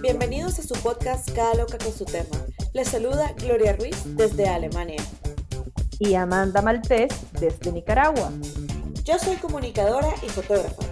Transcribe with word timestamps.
Bienvenidos 0.00 0.58
a 0.58 0.62
su 0.62 0.74
podcast 0.74 1.30
Cada 1.34 1.54
loca 1.54 1.78
con 1.78 1.92
su 1.92 2.04
tema. 2.04 2.36
Les 2.72 2.88
saluda 2.88 3.32
Gloria 3.38 3.74
Ruiz 3.74 3.96
desde 4.16 4.48
Alemania. 4.48 5.02
Y 5.98 6.14
Amanda 6.14 6.62
Maltés 6.62 7.12
desde 7.32 7.72
Nicaragua. 7.72 8.30
Yo 9.04 9.18
soy 9.18 9.36
comunicadora 9.36 10.08
y 10.22 10.28
fotógrafa. 10.28 10.82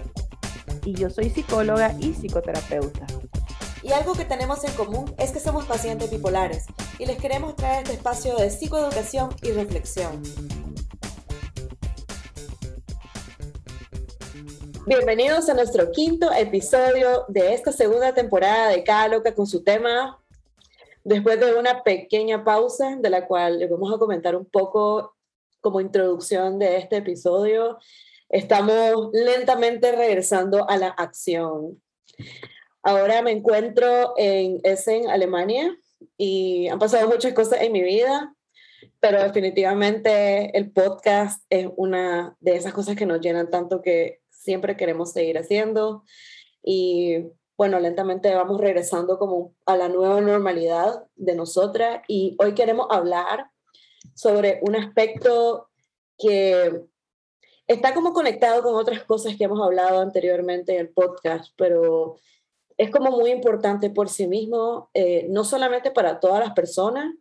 Y 0.83 0.93
yo 0.93 1.09
soy 1.09 1.29
psicóloga 1.29 1.95
y 1.99 2.13
psicoterapeuta. 2.13 3.05
Y 3.81 3.93
algo 3.93 4.13
que 4.13 4.25
tenemos 4.25 4.63
en 4.65 4.73
común 4.73 5.13
es 5.17 5.31
que 5.31 5.39
somos 5.39 5.65
pacientes 5.65 6.11
bipolares 6.11 6.65
y 6.97 7.05
les 7.05 7.17
queremos 7.17 7.55
traer 7.55 7.83
este 7.83 7.93
espacio 7.93 8.35
de 8.35 8.49
psicoeducación 8.49 9.33
y 9.41 9.51
reflexión. 9.51 10.21
Bienvenidos 14.89 15.47
a 15.49 15.53
nuestro 15.53 15.91
quinto 15.91 16.31
episodio 16.33 17.25
de 17.27 17.53
esta 17.53 17.71
segunda 17.71 18.11
temporada 18.11 18.69
de 18.69 18.83
Cada 18.83 19.21
con 19.35 19.45
su 19.45 19.63
tema. 19.63 20.19
Después 21.03 21.39
de 21.39 21.53
una 21.53 21.83
pequeña 21.83 22.43
pausa, 22.43 22.97
de 22.99 23.09
la 23.11 23.27
cual 23.27 23.59
les 23.59 23.69
vamos 23.69 23.93
a 23.93 23.99
comentar 23.99 24.35
un 24.35 24.45
poco 24.45 25.15
como 25.61 25.79
introducción 25.79 26.57
de 26.57 26.77
este 26.77 26.97
episodio, 26.97 27.77
estamos 28.29 29.11
lentamente 29.13 29.91
regresando 29.91 30.67
a 30.67 30.75
la 30.77 30.87
acción. 30.87 31.79
Ahora 32.81 33.21
me 33.21 33.29
encuentro 33.29 34.15
en 34.17 34.59
Essen, 34.63 35.07
Alemania, 35.07 35.77
y 36.17 36.67
han 36.67 36.79
pasado 36.79 37.07
muchas 37.07 37.33
cosas 37.33 37.61
en 37.61 37.73
mi 37.73 37.83
vida, 37.83 38.33
pero 38.99 39.21
definitivamente 39.21 40.57
el 40.57 40.71
podcast 40.71 41.45
es 41.51 41.67
una 41.77 42.35
de 42.39 42.55
esas 42.55 42.73
cosas 42.73 42.95
que 42.95 43.05
nos 43.05 43.21
llenan 43.21 43.51
tanto 43.51 43.83
que 43.83 44.19
siempre 44.39 44.77
queremos 44.77 45.11
seguir 45.11 45.37
haciendo. 45.37 46.03
Y 46.63 47.25
bueno, 47.57 47.79
lentamente 47.79 48.33
vamos 48.33 48.59
regresando 48.59 49.19
como 49.19 49.53
a 49.65 49.75
la 49.75 49.89
nueva 49.89 50.21
normalidad 50.21 51.05
de 51.15 51.35
nosotras 51.35 52.01
y 52.07 52.35
hoy 52.39 52.53
queremos 52.53 52.87
hablar 52.89 53.51
sobre 54.15 54.59
un 54.61 54.75
aspecto 54.75 55.69
que 56.17 56.85
está 57.67 57.93
como 57.93 58.13
conectado 58.13 58.63
con 58.63 58.75
otras 58.75 59.03
cosas 59.03 59.35
que 59.37 59.43
hemos 59.43 59.61
hablado 59.61 59.99
anteriormente 59.99 60.73
en 60.73 60.79
el 60.79 60.89
podcast, 60.89 61.53
pero 61.57 62.15
es 62.77 62.89
como 62.91 63.11
muy 63.11 63.31
importante 63.31 63.89
por 63.89 64.07
sí 64.07 64.25
mismo, 64.25 64.89
eh, 64.93 65.27
no 65.29 65.43
solamente 65.43 65.91
para 65.91 66.21
todas 66.21 66.39
las 66.39 66.53
personas, 66.53 67.13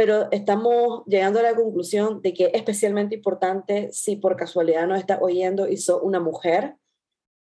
pero 0.00 0.28
estamos 0.30 1.04
llegando 1.04 1.40
a 1.40 1.42
la 1.42 1.54
conclusión 1.54 2.22
de 2.22 2.32
que 2.32 2.46
es 2.46 2.54
especialmente 2.54 3.16
importante 3.16 3.92
si 3.92 4.16
por 4.16 4.34
casualidad 4.34 4.86
nos 4.86 4.98
está 4.98 5.18
oyendo 5.20 5.68
y 5.68 5.76
sos 5.76 6.00
una 6.02 6.18
mujer 6.18 6.76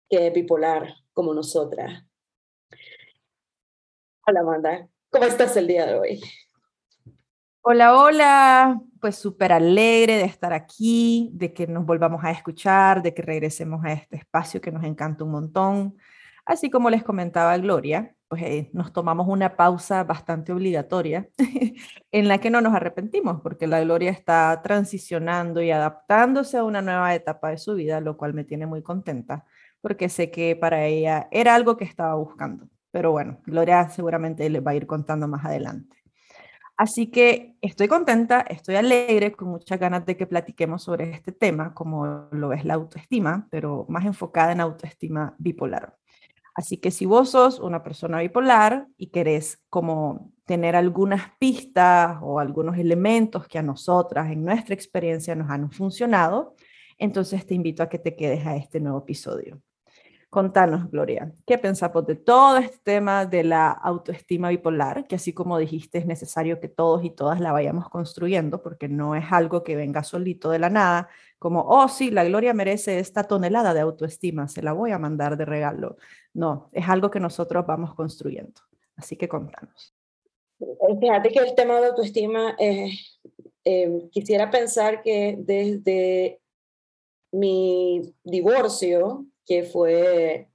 que 0.09 0.29
es 0.29 0.33
bipolar 0.33 0.95
como 1.13 1.35
nosotras. 1.35 2.07
Hola 4.27 4.41
Amanda, 4.41 4.89
¿cómo 5.11 5.27
estás 5.27 5.59
el 5.59 5.67
día 5.67 5.85
de 5.85 5.99
hoy? 5.99 6.23
Hola, 7.61 7.95
hola, 8.01 8.81
pues 8.99 9.17
súper 9.17 9.53
alegre 9.53 10.17
de 10.17 10.25
estar 10.25 10.55
aquí, 10.55 11.29
de 11.35 11.53
que 11.53 11.67
nos 11.67 11.85
volvamos 11.85 12.25
a 12.25 12.31
escuchar, 12.31 13.03
de 13.03 13.13
que 13.13 13.21
regresemos 13.21 13.85
a 13.85 13.93
este 13.93 14.17
espacio 14.17 14.63
que 14.63 14.73
nos 14.73 14.85
encanta 14.85 15.23
un 15.23 15.33
montón. 15.33 15.99
Así 16.47 16.71
como 16.71 16.89
les 16.89 17.05
comentaba 17.05 17.59
Gloria, 17.59 18.17
pues 18.29 18.43
eh, 18.43 18.71
nos 18.73 18.93
tomamos 18.93 19.27
una 19.29 19.57
pausa 19.57 20.05
bastante 20.05 20.53
obligatoria 20.53 21.29
en 22.13 22.29
la 22.29 22.39
que 22.39 22.51
no 22.51 22.61
nos 22.61 22.75
arrepentimos, 22.75 23.41
porque 23.43 23.67
la 23.67 23.81
Gloria 23.81 24.11
está 24.11 24.61
transicionando 24.63 25.63
y 25.63 25.71
adaptándose 25.71 26.59
a 26.59 26.65
una 26.65 26.83
nueva 26.83 27.15
etapa 27.15 27.51
de 27.51 27.59
su 27.59 27.75
vida, 27.75 28.01
lo 28.01 28.17
cual 28.17 28.35
me 28.35 28.45
tiene 28.45 28.67
muy 28.67 28.83
contenta, 28.83 29.47
porque 29.81 30.09
sé 30.09 30.31
que 30.31 30.57
para 30.57 30.85
ella 30.87 31.29
era 31.31 31.55
algo 31.55 31.77
que 31.77 31.85
estaba 31.85 32.15
buscando. 32.15 32.69
Pero 32.91 33.13
bueno, 33.13 33.41
Gloria 33.47 33.89
seguramente 33.89 34.49
les 34.51 34.65
va 34.67 34.73
a 34.73 34.77
ir 34.77 34.87
contando 34.87 35.29
más 35.29 35.45
adelante. 35.45 35.97
Así 36.77 37.11
que 37.11 37.57
estoy 37.61 37.89
contenta, 37.89 38.41
estoy 38.43 38.77
alegre, 38.77 39.33
con 39.33 39.49
muchas 39.49 39.81
ganas 39.81 40.07
de 40.07 40.17
que 40.17 40.29
platiquemos 40.29 40.85
sobre 40.85 41.11
este 41.11 41.33
tema, 41.33 41.75
como 41.75 42.29
lo 42.31 42.53
es 42.53 42.65
la 42.65 42.75
autoestima, 42.75 43.49
pero 43.51 43.85
más 43.89 44.05
enfocada 44.07 44.53
en 44.53 44.61
autoestima 44.61 45.35
bipolar. 45.39 45.97
Así 46.59 46.79
que 46.79 46.91
si 46.91 47.07
vos 47.07 47.31
sos 47.31 47.61
una 47.61 47.85
persona 47.85 48.19
bipolar 48.19 48.89
y 48.97 49.11
querés 49.11 49.63
como 49.71 50.33
tener 50.45 50.75
algunas 50.75 51.31
pistas 51.39 52.19
o 52.21 52.41
algunos 52.41 52.77
elementos 52.79 53.47
que 53.47 53.61
a 53.61 53.63
nosotras 53.63 54.33
en 54.33 54.43
nuestra 54.43 54.75
experiencia 54.75 55.37
nos 55.37 55.51
han 55.51 55.71
funcionado, 55.71 56.57
entonces 56.99 57.47
te 57.47 57.55
invito 57.55 57.85
a 57.85 57.89
que 57.89 58.01
te 58.01 58.17
quedes 58.17 58.45
a 58.45 58.57
este 58.57 58.81
nuevo 58.81 58.99
episodio. 58.99 59.63
Contanos, 60.31 60.91
Gloria, 60.91 61.33
¿qué 61.47 61.57
pensamos 61.57 62.07
de 62.07 62.15
todo 62.15 62.59
este 62.59 62.79
tema 62.85 63.25
de 63.25 63.45
la 63.45 63.71
autoestima 63.71 64.51
bipolar? 64.51 65.07
Que 65.07 65.15
así 65.15 65.33
como 65.33 65.57
dijiste, 65.57 65.97
es 65.97 66.05
necesario 66.05 66.61
que 66.61 66.69
todos 66.69 67.03
y 67.03 67.09
todas 67.09 67.41
la 67.41 67.51
vayamos 67.51 67.89
construyendo 67.89 68.61
porque 68.61 68.89
no 68.89 69.15
es 69.15 69.25
algo 69.31 69.65
que 69.65 69.75
venga 69.75 70.05
solito 70.05 70.51
de 70.51 70.59
la 70.59 70.69
nada, 70.69 71.09
como, 71.39 71.63
oh 71.63 71.89
sí, 71.89 72.11
la 72.11 72.25
Gloria 72.25 72.53
merece 72.53 72.99
esta 72.99 73.25
tonelada 73.25 73.73
de 73.73 73.81
autoestima, 73.81 74.49
se 74.49 74.61
la 74.61 74.75
voy 74.75 74.91
a 74.91 74.99
mandar 74.99 75.39
de 75.39 75.47
regalo. 75.47 75.97
No, 76.35 76.69
es 76.73 76.87
algo 76.87 77.11
que 77.11 77.21
nosotros 77.21 77.65
vamos 77.67 77.95
construyendo. 77.95 78.61
Así 78.97 79.17
que 79.17 79.29
contanos. 79.29 79.95
Fíjate 81.01 81.31
que 81.31 81.39
el 81.39 81.55
tema 81.55 81.81
de 81.81 81.87
autoestima, 81.87 82.55
eh, 82.59 82.91
eh, 83.65 84.09
quisiera 84.11 84.51
pensar 84.51 85.01
que 85.01 85.37
desde 85.39 86.43
mi 87.33 88.15
divorcio, 88.25 89.25
que 89.49 89.65
fue 89.65 90.51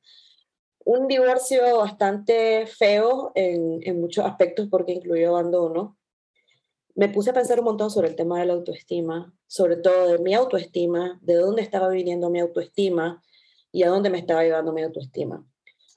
un 0.85 1.07
divorcio 1.07 1.77
bastante 1.77 2.67
feo 2.67 3.31
en, 3.33 3.99
muchos 3.99 4.23
aspectos 4.23 4.67
porque 4.69 4.93
incluyó 4.93 5.29
abandono, 5.29 5.97
me 6.95 7.09
puse 7.09 7.31
a 7.31 7.33
pensar 7.33 7.57
un 7.57 7.65
montón 7.65 7.89
sobre 7.89 8.09
el 8.09 8.15
tema 8.15 8.39
de 8.39 8.45
la 8.45 8.53
autoestima, 8.53 9.33
sobre 9.47 9.77
todo 9.77 10.09
de 10.09 10.19
mi 10.19 10.35
autoestima, 10.35 11.19
de 11.23 11.35
dónde 11.35 11.63
estaba 11.63 11.89
viniendo 11.89 12.29
mi 12.29 12.39
autoestima 12.39 13.23
y 13.71 13.81
a 13.81 13.89
dónde 13.89 14.11
me 14.11 14.19
estaba 14.19 14.43
llevando 14.43 14.73
mi 14.73 14.83
autoestima. 14.83 15.43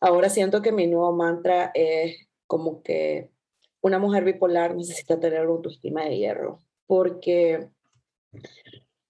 Ahora 0.01 0.31
siento 0.31 0.63
que 0.63 0.73
mi 0.73 0.87
nuevo 0.87 1.13
mantra 1.13 1.71
es 1.75 2.17
como 2.47 2.83
que 2.83 3.31
una 3.83 3.99
mujer 3.99 4.25
bipolar 4.25 4.75
necesita 4.75 5.21
tener 5.21 5.41
autoestima 5.41 6.05
de 6.05 6.17
hierro, 6.17 6.63
porque 6.87 7.69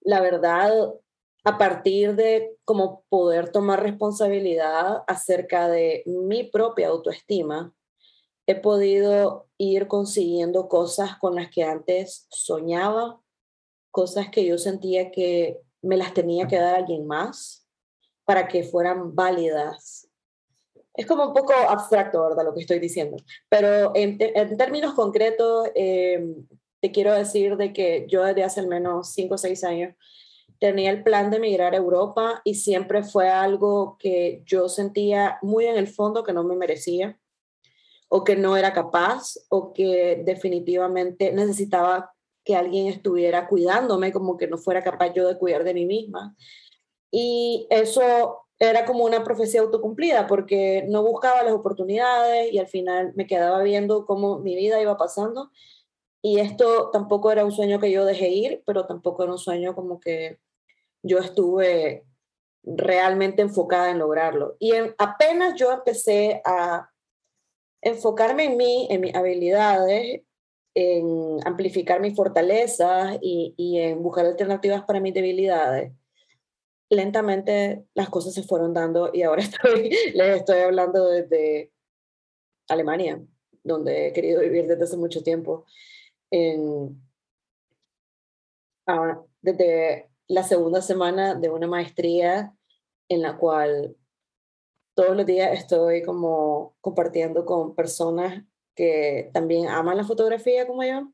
la 0.01 0.19
verdad, 0.19 0.93
a 1.47 1.57
partir 1.57 2.17
de 2.17 2.57
como 2.65 3.05
poder 3.07 3.53
tomar 3.53 3.81
responsabilidad 3.81 5.05
acerca 5.07 5.69
de 5.69 6.03
mi 6.05 6.43
propia 6.43 6.89
autoestima, 6.89 7.73
he 8.47 8.55
podido 8.55 9.47
ir 9.57 9.87
consiguiendo 9.87 10.67
cosas 10.67 11.15
con 11.17 11.35
las 11.35 11.49
que 11.49 11.63
antes 11.63 12.27
soñaba, 12.29 13.21
cosas 13.91 14.27
que 14.29 14.43
yo 14.43 14.57
sentía 14.57 15.09
que 15.09 15.61
me 15.81 15.95
las 15.95 16.13
tenía 16.13 16.49
que 16.49 16.57
dar 16.57 16.75
alguien 16.75 17.07
más 17.07 17.65
para 18.25 18.49
que 18.49 18.63
fueran 18.63 19.15
válidas. 19.15 20.09
Es 20.95 21.05
como 21.05 21.27
un 21.27 21.33
poco 21.33 21.53
abstracto, 21.53 22.23
¿verdad? 22.23 22.43
Lo 22.43 22.53
que 22.53 22.59
estoy 22.59 22.79
diciendo. 22.79 23.15
Pero 23.47 23.93
en, 23.95 24.17
términos 24.57 24.93
concretos, 24.95 25.69
em, 25.75 26.45
te 26.81 26.91
quiero 26.91 27.13
decir 27.13 27.55
de 27.55 27.71
que 27.71 28.05
yo 28.09 28.25
desde 28.25 28.43
hace 28.43 28.59
al 28.59 28.67
menos 28.67 29.13
5 29.13 29.35
o 29.35 29.37
6 29.37 29.63
años 29.63 29.95
tenía 30.59 30.91
el 30.91 31.03
plan 31.03 31.29
de 31.29 31.37
emigrar 31.37 31.73
a 31.73 31.77
Europa 31.77 32.41
y 32.43 32.55
siempre 32.55 33.03
fue 33.03 33.29
algo 33.29 33.97
que 33.99 34.43
yo 34.45 34.69
sentía 34.69 35.39
muy 35.41 35.65
en 35.65 35.77
el 35.77 35.87
fondo 35.87 36.23
que 36.23 36.33
no 36.33 36.43
me 36.43 36.55
merecía 36.55 37.19
o 38.09 38.23
que 38.23 38.35
no 38.35 38.55
era 38.55 38.73
capaz 38.73 39.35
o 39.49 39.73
que 39.73 40.21
definitivamente 40.25 41.31
necesitaba 41.31 42.13
que 42.43 42.55
alguien 42.55 42.87
estuviera 42.87 43.47
cuidándome, 43.47 44.13
como 44.13 44.37
que 44.37 44.47
no 44.47 44.57
fuera 44.57 44.81
capaz 44.81 45.13
yo 45.13 45.27
de 45.27 45.37
cuidar 45.37 45.63
de 45.65 45.73
mí 45.73 45.85
misma. 45.85 46.35
Y 47.11 47.67
eso 47.69 48.45
era 48.59 48.85
como 48.85 49.03
una 49.03 49.23
profecía 49.23 49.61
autocumplida 49.61 50.27
porque 50.27 50.85
no 50.87 51.03
buscaba 51.03 51.43
las 51.43 51.53
oportunidades 51.53 52.51
y 52.51 52.59
al 52.59 52.67
final 52.67 53.11
me 53.15 53.27
quedaba 53.27 53.61
viendo 53.63 54.05
cómo 54.05 54.39
mi 54.39 54.55
vida 54.55 54.81
iba 54.81 54.97
pasando. 54.97 55.51
Y 56.21 56.39
esto 56.39 56.89
tampoco 56.91 57.31
era 57.31 57.45
un 57.45 57.51
sueño 57.51 57.79
que 57.79 57.91
yo 57.91 58.05
dejé 58.05 58.29
ir, 58.29 58.63
pero 58.65 58.87
tampoco 58.87 59.23
era 59.23 59.33
un 59.33 59.37
sueño 59.37 59.75
como 59.75 59.99
que 59.99 60.39
yo 61.07 61.19
estuve 61.19 62.05
realmente 62.63 63.41
enfocada 63.41 63.89
en 63.91 63.99
lograrlo. 63.99 64.55
Y 64.59 64.73
apenas 64.97 65.55
yo 65.55 65.71
empecé 65.71 66.41
a 66.45 66.89
enfocarme 67.81 68.45
en 68.45 68.57
mí, 68.57 68.87
en 68.89 69.01
mis 69.01 69.15
habilidades, 69.15 70.21
en 70.75 71.39
amplificar 71.45 71.99
mis 72.01 72.15
fortalezas 72.15 73.17
y, 73.21 73.53
y, 73.57 73.79
en 73.79 74.03
buscar 74.03 74.25
alternativas 74.25 74.83
para 74.83 74.99
mis 74.99 75.13
debilidades, 75.13 75.91
lentamente 76.89 77.85
las 77.95 78.09
cosas 78.09 78.33
se 78.33 78.43
fueron 78.43 78.73
dando 78.73 79.09
y 79.13 79.23
ahora 79.23 79.41
estoy, 79.43 79.89
les 80.13 80.37
estoy 80.37 80.59
hablando 80.59 81.09
desde 81.09 81.71
Alemania, 82.69 83.19
donde 83.63 84.07
he 84.07 84.13
querido 84.13 84.41
vivir 84.41 84.67
desde 84.67 84.83
hace 84.83 84.97
mucho 84.97 85.23
tiempo. 85.23 85.65
En, 86.29 87.01
desde 89.41 90.06
la 90.27 90.43
segunda 90.43 90.81
semana 90.81 91.35
de 91.35 91.49
una 91.49 91.67
maestría 91.67 92.53
en 93.09 93.21
la 93.21 93.37
cual 93.37 93.95
todos 94.93 95.15
los 95.15 95.25
días 95.25 95.57
estoy 95.57 96.03
como 96.03 96.75
compartiendo 96.81 97.45
con 97.45 97.75
personas 97.75 98.43
que 98.75 99.29
también 99.33 99.67
aman 99.67 99.97
la 99.97 100.03
fotografía 100.03 100.67
como 100.67 100.83
yo 100.83 101.11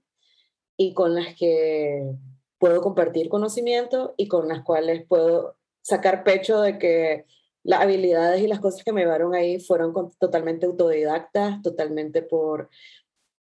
y 0.77 0.93
con 0.93 1.15
las 1.15 1.35
que 1.35 2.15
puedo 2.57 2.81
compartir 2.81 3.29
conocimiento 3.29 4.13
y 4.17 4.27
con 4.27 4.47
las 4.47 4.63
cuales 4.63 5.05
puedo 5.07 5.57
sacar 5.81 6.23
pecho 6.23 6.61
de 6.61 6.77
que 6.79 7.25
las 7.61 7.81
habilidades 7.81 8.41
y 8.41 8.47
las 8.47 8.59
cosas 8.59 8.83
que 8.83 8.91
me 8.91 9.01
llevaron 9.01 9.35
ahí 9.35 9.59
fueron 9.59 9.93
totalmente 10.17 10.65
autodidactas, 10.65 11.61
totalmente 11.61 12.21
por 12.21 12.69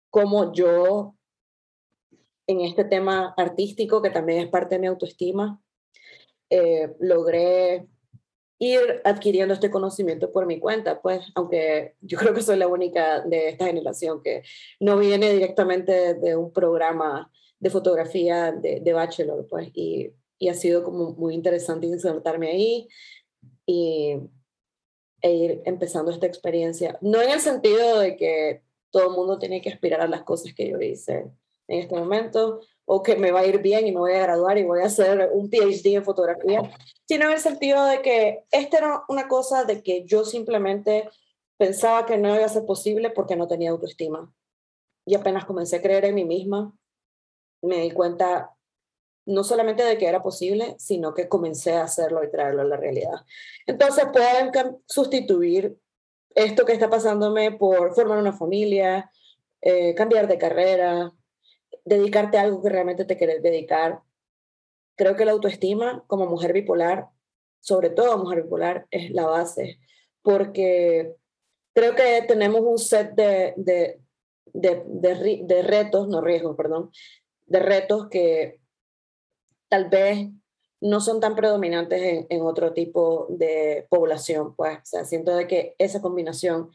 cómo 0.09 0.51
yo 0.51 1.15
en 2.47 2.61
este 2.61 2.83
tema 2.83 3.33
artístico, 3.37 4.01
que 4.01 4.09
también 4.09 4.39
es 4.39 4.49
parte 4.49 4.75
de 4.75 4.79
mi 4.79 4.87
autoestima, 4.87 5.61
eh, 6.49 6.93
logré 6.99 7.87
ir 8.59 9.01
adquiriendo 9.03 9.53
este 9.53 9.71
conocimiento 9.71 10.31
por 10.31 10.45
mi 10.45 10.59
cuenta, 10.59 11.01
pues, 11.01 11.25
aunque 11.35 11.95
yo 12.01 12.17
creo 12.17 12.33
que 12.33 12.41
soy 12.41 12.57
la 12.57 12.67
única 12.67 13.21
de 13.21 13.49
esta 13.49 13.65
generación 13.65 14.21
que 14.21 14.43
no 14.79 14.97
viene 14.97 15.31
directamente 15.33 16.13
de 16.13 16.35
un 16.35 16.51
programa 16.53 17.31
de 17.59 17.69
fotografía 17.69 18.51
de, 18.51 18.93
bachelor, 18.93 19.47
pues, 19.49 19.69
y, 19.73 20.11
y, 20.37 20.49
ha 20.49 20.53
sido 20.53 20.83
como 20.83 21.13
muy 21.13 21.33
interesante 21.33 21.87
insertarme 21.87 22.49
ahí 22.49 22.87
y, 23.65 24.17
e 25.21 25.33
ir 25.33 25.61
empezando 25.65 26.11
esta 26.11 26.27
experiencia. 26.27 26.97
No 27.01 27.21
en 27.21 27.31
el 27.31 27.39
sentido 27.39 27.99
de 27.99 28.17
que 28.17 28.61
todo 28.91 29.09
el 29.09 29.15
mundo 29.15 29.39
tiene 29.39 29.61
que 29.61 29.69
aspirar 29.69 30.01
a 30.01 30.07
las 30.07 30.23
cosas 30.23 30.53
que 30.53 30.69
yo 30.69 30.79
hice 30.79 31.31
en 31.67 31.79
este 31.79 31.95
momento, 31.95 32.61
o 32.85 33.01
que 33.01 33.15
me 33.15 33.31
va 33.31 33.41
a 33.41 33.45
ir 33.45 33.61
bien 33.61 33.87
y 33.87 33.91
me 33.91 33.99
voy 33.99 34.13
a 34.13 34.23
graduar 34.23 34.57
y 34.57 34.63
voy 34.63 34.81
a 34.81 34.85
hacer 34.85 35.29
un 35.33 35.49
PhD 35.49 35.95
en 35.95 36.03
fotografía, 36.03 36.61
sino 37.07 37.25
en 37.25 37.33
el 37.33 37.39
sentido 37.39 37.85
de 37.85 38.01
que 38.01 38.43
esta 38.51 38.77
era 38.77 39.03
una 39.07 39.27
cosa 39.27 39.63
de 39.63 39.81
que 39.81 40.03
yo 40.05 40.25
simplemente 40.25 41.09
pensaba 41.57 42.05
que 42.05 42.17
no 42.17 42.35
iba 42.35 42.45
a 42.45 42.49
ser 42.49 42.65
posible 42.65 43.09
porque 43.09 43.35
no 43.35 43.47
tenía 43.47 43.71
autoestima. 43.71 44.33
Y 45.05 45.15
apenas 45.15 45.45
comencé 45.45 45.77
a 45.77 45.81
creer 45.81 46.05
en 46.05 46.15
mí 46.15 46.25
misma, 46.25 46.73
me 47.61 47.77
di 47.77 47.91
cuenta 47.91 48.53
no 49.25 49.43
solamente 49.43 49.83
de 49.83 49.97
que 49.97 50.07
era 50.07 50.21
posible, 50.21 50.75
sino 50.77 51.13
que 51.13 51.29
comencé 51.29 51.73
a 51.73 51.83
hacerlo 51.83 52.23
y 52.23 52.31
traerlo 52.31 52.61
a 52.61 52.65
la 52.65 52.77
realidad. 52.77 53.25
Entonces 53.65 54.05
pueden 54.11 54.51
sustituir 54.85 55.77
esto 56.35 56.65
que 56.65 56.73
está 56.73 56.89
pasándome 56.89 57.51
por 57.51 57.93
formar 57.95 58.17
una 58.17 58.33
familia, 58.33 59.09
eh, 59.61 59.95
cambiar 59.95 60.27
de 60.27 60.37
carrera, 60.37 61.13
dedicarte 61.85 62.37
a 62.37 62.41
algo 62.41 62.61
que 62.61 62.69
realmente 62.69 63.05
te 63.05 63.17
quieres 63.17 63.41
dedicar. 63.41 64.01
Creo 64.95 65.15
que 65.15 65.25
la 65.25 65.31
autoestima 65.31 66.03
como 66.07 66.25
mujer 66.25 66.53
bipolar, 66.53 67.07
sobre 67.59 67.89
todo 67.89 68.17
mujer 68.17 68.43
bipolar, 68.43 68.87
es 68.91 69.11
la 69.11 69.25
base, 69.25 69.79
porque 70.21 71.15
creo 71.73 71.95
que 71.95 72.23
tenemos 72.27 72.61
un 72.61 72.77
set 72.77 73.13
de, 73.15 73.53
de, 73.57 73.99
de, 74.53 74.83
de, 75.43 75.61
retos, 75.63 76.07
no 76.07 76.21
riesgos, 76.21 76.55
perdón, 76.55 76.91
de 77.45 77.59
retos 77.59 78.07
que 78.09 78.59
tal 79.67 79.89
vez 79.89 80.29
no 80.79 80.99
son 80.99 81.19
tan 81.19 81.35
predominantes 81.35 82.01
en, 82.01 82.27
en, 82.29 82.41
otro 82.41 82.73
tipo 82.73 83.27
de 83.29 83.87
población, 83.89 84.55
pues, 84.55 84.77
o 84.77 84.85
sea, 84.85 85.05
siento 85.05 85.35
de 85.35 85.47
que 85.47 85.75
esa 85.77 86.01
combinación 86.01 86.69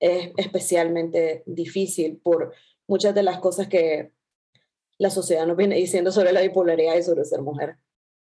es 0.00 0.30
especialmente 0.36 1.42
difícil 1.44 2.18
por 2.18 2.54
muchas 2.86 3.14
de 3.14 3.24
las 3.24 3.40
cosas 3.40 3.68
que 3.68 4.12
la 4.98 5.10
sociedad 5.10 5.46
nos 5.46 5.56
viene 5.56 5.76
diciendo 5.76 6.10
sobre 6.12 6.32
la 6.32 6.42
bipolaridad 6.42 6.96
y 6.96 7.02
sobre 7.02 7.24
ser 7.24 7.40
mujer. 7.40 7.76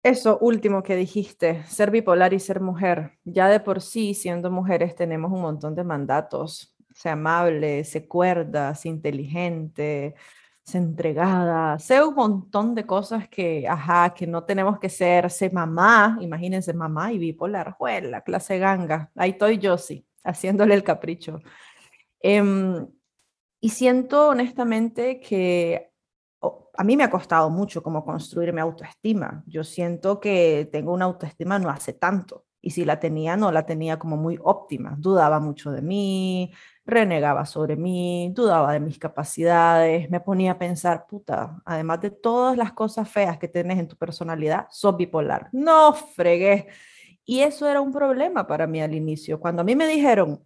Eso 0.03 0.37
último 0.39 0.83
que 0.83 0.95
dijiste, 0.95 1.63
ser 1.65 1.89
bipolar 1.89 2.33
y 2.33 2.39
ser 2.39 2.59
mujer. 2.59 3.13
Ya 3.23 3.47
de 3.47 3.59
por 3.59 3.81
sí, 3.81 4.13
siendo 4.13 4.51
mujeres, 4.51 4.95
tenemos 4.95 5.31
un 5.31 5.41
montón 5.41 5.73
de 5.75 5.83
mandatos. 5.83 6.75
Sea 6.93 7.13
amable, 7.13 7.83
sé 7.83 8.07
cuerda, 8.07 8.73
sé 8.75 8.89
inteligente, 8.89 10.15
sé 10.63 10.77
entregada, 10.77 11.77
sé 11.79 12.03
un 12.03 12.15
montón 12.15 12.73
de 12.75 12.85
cosas 12.85 13.27
que, 13.29 13.67
ajá, 13.67 14.13
que 14.13 14.25
no 14.27 14.43
tenemos 14.43 14.79
que 14.79 14.89
ser, 14.89 15.29
sé 15.29 15.49
mamá, 15.49 16.17
imagínense 16.21 16.73
mamá 16.73 17.11
y 17.11 17.19
bipolar, 17.19 17.75
la 18.03 18.21
clase 18.21 18.57
ganga. 18.59 19.11
Ahí 19.15 19.31
estoy 19.31 19.57
yo, 19.57 19.77
sí, 19.77 20.05
haciéndole 20.23 20.73
el 20.73 20.83
capricho. 20.83 21.39
Em, 22.19 22.87
y 23.59 23.69
siento 23.69 24.29
honestamente 24.29 25.19
que 25.19 25.94
a 26.77 26.83
mí 26.83 26.97
me 26.97 27.03
ha 27.03 27.09
costado 27.09 27.49
mucho 27.49 27.81
como 27.81 28.03
construir 28.03 28.53
mi 28.53 28.61
autoestima. 28.61 29.43
Yo 29.45 29.63
siento 29.63 30.19
que 30.19 30.69
tengo 30.71 30.93
una 30.93 31.05
autoestima 31.05 31.59
no 31.59 31.69
hace 31.69 31.93
tanto. 31.93 32.45
Y 32.61 32.71
si 32.71 32.83
la 32.83 32.99
tenía, 32.99 33.37
no 33.37 33.51
la 33.51 33.65
tenía 33.65 33.99
como 33.99 34.17
muy 34.17 34.39
óptima. 34.41 34.95
Dudaba 34.97 35.39
mucho 35.39 35.71
de 35.71 35.83
mí, 35.83 36.51
renegaba 36.83 37.45
sobre 37.45 37.75
mí, 37.75 38.31
dudaba 38.33 38.73
de 38.73 38.79
mis 38.79 38.97
capacidades, 38.97 40.09
me 40.09 40.19
ponía 40.19 40.53
a 40.53 40.57
pensar, 40.57 41.05
puta, 41.07 41.61
además 41.63 42.01
de 42.01 42.09
todas 42.11 42.57
las 42.57 42.73
cosas 42.73 43.07
feas 43.07 43.37
que 43.37 43.47
tienes 43.47 43.77
en 43.77 43.87
tu 43.87 43.95
personalidad, 43.97 44.67
sos 44.71 44.97
bipolar. 44.97 45.49
No 45.51 45.93
fregué. 45.93 46.67
Y 47.23 47.41
eso 47.41 47.67
era 47.67 47.81
un 47.81 47.91
problema 47.91 48.47
para 48.47 48.67
mí 48.67 48.81
al 48.81 48.95
inicio. 48.95 49.39
Cuando 49.39 49.61
a 49.61 49.65
mí 49.65 49.75
me 49.75 49.87
dijeron, 49.87 50.43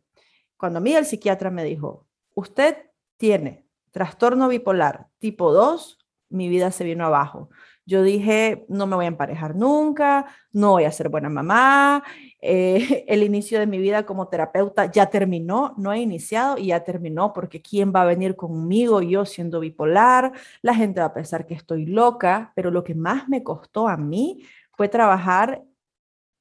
cuando 0.57 0.79
a 0.79 0.81
mí 0.81 0.93
el 0.93 1.05
psiquiatra 1.05 1.49
me 1.51 1.63
dijo, 1.63 2.05
usted 2.35 2.77
tiene 3.17 3.65
trastorno 3.91 4.47
bipolar 4.47 5.07
tipo 5.19 5.51
2, 5.51 5.99
mi 6.29 6.49
vida 6.49 6.71
se 6.71 6.83
vino 6.83 7.05
abajo. 7.05 7.49
Yo 7.85 8.03
dije, 8.03 8.65
no 8.69 8.85
me 8.85 8.95
voy 8.95 9.05
a 9.05 9.07
emparejar 9.07 9.55
nunca, 9.55 10.27
no 10.51 10.73
voy 10.73 10.83
a 10.83 10.91
ser 10.91 11.09
buena 11.09 11.27
mamá, 11.27 12.03
eh, 12.39 13.03
el 13.07 13.23
inicio 13.23 13.59
de 13.59 13.65
mi 13.65 13.79
vida 13.79 14.05
como 14.05 14.27
terapeuta 14.27 14.91
ya 14.91 15.07
terminó, 15.07 15.73
no 15.77 15.91
he 15.91 15.99
iniciado 15.99 16.57
y 16.57 16.67
ya 16.67 16.83
terminó 16.83 17.33
porque 17.33 17.61
¿quién 17.61 17.91
va 17.93 18.03
a 18.03 18.05
venir 18.05 18.35
conmigo 18.35 19.01
yo 19.01 19.25
siendo 19.25 19.59
bipolar? 19.59 20.33
La 20.61 20.75
gente 20.75 20.99
va 20.99 21.07
a 21.07 21.13
pensar 21.13 21.47
que 21.47 21.55
estoy 21.55 21.87
loca, 21.87 22.51
pero 22.55 22.69
lo 22.69 22.83
que 22.83 22.93
más 22.93 23.27
me 23.27 23.43
costó 23.43 23.87
a 23.87 23.97
mí 23.97 24.43
fue 24.77 24.87
trabajar 24.87 25.63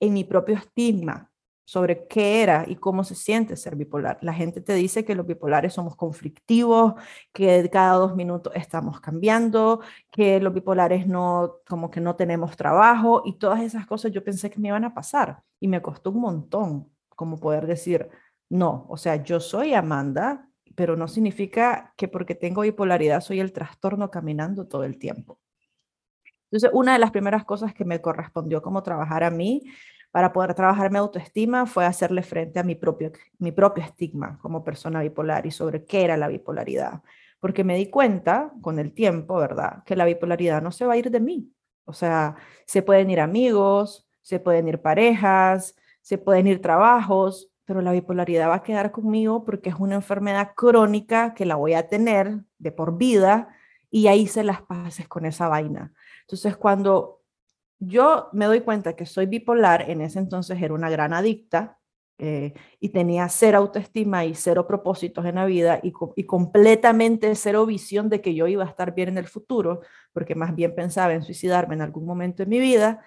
en 0.01 0.13
mi 0.13 0.25
propio 0.25 0.57
estigma, 0.57 1.31
sobre 1.69 2.07
qué 2.07 2.43
era 2.43 2.65
y 2.67 2.77
cómo 2.77 3.05
se 3.05 3.15
siente 3.15 3.55
ser 3.55 3.77
bipolar. 3.77 4.19
La 4.23 4.33
gente 4.33 4.63
te 4.63 4.73
dice 4.73 5.05
que 5.05 5.15
los 5.15 5.27
bipolares 5.27 5.75
somos 5.75 5.97
conflictivos, 5.97 6.95
que 7.31 7.69
cada 7.71 7.97
dos 7.97 8.17
minutos 8.17 8.55
estamos 8.57 9.03
cambiando, 9.03 9.83
que 10.11 10.41
los 10.41 10.55
bipolares 10.55 11.07
no, 11.07 11.57
como 11.69 11.91
que 11.91 12.01
no 12.01 12.17
tenemos 12.17 12.57
trabajo 12.57 13.21
y 13.27 13.35
todas 13.35 13.61
esas 13.61 13.87
cosas 13.87 14.13
yo 14.13 14.25
pensé 14.25 14.49
que 14.49 14.59
me 14.59 14.69
iban 14.69 14.85
a 14.85 14.95
pasar 14.95 15.43
y 15.61 15.69
me 15.69 15.83
costó 15.83 16.09
un 16.09 16.23
montón 16.23 16.89
como 17.11 17.39
poder 17.39 17.67
decir, 17.67 18.09
no, 18.49 18.87
o 18.89 18.97
sea, 18.97 19.17
yo 19.23 19.39
soy 19.39 19.75
Amanda, 19.75 20.49
pero 20.75 20.97
no 20.97 21.07
significa 21.07 21.93
que 21.99 22.09
porque 22.09 22.35
tengo 22.35 22.63
bipolaridad 22.63 23.21
soy 23.21 23.41
el 23.41 23.53
trastorno 23.53 24.11
caminando 24.11 24.67
todo 24.67 24.85
el 24.85 24.99
tiempo. 24.99 25.39
Entonces, 26.51 26.71
una 26.73 26.95
de 26.95 26.99
las 26.99 27.11
primeras 27.11 27.45
cosas 27.45 27.75
que 27.75 27.85
me 27.85 28.01
correspondió 28.01 28.63
como 28.63 28.83
trabajar 28.83 29.23
a 29.23 29.31
mí 29.31 29.65
para 30.19 30.33
poder 30.33 30.53
trabajar 30.53 30.91
mi 30.91 30.99
autoestima 30.99 31.65
fue 31.65 31.87
hacerle 31.87 32.25
frente 32.25 32.59
a 32.59 32.65
mi 32.65 32.75
propio, 32.75 33.13
mi 33.39 33.53
propio 33.53 33.85
estigma 33.85 34.37
como 34.43 34.65
persona 34.65 35.01
bipolar 35.01 35.47
y 35.47 35.53
sobre 35.53 35.85
qué 35.85 36.03
era 36.03 36.17
la 36.17 36.27
bipolaridad. 36.27 37.03
Porque 37.39 37.63
me 37.63 37.77
di 37.77 37.89
cuenta 37.89 38.51
con 38.61 38.81
el 38.81 38.95
tiempo, 38.95 39.37
¿verdad? 39.37 39.85
Que 39.85 39.95
la 39.95 40.05
bipolaridad 40.05 40.61
no 40.61 40.73
se 40.73 40.87
va 40.87 40.95
a 40.95 40.97
ir 40.97 41.13
de 41.13 41.21
mí. 41.21 41.53
O 41.85 41.93
sea, 41.93 42.35
se 42.67 42.83
pueden 42.83 43.11
ir 43.11 43.21
amigos, 43.21 44.09
se 44.21 44.41
pueden 44.41 44.67
ir 44.67 44.83
parejas, 44.83 45.77
se 46.01 46.19
pueden 46.19 46.49
ir 46.49 46.61
trabajos, 46.61 47.53
pero 47.65 47.81
la 47.81 47.93
bipolaridad 47.93 48.49
va 48.49 48.57
a 48.57 48.63
quedar 48.65 48.91
conmigo 48.91 49.45
porque 49.45 49.69
es 49.69 49.77
una 49.79 49.95
enfermedad 49.95 50.51
crónica 50.57 51.33
que 51.33 51.47
la 51.47 51.55
voy 51.55 51.75
a 51.75 51.87
tener 51.87 52.41
de 52.59 52.73
por 52.73 52.99
vida 52.99 53.51
y 53.89 54.09
ahí 54.09 54.27
se 54.27 54.43
las 54.43 54.63
pases 54.63 55.07
con 55.07 55.27
esa 55.27 55.47
vaina. 55.47 55.93
Entonces, 56.23 56.57
cuando 56.57 57.18
yo 57.79 58.29
me 58.33 58.47
doy 58.47 58.61
cuenta 58.61 58.97
que 58.97 59.07
soy 59.07 59.27
bipolar, 59.27 59.91
en 59.91 60.01
ese 60.01 60.19
entonces 60.19 60.61
era 60.61 60.75
una 60.75 60.91
gran 60.91 61.13
adicta 61.13 61.79
eh, 62.21 62.53
y 62.81 62.89
tenía 62.89 63.29
cero 63.29 63.59
autoestima 63.59 64.25
y 64.25 64.35
cero 64.35 64.67
propósitos 64.67 65.25
en 65.25 65.37
la 65.37 65.45
vida 65.45 65.81
y, 65.85 65.93
completamente 66.25 67.33
cero 67.37 67.65
visión 67.65 68.09
de 68.09 68.21
que 68.21 68.35
yo 68.35 68.49
iba 68.49 68.65
a 68.65 68.69
estar 68.69 68.93
bien 68.95 69.11
en 69.11 69.19
el 69.19 69.29
futuro, 69.29 69.83
porque 70.13 70.35
más 70.35 70.55
bien 70.57 70.75
pensaba 70.75 71.13
en 71.15 71.23
suicidarme 71.23 71.77
en 71.77 71.83
algún 71.83 72.05
momento 72.05 72.43
de 72.43 72.51
mi 72.51 72.59
vida, 72.59 73.05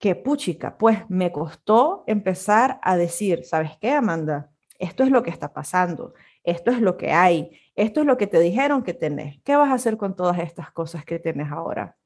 que 0.00 0.16
puchica, 0.16 0.76
pues 0.76 1.08
me 1.08 1.30
costó 1.30 2.04
empezar 2.08 2.80
a 2.82 2.96
decir, 2.96 3.44
¿sabes 3.44 3.78
qué, 3.80 3.92
Amanda? 3.92 4.50
Esto 4.78 5.04
es 5.04 5.10
lo 5.10 5.22
que 5.22 5.30
está 5.30 5.52
pasando, 5.54 6.14
esto 6.42 6.70
es 6.72 6.80
lo 6.80 6.96
que 6.96 7.12
hay, 7.12 7.50
esto 7.76 8.00
es 8.00 8.06
lo 8.06 8.16
que 8.16 8.26
te 8.26 8.40
dijeron 8.40 8.82
que 8.82 8.92
tenés, 8.92 9.40
¿qué 9.44 9.56
vas 9.56 9.70
a 9.70 9.74
hacer 9.74 9.96
con 9.96 10.16
todas 10.16 10.38
estas 10.40 10.72
cosas 10.72 11.04
que 11.04 11.18
tenés 11.18 11.50
ahora? 11.52 11.96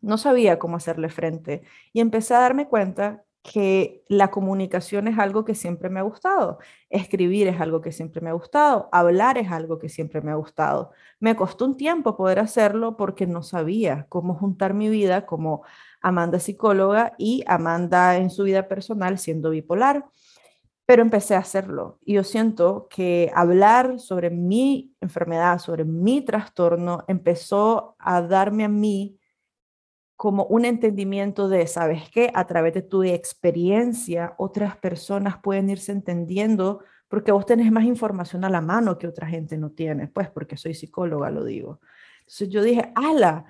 No 0.00 0.18
sabía 0.18 0.58
cómo 0.58 0.76
hacerle 0.76 1.08
frente 1.08 1.62
y 1.92 2.00
empecé 2.00 2.34
a 2.34 2.40
darme 2.40 2.68
cuenta 2.68 3.24
que 3.42 4.04
la 4.08 4.30
comunicación 4.30 5.08
es 5.08 5.18
algo 5.18 5.44
que 5.44 5.54
siempre 5.54 5.88
me 5.88 6.00
ha 6.00 6.02
gustado, 6.02 6.58
escribir 6.90 7.48
es 7.48 7.60
algo 7.60 7.80
que 7.80 7.92
siempre 7.92 8.20
me 8.20 8.30
ha 8.30 8.32
gustado, 8.32 8.88
hablar 8.92 9.38
es 9.38 9.50
algo 9.50 9.78
que 9.78 9.88
siempre 9.88 10.20
me 10.20 10.30
ha 10.30 10.34
gustado. 10.34 10.90
Me 11.20 11.36
costó 11.36 11.64
un 11.64 11.76
tiempo 11.76 12.16
poder 12.16 12.38
hacerlo 12.40 12.96
porque 12.96 13.26
no 13.26 13.42
sabía 13.42 14.06
cómo 14.08 14.34
juntar 14.34 14.74
mi 14.74 14.88
vida 14.88 15.24
como 15.26 15.62
Amanda 16.00 16.38
psicóloga 16.40 17.14
y 17.18 17.42
Amanda 17.46 18.16
en 18.16 18.30
su 18.30 18.44
vida 18.44 18.68
personal 18.68 19.18
siendo 19.18 19.50
bipolar, 19.50 20.06
pero 20.86 21.02
empecé 21.02 21.34
a 21.34 21.38
hacerlo 21.38 21.98
y 22.04 22.14
yo 22.14 22.24
siento 22.24 22.88
que 22.90 23.30
hablar 23.34 23.98
sobre 24.00 24.30
mi 24.30 24.94
enfermedad, 25.00 25.58
sobre 25.58 25.84
mi 25.84 26.22
trastorno, 26.22 27.04
empezó 27.08 27.96
a 27.98 28.22
darme 28.22 28.64
a 28.64 28.68
mí 28.68 29.17
como 30.18 30.46
un 30.46 30.64
entendimiento 30.64 31.48
de, 31.48 31.68
¿sabes 31.68 32.10
qué? 32.10 32.32
A 32.34 32.44
través 32.44 32.74
de 32.74 32.82
tu 32.82 33.04
experiencia, 33.04 34.34
otras 34.36 34.76
personas 34.76 35.38
pueden 35.40 35.70
irse 35.70 35.92
entendiendo 35.92 36.80
porque 37.06 37.30
vos 37.30 37.46
tenés 37.46 37.70
más 37.70 37.84
información 37.84 38.44
a 38.44 38.50
la 38.50 38.60
mano 38.60 38.98
que 38.98 39.06
otra 39.06 39.28
gente 39.28 39.56
no 39.56 39.70
tiene, 39.70 40.08
pues 40.08 40.28
porque 40.28 40.56
soy 40.56 40.74
psicóloga, 40.74 41.30
lo 41.30 41.44
digo. 41.44 41.78
Entonces 42.18 42.48
yo 42.48 42.64
dije, 42.64 42.90
ala, 42.96 43.44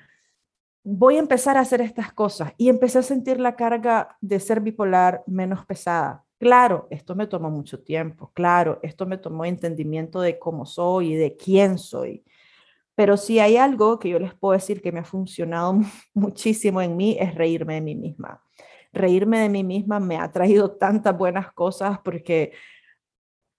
voy 0.85 1.17
a 1.17 1.21
empezar 1.21 1.57
a 1.57 1.61
hacer 1.61 1.81
estas 1.81 2.13
cosas 2.13 2.53
y 2.59 2.69
empecé 2.69 2.99
a 2.99 3.03
sentir 3.03 3.41
la 3.41 3.57
carga 3.57 4.19
de 4.21 4.39
ser 4.39 4.61
bipolar 4.61 5.25
menos 5.27 5.65
pesada. 5.65 6.27
Claro, 6.39 6.87
esto 6.91 7.15
me 7.15 7.27
tomó 7.27 7.49
mucho 7.49 7.81
tiempo, 7.81 8.31
claro, 8.35 8.79
esto 8.83 9.07
me 9.07 9.17
tomó 9.17 9.47
entendimiento 9.47 10.21
de 10.21 10.39
cómo 10.39 10.67
soy 10.67 11.15
y 11.15 11.17
de 11.17 11.35
quién 11.35 11.79
soy. 11.79 12.27
Pero 12.99 13.17
si 13.17 13.39
hay 13.39 13.57
algo 13.57 14.01
que 14.01 14.09
yo 14.09 14.19
les 14.19 14.35
puedo 14.35 14.55
decir 14.55 14.83
que 14.83 14.91
me 14.91 14.99
ha 14.99 15.05
funcionado 15.05 15.79
muchísimo 16.15 16.83
en 16.83 16.97
mí 16.97 17.17
es 17.21 17.33
reírme 17.33 17.75
de 17.75 17.81
mí 17.81 17.95
misma. 17.95 18.43
Reírme 18.93 19.39
de 19.39 19.49
mí 19.49 19.63
misma 19.63 20.01
me 20.01 20.17
ha 20.17 20.29
traído 20.33 20.73
tantas 20.73 21.17
buenas 21.17 21.53
cosas 21.53 22.01
porque 22.01 22.55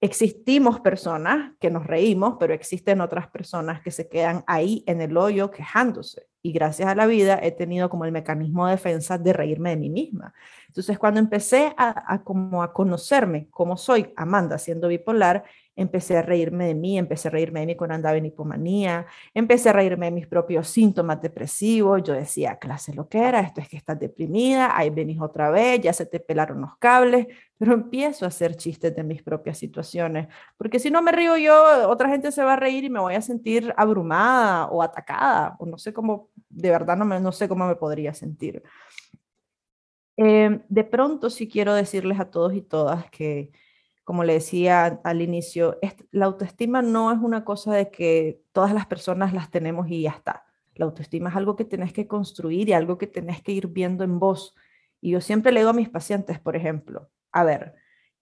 existimos 0.02 0.82
personas 0.82 1.54
que 1.58 1.70
nos 1.70 1.88
reímos, 1.88 2.36
pero 2.38 2.54
existen 2.54 3.00
otras 3.00 3.30
personas 3.30 3.82
que 3.82 3.92
se 3.92 4.10
quedan 4.10 4.44
ahí 4.46 4.84
en 4.88 5.00
el 5.00 5.16
hoyo 5.16 5.52
quejándose. 5.52 6.28
Y 6.42 6.52
gracias 6.52 6.90
a 6.90 6.96
la 6.96 7.06
vida 7.06 7.40
he 7.42 7.52
tenido 7.52 7.90
como 7.90 8.04
el 8.04 8.12
mecanismo 8.12 8.66
de 8.66 8.72
defensa 8.74 9.18
de 9.18 9.32
reírme 9.32 9.70
de 9.70 9.78
mí 9.78 9.90
misma. 9.90 10.34
Entonces, 10.68 11.00
cuando 11.00 11.22
empecé 11.22 11.74
a, 11.78 12.22
como 12.26 12.62
a 12.62 12.74
conocerme 12.74 13.48
como 13.52 13.78
soy, 13.78 14.14
Amanda, 14.18 14.58
siendo 14.58 14.90
bipolar, 14.90 15.46
empecé 15.80 16.18
a 16.18 16.22
reírme 16.22 16.68
de 16.68 16.76
mí, 16.76 16.98
empecé 16.98 17.30
a 17.30 17.32
reírme 17.32 17.62
de 17.62 17.68
mí 17.68 17.76
cuando 17.76 17.96
andaba 17.96 18.18
en 18.18 18.26
hipomanía, 18.26 19.06
empecé 19.34 19.70
a 19.70 19.74
reírme 19.74 20.08
de 20.08 20.12
mis 20.12 20.28
propios 20.28 20.68
síntomas 20.68 21.22
depresivos, 21.22 22.04
yo 22.04 22.14
decía, 22.14 22.58
clase 22.60 22.94
lo 22.94 23.08
que 23.08 23.20
era, 23.20 23.40
esto 23.40 23.62
es 23.62 23.70
que 23.70 23.78
estás 23.78 23.98
deprimida, 23.98 24.78
ahí 24.78 24.90
venís 24.90 25.22
otra 25.22 25.50
vez, 25.50 25.80
ya 25.80 25.94
se 25.94 26.06
te 26.06 26.20
pelaron 26.20 26.60
los 26.60 26.76
cables, 26.78 27.28
pero 27.58 27.74
empiezo 27.74 28.26
a 28.26 28.28
hacer 28.28 28.56
chistes 28.56 28.94
de 28.94 29.04
mis 29.04 29.24
propias 29.24 29.58
situaciones, 29.58 30.28
porque 30.58 30.80
si 30.80 30.92
no 30.92 31.02
me 31.02 31.14
río 31.14 31.38
yo, 31.38 31.90
otra 31.90 32.10
gente 32.10 32.32
se 32.34 32.44
va 32.44 32.54
a 32.54 32.58
reír 32.58 32.84
y 32.84 32.90
me 32.90 33.00
voy 33.00 33.16
a 33.16 33.22
sentir 33.22 33.74
abrumada 33.78 34.68
o 34.68 34.84
atacada, 34.84 35.56
o 35.60 35.66
no 35.66 35.78
sé 35.78 35.94
cómo, 35.94 36.30
de 36.50 36.72
verdad 36.72 36.98
no, 36.98 37.06
me, 37.06 37.22
no 37.22 37.32
sé 37.32 37.48
cómo 37.48 37.66
me 37.66 37.76
podría 37.76 38.14
sentir. 38.14 38.64
Eh, 40.18 40.60
de 40.68 40.84
pronto 40.84 41.30
sí 41.30 41.48
quiero 41.48 41.74
decirles 41.74 42.20
a 42.20 42.30
todos 42.30 42.54
y 42.54 42.62
todas 42.62 43.10
que 43.10 43.54
como 44.10 44.24
le 44.24 44.34
decía 44.34 45.00
al 45.04 45.22
inicio, 45.22 45.78
la 46.10 46.26
autoestima 46.26 46.82
no 46.82 47.12
es 47.12 47.20
una 47.20 47.46
cosa 47.46 47.76
de 47.76 47.92
que 47.92 48.42
todas 48.54 48.74
las 48.74 48.88
personas 48.88 49.36
las 49.36 49.52
tenemos 49.52 49.88
y 49.88 50.02
ya 50.02 50.10
está. 50.10 50.48
La 50.74 50.86
autoestima 50.86 51.30
es 51.30 51.36
algo 51.36 51.56
que 51.56 51.64
tenés 51.64 51.94
que 51.94 52.08
construir 52.08 52.70
y 52.70 52.74
algo 52.74 52.98
que 52.98 53.06
tenés 53.06 53.44
que 53.44 53.52
ir 53.52 53.68
viendo 53.68 54.04
en 54.04 54.18
vos. 54.18 54.56
Y 55.00 55.12
yo 55.12 55.22
siempre 55.22 55.52
le 55.52 55.60
digo 55.60 55.70
a 55.70 55.74
mis 55.74 55.90
pacientes, 55.90 56.40
por 56.40 56.56
ejemplo, 56.56 57.08
a 57.32 57.44
ver, 57.44 57.76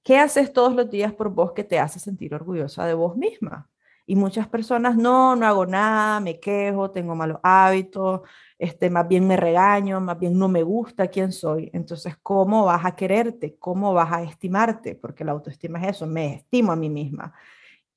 ¿qué 0.03 0.17
haces 0.17 0.51
todos 0.51 0.75
los 0.75 0.89
días 0.89 1.13
por 1.13 1.29
vos 1.29 1.53
que 1.53 1.63
te 1.63 1.79
hace 1.79 2.01
sentir 2.01 2.35
orgullosa 2.35 2.85
de 2.85 2.93
vos 2.93 3.15
misma? 3.15 3.69
Y 4.05 4.17
muchas 4.17 4.49
personas, 4.49 4.97
no, 4.97 5.37
no 5.37 5.47
hago 5.47 5.65
nada, 5.65 6.19
me 6.19 6.37
quejo, 6.41 6.91
tengo 6.91 7.15
malos 7.15 7.39
hábitos, 7.43 8.23
este, 8.59 8.89
más 8.89 9.07
bien 9.07 9.27
me 9.27 9.37
regaño, 9.37 9.99
más 10.01 10.19
bien 10.19 10.37
no 10.37 10.47
me 10.47 10.63
gusta 10.63 11.07
quién 11.07 11.31
soy. 11.31 11.69
Entonces, 11.73 12.17
¿cómo 12.21 12.65
vas 12.65 12.85
a 12.85 12.95
quererte? 12.95 13.55
¿Cómo 13.57 13.93
vas 13.93 14.11
a 14.11 14.23
estimarte? 14.23 14.95
Porque 14.95 15.23
la 15.23 15.33
autoestima 15.33 15.79
es 15.81 15.97
eso, 15.97 16.07
me 16.07 16.35
estimo 16.35 16.71
a 16.71 16.75
mí 16.75 16.89
misma. 16.89 17.33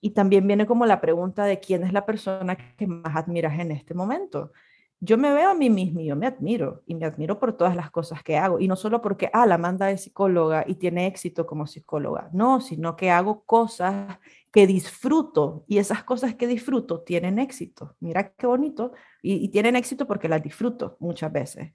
Y 0.01 0.11
también 0.11 0.47
viene 0.47 0.67
como 0.67 0.87
la 0.87 1.01
pregunta 1.01 1.45
de 1.45 1.61
quién 1.61 1.85
es 1.85 1.93
la 1.93 2.07
persona 2.07 2.57
que 2.57 2.87
más 2.87 3.17
admiras 3.17 3.59
en 3.59 3.73
este 3.73 3.95
momento 3.95 4.53
yo 5.01 5.17
me 5.17 5.33
veo 5.33 5.51
a 5.51 5.55
mí 5.55 5.71
misma 5.71 6.03
y 6.03 6.07
yo 6.07 6.17
me 6.17 6.27
admiro, 6.27 6.83
y 6.87 6.95
me 6.95 7.07
admiro 7.07 7.39
por 7.39 7.57
todas 7.57 7.75
las 7.75 7.91
cosas 7.91 8.23
que 8.23 8.37
hago, 8.37 8.61
y 8.61 8.69
no 8.69 8.77
solo 8.77 9.01
porque, 9.01 9.31
ah, 9.33 9.47
la 9.47 9.57
manda 9.57 9.91
es 9.91 10.03
psicóloga 10.03 10.65
y 10.67 10.75
tiene 10.75 11.07
éxito 11.07 11.47
como 11.47 11.67
psicóloga, 11.67 12.29
no, 12.35 12.61
sino 12.61 12.97
que 12.97 13.11
hago 13.11 13.43
cosas 13.45 14.19
que 14.53 14.67
disfruto, 14.67 15.65
y 15.67 15.79
esas 15.79 16.05
cosas 16.05 16.35
que 16.35 16.47
disfruto 16.47 17.01
tienen 17.01 17.39
éxito. 17.39 17.97
Mira 18.01 18.33
qué 18.33 18.47
bonito, 18.47 18.93
y, 19.23 19.49
tienen 19.49 19.77
éxito 19.77 20.07
porque 20.07 20.29
las 20.29 20.43
disfruto 20.43 20.97
muchas 21.01 21.33
veces. 21.33 21.73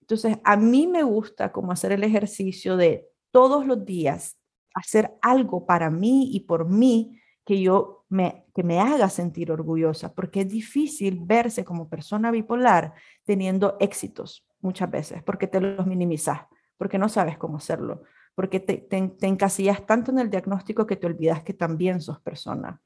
Entonces, 0.00 0.38
a 0.44 0.56
mí 0.56 0.86
me 0.86 1.02
gusta 1.02 1.52
como 1.52 1.72
hacer 1.72 1.92
el 1.92 2.02
ejercicio 2.02 2.76
de 2.76 3.08
todos 3.30 3.66
los 3.66 3.84
días 3.84 4.36
hacer 4.74 5.12
algo 5.22 5.66
para 5.66 5.90
mí 5.90 6.30
y 6.32 6.40
por 6.40 6.68
mí 6.68 7.20
que 7.44 7.60
yo 7.60 8.04
me, 8.08 8.44
que 8.54 8.62
me 8.62 8.80
haga 8.80 9.08
sentir 9.08 9.50
orgullosa, 9.50 10.14
porque 10.14 10.42
es 10.42 10.48
difícil 10.48 11.18
verse 11.20 11.64
como 11.64 11.88
persona 11.88 12.30
bipolar 12.30 12.94
teniendo 13.24 13.76
éxitos 13.80 14.46
muchas 14.60 14.90
veces, 14.90 15.22
porque 15.22 15.46
te 15.46 15.60
los 15.60 15.86
minimizas, 15.86 16.40
porque 16.76 16.98
no 16.98 17.08
sabes 17.08 17.38
cómo 17.38 17.56
hacerlo, 17.56 18.02
porque 18.34 18.60
te, 18.60 18.78
te, 18.78 19.08
te 19.08 19.26
encasillas 19.26 19.84
tanto 19.86 20.10
en 20.10 20.18
el 20.18 20.30
diagnóstico 20.30 20.86
que 20.86 20.96
te 20.96 21.06
olvidas 21.06 21.42
que 21.42 21.54
también 21.54 22.00
sos 22.00 22.20
persona. 22.20 22.80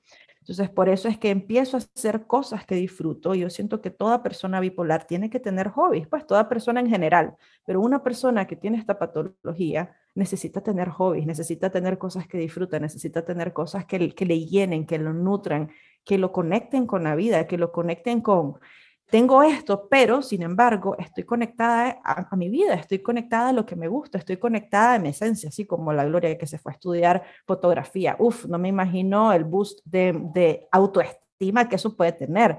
Entonces, 0.44 0.68
por 0.68 0.90
eso 0.90 1.08
es 1.08 1.16
que 1.16 1.30
empiezo 1.30 1.78
a 1.78 1.80
hacer 1.80 2.26
cosas 2.26 2.66
que 2.66 2.74
disfruto. 2.74 3.34
Yo 3.34 3.48
siento 3.48 3.80
que 3.80 3.88
toda 3.88 4.22
persona 4.22 4.60
bipolar 4.60 5.06
tiene 5.06 5.30
que 5.30 5.40
tener 5.40 5.68
hobbies, 5.70 6.06
pues 6.06 6.26
toda 6.26 6.50
persona 6.50 6.80
en 6.80 6.90
general, 6.90 7.34
pero 7.64 7.80
una 7.80 8.02
persona 8.02 8.46
que 8.46 8.54
tiene 8.54 8.76
esta 8.76 8.98
patología 8.98 9.96
necesita 10.14 10.60
tener 10.60 10.90
hobbies, 10.90 11.24
necesita 11.24 11.70
tener 11.70 11.96
cosas 11.96 12.28
que 12.28 12.36
disfruta, 12.36 12.78
necesita 12.78 13.24
tener 13.24 13.54
cosas 13.54 13.86
que, 13.86 14.14
que 14.14 14.26
le 14.26 14.44
llenen, 14.44 14.84
que 14.84 14.98
lo 14.98 15.14
nutran, 15.14 15.70
que 16.04 16.18
lo 16.18 16.30
conecten 16.30 16.86
con 16.86 17.04
la 17.04 17.14
vida, 17.14 17.46
que 17.46 17.56
lo 17.56 17.72
conecten 17.72 18.20
con, 18.20 18.58
tengo 19.11 19.42
esto, 19.42 19.88
pero 19.88 20.23
sin 20.23 20.42
embargo 20.42 20.96
estoy 20.99 21.25
conectada 21.25 22.00
a, 22.04 22.34
mi 22.37 22.49
vida, 22.49 22.75
estoy 22.75 23.00
conectada 23.00 23.50
a 23.50 23.52
lo 23.52 23.64
que 23.64 23.76
me 23.76 23.87
gusta, 23.88 24.18
estoy 24.18 24.38
conectada 24.38 24.94
a 24.94 24.99
mi 24.99 25.11
esencia, 25.11 25.50
así 25.50 25.66
como 25.66 25.92
la 25.92 26.04
Gloria 26.04 26.37
que 26.37 26.46
se 26.46 26.58
fue 26.58 26.73
a 26.73 26.75
estudiar 26.75 27.23
fotografía. 27.46 28.16
Uf, 28.18 28.46
no 28.46 28.58
me 28.58 28.68
imagino 28.68 29.32
el 29.32 29.44
boost 29.44 29.80
de, 29.84 30.18
de 30.32 30.66
autoestima 30.73 31.68
que 31.68 31.76
eso 31.76 31.96
puede 31.96 32.12
tener. 32.12 32.58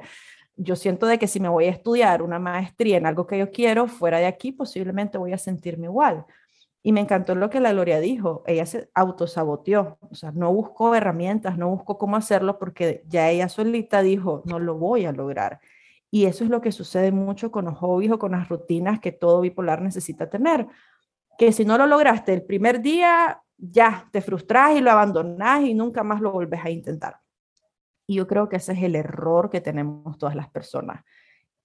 Yo 0.56 0.76
siento 0.76 1.08
de 1.08 1.20
que 1.20 1.28
si 1.28 1.40
me 1.40 1.50
voy 1.50 1.66
a 1.66 1.72
estudiar 1.72 2.22
una 2.22 2.40
maestría 2.40 2.98
en 2.98 3.06
algo 3.06 3.28
que 3.28 3.38
yo 3.38 3.52
quiero, 3.52 3.88
fuera 3.88 4.20
de 4.20 4.26
aquí 4.26 4.52
posiblemente 4.52 5.18
voy 5.18 5.34
a 5.34 5.38
sentirme 5.38 5.88
igual. 5.88 6.26
Y 6.82 6.92
me 6.92 7.02
encantó 7.02 7.34
lo 7.34 7.50
que 7.50 7.60
la 7.60 7.74
Gloria 7.74 8.00
dijo, 8.00 8.44
ella 8.46 8.66
se 8.68 8.90
autosaboteó, 8.94 9.98
o 10.02 10.14
sea, 10.14 10.32
no 10.32 10.54
buscó 10.54 10.94
herramientas, 10.94 11.58
no 11.58 11.68
buscó 11.68 11.98
cómo 11.98 12.16
hacerlo 12.16 12.60
porque 12.60 13.04
ya 13.08 13.30
ella 13.32 13.50
solita 13.50 14.04
dijo, 14.04 14.44
no 14.46 14.60
lo 14.60 14.76
voy 14.76 15.06
a 15.06 15.12
lograr. 15.12 15.60
Y 16.12 16.26
eso 16.26 16.44
es 16.44 16.50
lo 16.50 16.62
que 16.62 16.72
sucede 16.72 17.12
mucho 17.12 17.52
con 17.52 17.66
los 17.66 17.78
hobbies 17.78 18.12
o 18.12 18.20
con 18.20 18.32
las 18.32 18.48
rutinas 18.48 19.00
que 19.00 19.12
todo 19.12 19.42
bipolar 19.42 19.82
necesita 19.82 20.30
tener. 20.30 20.68
Que 21.38 21.52
si 21.52 21.66
no 21.66 21.78
lo 21.78 21.88
lograste 21.88 22.34
el 22.34 22.44
primer 22.44 22.82
día, 22.82 23.42
ya 23.58 24.08
te 24.12 24.22
frustras 24.22 24.78
y 24.78 24.82
lo 24.82 24.92
abandonás 24.92 25.64
y 25.64 25.74
nunca 25.74 26.04
más 26.04 26.22
lo 26.22 26.32
volvés 26.32 26.64
a 26.64 26.70
intentar. 26.70 27.20
Y 28.08 28.16
yo 28.16 28.28
creo 28.28 28.50
que 28.50 28.58
ese 28.58 28.74
es 28.74 28.84
el 28.84 28.96
error 28.96 29.50
que 29.50 29.62
tenemos 29.62 30.18
todas 30.18 30.36
las 30.36 30.50
personas. 30.50 31.04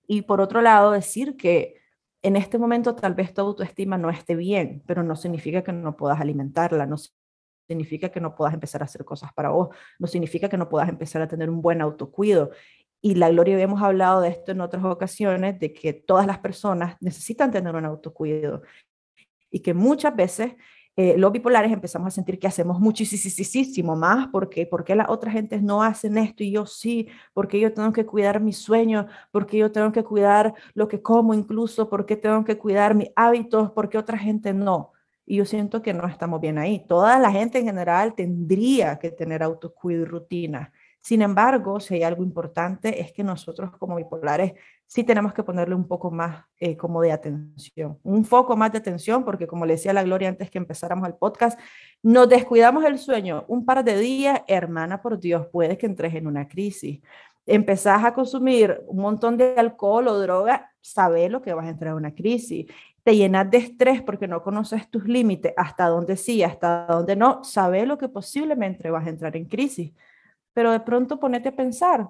Y 0.07 0.23
por 0.23 0.41
otro 0.41 0.63
lado, 0.63 0.91
decir 0.91 1.37
que 1.37 1.77
en 2.23 2.37
este 2.37 2.59
momento 2.59 2.95
tal 2.95 3.15
vez 3.15 3.33
tu 3.33 3.41
autoestima 3.41 3.97
no 3.99 4.11
esté 4.11 4.35
bien, 4.35 4.83
pero 4.87 5.03
no 5.03 5.17
significa 5.17 5.63
que 5.63 5.73
no 5.73 5.97
puedas 5.97 6.21
alimentarla, 6.21 6.87
no 6.87 6.97
significa 7.69 8.11
que 8.11 8.21
no 8.21 8.35
puedas 8.35 8.53
empezar 8.53 8.83
a 8.83 8.87
hacer 8.87 9.05
cosas 9.05 9.33
para 9.33 9.51
vos, 9.51 9.69
no 9.99 10.07
significa 10.07 10.49
que 10.49 10.57
no 10.57 10.69
puedas 10.69 10.89
empezar 10.89 11.23
a 11.23 11.29
tener 11.29 11.49
un 11.49 11.63
buen 11.63 11.81
autocuido 11.81 12.51
y 13.02 13.14
la 13.14 13.30
Gloria 13.30 13.54
habíamos 13.54 13.83
hablado 13.83 14.21
de 14.21 14.28
esto 14.28 14.52
en 14.52 14.61
otras 14.61 14.85
ocasiones, 14.85 15.59
de 15.59 15.73
que 15.73 15.92
todas 15.92 16.26
las 16.26 16.38
personas 16.38 16.97
necesitan 17.00 17.50
tener 17.50 17.75
un 17.75 17.85
autocuidado 17.85 18.62
y 19.50 19.61
que 19.61 19.75
muchas 19.75 20.14
veces 20.14 20.54
eh, 20.97 21.16
los 21.16 21.33
bipolares 21.33 21.73
empezamos 21.73 22.09
a 22.09 22.11
sentir 22.11 22.38
que 22.38 22.47
hacemos 22.47 22.78
muchísimo 22.80 23.97
más 23.97 24.28
porque 24.28 24.66
porque 24.66 24.95
las 24.95 25.09
otras 25.09 25.33
gentes 25.33 25.62
no 25.62 25.83
hacen 25.83 26.19
esto 26.19 26.42
y 26.45 26.50
yo 26.50 26.66
sí, 26.66 27.09
porque 27.33 27.59
yo 27.59 27.73
tengo 27.73 27.92
que 27.92 28.04
cuidar 28.04 28.40
mis 28.40 28.59
sueños, 28.59 29.07
porque 29.30 29.57
yo 29.57 29.73
tengo 29.73 29.92
que 29.92 30.04
cuidar 30.04 30.54
lo 30.75 30.88
que 30.88 31.00
como 31.00 31.33
incluso, 31.33 31.88
porque 31.88 32.16
tengo 32.16 32.45
que 32.45 32.59
cuidar 32.59 32.95
mis 32.95 33.11
hábitos, 33.16 33.71
porque 33.73 33.99
otra 33.99 34.19
gente 34.19 34.52
no. 34.52 34.92
Y 35.25 35.37
yo 35.37 35.45
siento 35.45 35.80
que 35.80 35.95
no 35.95 36.07
estamos 36.09 36.40
bien 36.40 36.59
ahí. 36.59 36.85
Toda 36.88 37.19
la 37.19 37.30
gente 37.30 37.61
en 37.61 37.66
general 37.66 38.14
tendría 38.14 38.99
que 38.99 39.11
tener 39.11 39.42
autocuido 39.42 40.02
y 40.02 40.04
rutina 40.04 40.73
Sin 41.00 41.23
embargo, 41.23 41.80
si 41.80 41.95
hay 41.95 42.02
algo 42.02 42.23
importante 42.23 43.00
es 43.00 43.12
que 43.12 43.25
nosotros 43.25 43.71
como 43.78 43.97
bipolares 43.97 44.52
sí 44.87 45.02
tenemos 45.04 45.33
que 45.33 45.42
ponerle 45.42 45.75
un 45.75 45.87
poco 45.87 46.11
más 46.11 46.45
eh, 46.59 46.76
como 46.76 47.00
de 47.00 47.12
atención, 47.12 47.99
un 48.02 48.25
foco 48.25 48.57
más 48.57 48.73
de 48.73 48.78
atención, 48.78 49.25
porque 49.25 49.47
como 49.47 49.64
le 49.64 49.75
decía 49.75 49.92
la 49.92 50.02
Gloria 50.02 50.28
antes 50.28 50.50
que 50.50 50.59
empezáramos 50.59 51.09
el 51.09 51.14
podcast, 51.14 51.59
nos 52.02 52.28
descuidamos 52.28 52.85
el 52.85 52.99
sueño 52.99 53.45
un 53.49 53.64
par 53.64 53.83
de 53.85 53.99
días, 53.99 54.42
hermana, 54.47 55.00
por 55.00 55.19
Dios, 55.19 55.47
puedes 55.50 55.78
que 55.78 55.87
entres 55.87 56.14
en 56.14 56.26
una 56.26 56.49
crisis. 56.49 57.00
Empezás 57.47 58.04
a 58.04 58.12
consumir 58.12 58.83
un 58.87 59.00
montón 59.00 59.37
de 59.37 59.54
alcohol 59.57 60.09
o 60.09 60.19
droga, 60.19 60.73
sabes 60.83 61.30
lo 61.30 61.40
que 61.40 61.54
vas 61.54 61.66
a 61.66 61.71
entrar 61.71 61.92
en 61.92 61.97
una 61.97 62.14
crisis 62.14 62.66
te 63.02 63.16
llenas 63.16 63.50
de 63.50 63.59
estrés 63.59 64.02
porque 64.02 64.28
no 64.28 64.42
conoces 64.42 64.90
tus 64.90 65.04
límites, 65.04 65.54
hasta 65.57 65.87
dónde 65.87 66.16
sí, 66.16 66.42
hasta 66.42 66.87
dónde 66.87 67.16
no, 67.16 67.42
sabes 67.45 67.87
lo 67.87 67.97
que 67.99 68.09
posiblemente 68.09 68.90
vas 68.90 69.07
a 69.07 69.11
entrar 69.11 69.37
en 69.37 69.47
crisis. 69.47 69.92
Pero 70.52 70.73
de 70.73 70.80
pronto 70.80 71.21
ponete 71.21 71.50
a 71.50 71.57
pensar, 71.57 72.09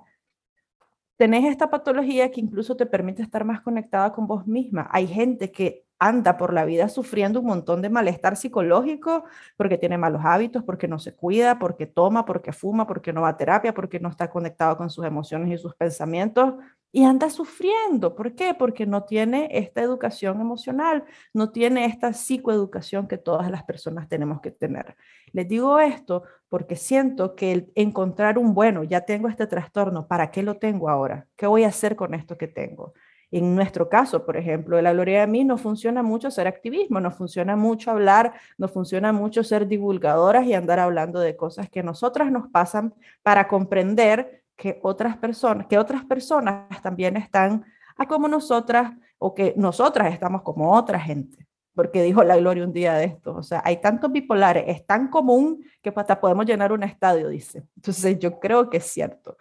tenés 1.17 1.45
esta 1.45 1.71
patología 1.71 2.31
que 2.31 2.41
incluso 2.41 2.77
te 2.77 2.87
permite 2.87 3.23
estar 3.23 3.45
más 3.45 3.61
conectada 3.61 4.13
con 4.13 4.27
vos 4.27 4.47
misma. 4.47 4.89
Hay 4.91 5.07
gente 5.07 5.53
que 5.53 5.85
anda 6.01 6.37
por 6.37 6.53
la 6.53 6.65
vida 6.65 6.89
sufriendo 6.89 7.41
un 7.41 7.47
montón 7.47 7.83
de 7.83 7.91
malestar 7.91 8.37
psicológico 8.37 9.25
porque 9.57 9.79
tiene 9.79 9.99
malos 9.99 10.23
hábitos, 10.25 10.65
porque 10.65 10.89
no 10.89 10.99
se 10.99 11.15
cuida, 11.15 11.59
porque 11.59 11.87
toma, 11.87 12.25
porque 12.25 12.53
fuma, 12.53 12.87
porque 12.87 13.13
no 13.13 13.21
va 13.23 13.29
a 13.29 13.37
terapia, 13.37 13.75
porque 13.75 14.01
no 14.01 14.09
está 14.09 14.31
conectado 14.31 14.77
con 14.77 14.91
sus 14.91 15.05
emociones 15.05 15.53
y 15.53 15.63
sus 15.63 15.75
pensamientos 15.77 16.55
y 16.93 17.05
anda 17.05 17.31
sufriendo. 17.31 18.17
¿Por 18.17 18.35
qué? 18.35 18.55
Porque 18.55 18.87
no 18.87 19.05
tiene 19.05 19.49
esta 19.53 19.83
educación 19.83 20.41
emocional, 20.41 21.05
no 21.33 21.51
tiene 21.51 21.85
esta 21.85 22.13
psicoeducación 22.13 23.07
que 23.07 23.19
todas 23.19 23.51
las 23.51 23.63
personas 23.65 24.09
tenemos 24.09 24.41
que 24.41 24.51
tener. 24.51 24.97
Les 25.33 25.47
digo 25.47 25.79
esto 25.79 26.25
porque 26.49 26.77
siento 26.77 27.37
que 27.37 27.53
el 27.53 27.73
encontrar 27.75 28.39
un 28.39 28.55
bueno, 28.55 28.83
ya 28.85 29.03
tengo 29.03 29.29
este 29.29 29.47
trastorno, 29.47 30.09
¿para 30.09 30.31
qué 30.31 30.43
lo 30.43 30.57
tengo 30.57 30.89
ahora? 30.89 31.27
¿Qué 31.37 31.47
voy 31.47 31.65
a 31.65 31.69
hacer 31.69 31.95
con 31.95 32.15
esto 32.15 32.37
que 32.37 32.49
tengo? 32.49 32.95
En 33.33 33.55
nuestro 33.55 33.89
caso, 33.89 34.27
por 34.27 34.37
ejemplo, 34.37 34.77
de 34.77 34.83
la 34.83 34.93
Gloria 34.93 35.21
de 35.21 35.27
mí, 35.27 35.45
no 35.45 35.57
funciona 35.57 36.03
mucho 36.03 36.31
ser 36.31 36.49
activismo, 36.49 37.01
no 37.01 37.13
funciona 37.13 37.55
mucho 37.55 37.93
hablar, 37.93 38.35
no 38.59 38.67
funciona 38.67 39.13
mucho 39.13 39.45
ser 39.45 39.69
divulgadoras 39.69 40.47
y 40.47 40.55
andar 40.55 40.81
hablando 40.81 41.21
de 41.21 41.37
cosas 41.37 41.71
que 41.71 41.83
nosotras 41.83 42.33
nos 42.33 42.49
pasan 42.49 42.95
para 43.23 43.47
comprender 43.47 44.43
que 44.57 44.81
otras 44.83 45.17
personas, 45.17 45.67
que 45.69 45.79
otras 45.79 46.05
personas 46.05 46.83
también 46.83 47.17
están 47.17 47.65
a 47.97 48.07
como 48.07 48.29
nosotras 48.29 48.93
o 49.19 49.35
que 49.35 49.55
nosotras 49.57 50.13
estamos 50.13 50.43
como 50.43 50.73
otra 50.73 50.99
gente. 50.99 51.47
Porque 51.75 52.03
dijo 52.03 52.25
la 52.25 52.37
Gloria 52.37 52.65
un 52.65 52.73
día 52.73 52.95
de 52.95 53.05
esto, 53.05 53.37
o 53.37 53.43
sea, 53.43 53.63
hay 53.65 53.81
tantos 53.81 54.11
bipolares, 54.11 54.65
es 54.67 54.85
tan 54.85 55.09
común 55.09 55.65
que 55.81 55.93
hasta 55.95 56.21
podemos 56.21 56.45
llenar 56.45 56.73
un 56.73 56.83
estadio, 56.83 57.29
dice. 57.29 57.63
Entonces 57.77 58.19
yo 58.19 58.41
creo 58.41 58.69
que 58.69 58.79
es 58.79 58.87
cierto. 58.87 59.37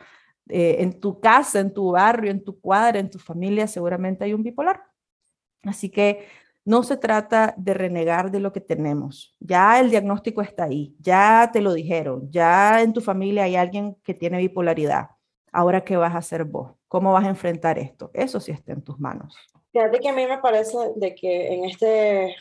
Eh, 0.49 0.77
en 0.79 0.99
tu 0.99 1.19
casa, 1.19 1.59
en 1.59 1.73
tu 1.73 1.91
barrio, 1.91 2.31
en 2.31 2.43
tu 2.43 2.59
cuadra, 2.59 2.99
en 2.99 3.09
tu 3.09 3.19
familia, 3.19 3.67
seguramente 3.67 4.23
hay 4.25 4.33
un 4.33 4.43
bipolar. 4.43 4.81
Así 5.63 5.89
que 5.89 6.27
no 6.65 6.83
se 6.83 6.97
trata 6.97 7.53
de 7.57 7.73
renegar 7.73 8.31
de 8.31 8.39
lo 8.39 8.51
que 8.51 8.61
tenemos. 8.61 9.35
Ya 9.39 9.79
el 9.79 9.89
diagnóstico 9.89 10.41
está 10.41 10.65
ahí, 10.65 10.95
ya 10.99 11.49
te 11.51 11.61
lo 11.61 11.73
dijeron, 11.73 12.29
ya 12.31 12.81
en 12.81 12.93
tu 12.93 13.01
familia 13.01 13.43
hay 13.43 13.55
alguien 13.55 13.95
que 14.03 14.13
tiene 14.13 14.37
bipolaridad. 14.37 15.09
Ahora, 15.51 15.83
¿qué 15.83 15.97
vas 15.97 16.13
a 16.13 16.19
hacer 16.19 16.43
vos? 16.43 16.73
¿Cómo 16.87 17.13
vas 17.13 17.25
a 17.25 17.29
enfrentar 17.29 17.79
esto? 17.79 18.11
Eso 18.13 18.39
sí 18.39 18.51
está 18.51 18.73
en 18.73 18.83
tus 18.83 18.99
manos. 18.99 19.35
Fíjate 19.71 19.99
que 19.99 20.09
a 20.09 20.13
mí 20.13 20.25
me 20.25 20.39
parece 20.39 20.77
de 20.95 21.15
que 21.15 21.53
en 21.53 21.65
este, 21.65 22.35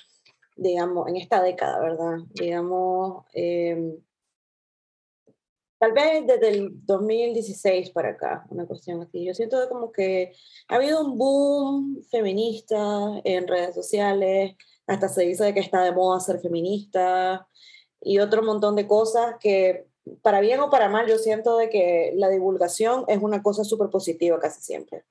digamos, 0.57 1.09
en 1.09 1.17
esta 1.17 1.43
década, 1.43 1.81
¿verdad? 1.81 2.19
Digamos, 2.35 3.25
em, 3.33 3.97
tal 5.79 5.93
vez 5.93 6.27
desde 6.27 6.49
el 6.49 6.85
2016 6.87 7.91
para 7.91 8.11
acá, 8.11 8.47
una 8.51 8.67
cuestión 8.67 9.01
así. 9.03 9.25
Yo 9.25 9.35
siento 9.35 9.69
como 9.69 9.93
que 9.93 10.33
ha 10.69 10.77
habido 10.77 11.01
un 11.05 11.17
boom 11.17 12.03
feminista 12.11 12.77
en 13.25 13.47
redes 13.47 13.75
sociales, 13.75 14.57
hasta 14.87 15.09
se 15.09 15.23
dice 15.23 15.55
que 15.55 15.61
está 15.61 15.83
de 15.83 15.93
moda 15.93 16.21
ser 16.21 16.41
feminista 16.41 17.47
y 18.01 18.19
otro 18.19 18.43
montón 18.43 18.75
de 18.75 18.87
cosas 18.87 19.37
que, 19.41 19.87
para 20.23 20.41
bien 20.41 20.61
o 20.61 20.71
para 20.71 20.89
mal, 20.89 21.07
yo 21.07 21.19
siento 21.19 21.57
de 21.57 21.69
que 21.69 22.13
la 22.17 22.29
divulgación 22.29 23.05
es 23.09 23.23
una 23.23 23.43
cosa 23.43 23.65
súper 23.65 23.91
positiva 23.91 24.41
casi 24.41 24.63
siempre. 24.63 25.05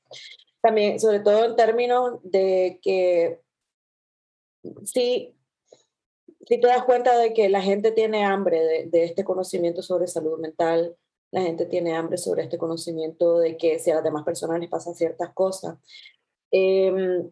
También, 0.62 1.00
sobre 1.00 1.20
todo 1.20 1.46
en 1.46 1.56
términos 1.56 2.20
de 2.24 2.80
que 2.82 3.42
sí, 4.84 5.37
si 6.48 6.60
te 6.60 6.68
das 6.68 6.84
cuenta 6.86 7.18
de 7.18 7.34
que 7.34 7.50
la 7.50 7.62
gente 7.62 7.92
tiene 7.92 8.24
hambre 8.24 8.88
de, 8.90 9.04
este 9.04 9.26
conocimiento 9.26 9.82
sobre 9.82 10.08
salud 10.08 10.40
mental, 10.40 10.96
la 11.32 11.42
gente 11.42 11.66
tiene 11.66 11.94
hambre 11.94 12.18
sobre 12.18 12.44
este 12.44 12.58
conocimiento 12.58 13.40
de 13.40 13.58
que 13.58 13.80
si 13.80 13.92
a 13.92 13.96
las 13.96 14.04
demás 14.04 14.24
personas 14.24 14.60
les 14.60 14.70
pasan 14.70 14.96
ciertas 14.96 15.34
cosas. 15.34 15.78
Em, 16.52 17.30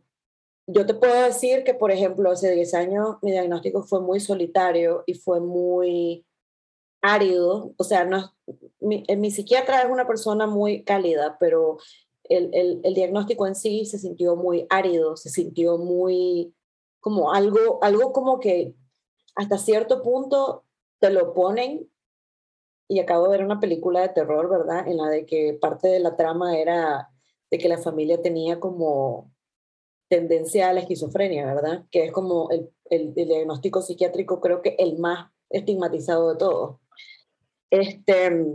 yo 0.67 0.85
te 0.85 0.93
puedo 0.95 1.23
decir 1.23 1.63
que, 1.63 1.73
por 1.73 1.91
ejemplo, 1.91 2.29
hace 2.29 2.51
10 2.51 2.73
años 2.73 3.15
mi 3.21 3.31
diagnóstico 3.31 3.83
fue 3.83 4.01
muy 4.01 4.19
solitario 4.19 5.03
y 5.05 5.13
fue 5.13 5.39
muy 5.39 6.25
árido. 7.01 7.73
O 7.77 7.83
sea, 7.85 8.03
no, 8.03 8.33
mi, 8.81 9.05
mi 9.17 9.31
psiquiatra 9.31 9.81
es 9.81 9.89
una 9.89 10.07
persona 10.07 10.45
muy 10.45 10.83
cálida, 10.83 11.37
pero 11.39 11.77
el, 12.25 12.49
el, 12.53 12.81
el, 12.83 12.93
diagnóstico 12.93 13.47
en 13.47 13.55
sí 13.55 13.85
se 13.85 13.97
sintió 13.99 14.35
muy 14.35 14.65
árido, 14.69 15.15
se 15.15 15.29
sintió 15.29 15.77
muy 15.77 16.53
como 16.99 17.31
algo, 17.31 17.81
algo 17.81 18.11
como 18.11 18.39
que 18.39 18.75
hasta 19.35 19.57
cierto 19.57 20.01
punto 20.01 20.63
te 20.99 21.09
lo 21.09 21.33
ponen 21.33 21.89
y 22.87 22.99
acabo 22.99 23.25
de 23.25 23.37
ver 23.37 23.45
una 23.45 23.59
película 23.59 24.01
de 24.01 24.09
terror, 24.09 24.49
¿verdad? 24.49 24.87
En 24.87 24.97
la 24.97 25.09
de 25.09 25.25
que 25.25 25.57
parte 25.59 25.87
de 25.87 25.99
la 25.99 26.15
trama 26.15 26.57
era 26.57 27.09
de 27.49 27.57
que 27.57 27.69
la 27.69 27.77
familia 27.77 28.21
tenía 28.21 28.59
como 28.59 29.31
tendencia 30.07 30.69
a 30.69 30.73
la 30.73 30.81
esquizofrenia, 30.81 31.45
¿verdad? 31.45 31.85
Que 31.91 32.05
es 32.05 32.11
como 32.11 32.49
el, 32.51 32.69
el, 32.89 33.13
diagnóstico 33.13 33.81
psiquiátrico 33.81 34.39
creo 34.39 34.61
que 34.61 34.75
el 34.77 34.97
más 34.97 35.31
estigmatizado 35.49 36.31
de 36.31 36.37
todos. 36.37 36.79
Este, 37.71 38.45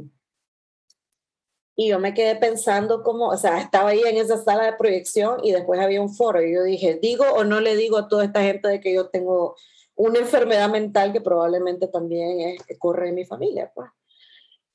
y 1.77 1.89
yo 1.89 1.99
me 1.99 2.15
quedé 2.15 2.37
pensando 2.37 3.03
como, 3.03 3.29
o 3.29 3.37
sea, 3.37 3.61
estaba 3.61 3.91
ahí 3.91 4.03
en 4.05 4.17
esa 4.17 4.37
sala 4.37 4.65
de 4.65 4.75
proyección 4.75 5.41
y 5.43 5.53
después 5.53 5.81
había 5.81 6.01
un 6.01 6.15
foro 6.15 6.43
y 6.43 6.55
yo 6.55 6.63
dije, 6.63 6.99
¿digo 7.01 7.25
o 7.35 7.45
no 7.45 7.61
le 7.61 7.77
digo 7.77 7.99
a 7.99 8.09
toda 8.09 8.25
esta 8.25 8.43
gente 8.43 8.69
de 8.69 8.81
que 8.81 8.95
yo 8.95 9.09
tengo 9.09 9.57
una 10.01 10.19
enfermedad 10.19 10.71
mental 10.71 11.13
que 11.13 11.21
probablemente 11.21 11.87
también 11.87 12.41
es, 12.41 12.79
corre 12.79 13.11
en 13.11 13.17
mi 13.17 13.27
familia, 13.27 13.71
pues. 13.75 13.91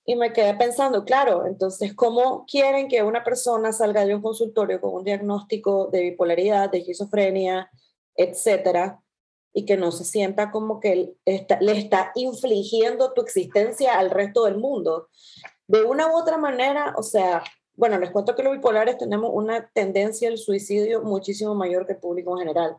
Y 0.06 0.16
me 0.16 0.32
quedé 0.32 0.54
pensando, 0.54 1.04
claro, 1.04 1.48
entonces, 1.48 1.96
¿cómo 1.96 2.46
quieren 2.46 2.88
que 2.88 3.02
una 3.02 3.24
persona 3.24 3.72
salga 3.72 4.06
de 4.06 4.14
un 4.14 4.22
consultorio 4.22 4.80
con 4.80 4.94
un 4.94 5.04
diagnóstico 5.04 5.88
de 5.88 6.02
bipolaridad, 6.02 6.70
de 6.70 6.78
esquizofrenia, 6.78 7.72
etcétera, 8.16 9.02
y 9.52 9.66
que 9.66 9.78
no 9.78 9.92
se 9.92 10.06
sienta 10.06 10.52
como 10.52 10.80
que 10.80 11.16
le 11.26 11.72
está 11.72 12.12
infligiendo 12.14 13.14
tu 13.14 13.22
existencia 13.22 13.98
al 13.98 14.12
resto 14.12 14.46
del 14.46 14.58
mundo? 14.58 15.08
De 15.66 15.82
una 15.82 16.08
u 16.08 16.16
otra 16.16 16.38
manera, 16.38 16.94
o 16.98 17.02
sea, 17.02 17.44
bueno, 17.78 18.00
les 18.00 18.12
cuento 18.12 18.36
que 18.36 18.44
los 18.44 18.54
bipolares 18.54 18.98
tenemos 18.98 19.32
una 19.34 19.70
tendencia 19.70 20.30
al 20.30 20.38
suicidio 20.38 21.02
muchísimo 21.02 21.56
mayor 21.56 21.86
que 21.86 21.94
el 21.94 22.00
público 22.00 22.32
en 22.34 22.40
general. 22.40 22.78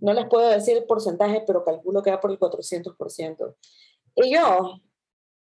No 0.00 0.12
les 0.12 0.26
puedo 0.26 0.48
decir 0.48 0.76
el 0.76 0.84
porcentaje, 0.84 1.42
pero 1.46 1.64
calculo 1.64 2.02
que 2.02 2.10
va 2.10 2.20
por 2.20 2.30
el 2.30 2.38
400%. 2.38 3.54
Y 4.16 4.34
yo, 4.34 4.80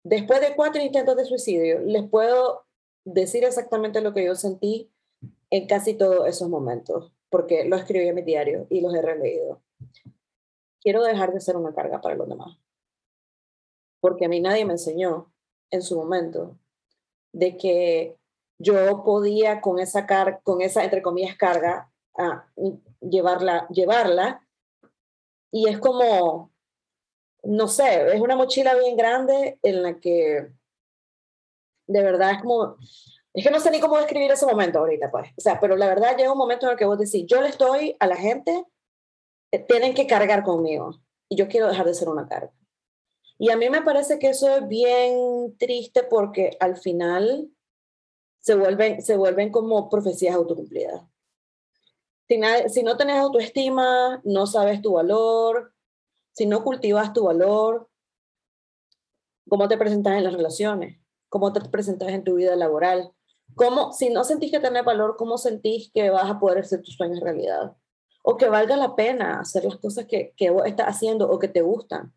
después 0.03 0.39
de 0.41 0.55
cuatro 0.55 0.81
intentos 0.81 1.15
de 1.17 1.25
suicidio, 1.25 1.79
les 1.79 2.07
puedo 2.07 2.65
decir 3.03 3.43
exactamente 3.43 4.01
lo 4.01 4.13
que 4.13 4.25
yo 4.25 4.35
sentí 4.35 4.91
en 5.49 5.67
casi 5.67 5.95
todos 5.95 6.27
esos 6.27 6.49
momentos, 6.49 7.11
porque 7.29 7.65
lo 7.65 7.75
escribí 7.75 8.07
en 8.07 8.15
mi 8.15 8.21
diario 8.21 8.67
y 8.69 8.81
los 8.81 8.93
he 8.93 9.01
releído. 9.01 9.61
Quiero 10.79 11.03
dejar 11.03 11.33
de 11.33 11.41
ser 11.41 11.57
una 11.57 11.73
carga 11.73 12.01
para 12.01 12.15
los 12.15 12.29
demás, 12.29 12.57
porque 13.99 14.25
a 14.25 14.29
mí 14.29 14.39
nadie 14.39 14.65
me 14.65 14.73
enseñó 14.73 15.33
en 15.71 15.81
su 15.81 15.95
momento 15.95 16.59
de 17.31 17.57
que 17.57 18.17
yo 18.57 19.03
podía 19.03 19.61
con 19.61 19.79
esa, 19.79 20.05
car 20.05 20.41
con 20.43 20.61
esa 20.61 20.83
entre 20.83 21.01
comillas, 21.01 21.35
carga, 21.35 21.91
a 22.17 22.47
llevarla, 23.01 23.67
llevarla. 23.69 24.47
Y 25.51 25.69
es 25.69 25.79
como, 25.79 26.51
no 27.43 27.67
sé, 27.67 28.13
es 28.13 28.21
una 28.21 28.35
mochila 28.35 28.75
bien 28.75 28.97
grande 28.97 29.59
en 29.61 29.83
la 29.83 29.99
que 29.99 30.49
de 31.87 32.01
verdad 32.01 32.31
es 32.31 32.41
como, 32.41 32.77
es 33.33 33.43
que 33.43 33.51
no 33.51 33.59
sé 33.59 33.69
ni 33.69 33.79
cómo 33.79 33.97
describir 33.97 34.31
ese 34.31 34.45
momento 34.45 34.79
ahorita, 34.79 35.11
pues. 35.11 35.29
O 35.37 35.41
sea, 35.41 35.59
pero 35.59 35.75
la 35.75 35.87
verdad 35.87 36.17
llega 36.17 36.31
un 36.31 36.37
momento 36.37 36.65
en 36.65 36.73
el 36.73 36.77
que 36.77 36.85
vos 36.85 36.97
decís, 36.97 37.25
yo 37.27 37.41
le 37.41 37.49
estoy 37.49 37.95
a 37.99 38.07
la 38.07 38.15
gente, 38.15 38.65
eh, 39.51 39.59
tienen 39.59 39.93
que 39.93 40.07
cargar 40.07 40.43
conmigo 40.43 40.99
y 41.29 41.35
yo 41.35 41.47
quiero 41.47 41.67
dejar 41.67 41.85
de 41.85 41.93
ser 41.93 42.09
una 42.09 42.27
carga. 42.27 42.51
Y 43.37 43.51
a 43.51 43.57
mí 43.57 43.69
me 43.69 43.81
parece 43.81 44.17
que 44.17 44.29
eso 44.29 44.55
es 44.55 44.67
bien 44.67 45.55
triste 45.57 46.03
porque 46.03 46.55
al 46.59 46.77
final 46.77 47.49
se 48.45 48.55
vuelven, 48.55 49.01
se 49.01 49.17
vuelven 49.17 49.51
como 49.51 49.89
profecías 49.89 50.35
autocumplidas. 50.35 51.01
Si, 52.27 52.39
si 52.69 52.83
no 52.83 52.97
tenés 52.97 53.17
autoestima, 53.17 54.21
no 54.23 54.45
sabes 54.45 54.81
tu 54.81 54.93
valor, 54.93 55.73
si 56.33 56.45
no 56.45 56.63
cultivas 56.63 57.13
tu 57.13 57.23
valor, 57.23 57.89
¿cómo 59.47 59.67
te 59.67 59.77
presentas 59.77 60.17
en 60.17 60.23
las 60.23 60.33
relaciones? 60.33 60.99
cómo 61.35 61.51
te 61.51 61.59
presentas 61.61 62.07
en 62.09 62.23
tu 62.23 62.35
vida 62.35 62.55
laboral, 62.55 63.11
cómo, 63.55 63.91
si 63.91 64.09
no 64.09 64.23
sentís 64.23 64.51
que 64.51 64.61
tenés 64.61 64.85
valor, 64.85 65.17
cómo 65.17 65.37
sentís 65.37 65.91
que 65.93 66.09
vas 66.09 66.29
a 66.29 66.39
poder 66.39 66.59
hacer 66.59 66.81
tus 66.81 66.95
sueños 66.95 67.19
realidad, 67.19 67.75
o 68.23 68.37
que 68.37 68.47
valga 68.47 68.77
la 68.77 68.95
pena 68.95 69.41
hacer 69.41 69.65
las 69.65 69.75
cosas 69.75 70.05
que, 70.05 70.33
que 70.37 70.49
vos 70.49 70.65
estás 70.65 70.87
haciendo 70.87 71.29
o 71.29 71.37
que 71.37 71.49
te 71.49 71.61
gustan. 71.61 72.13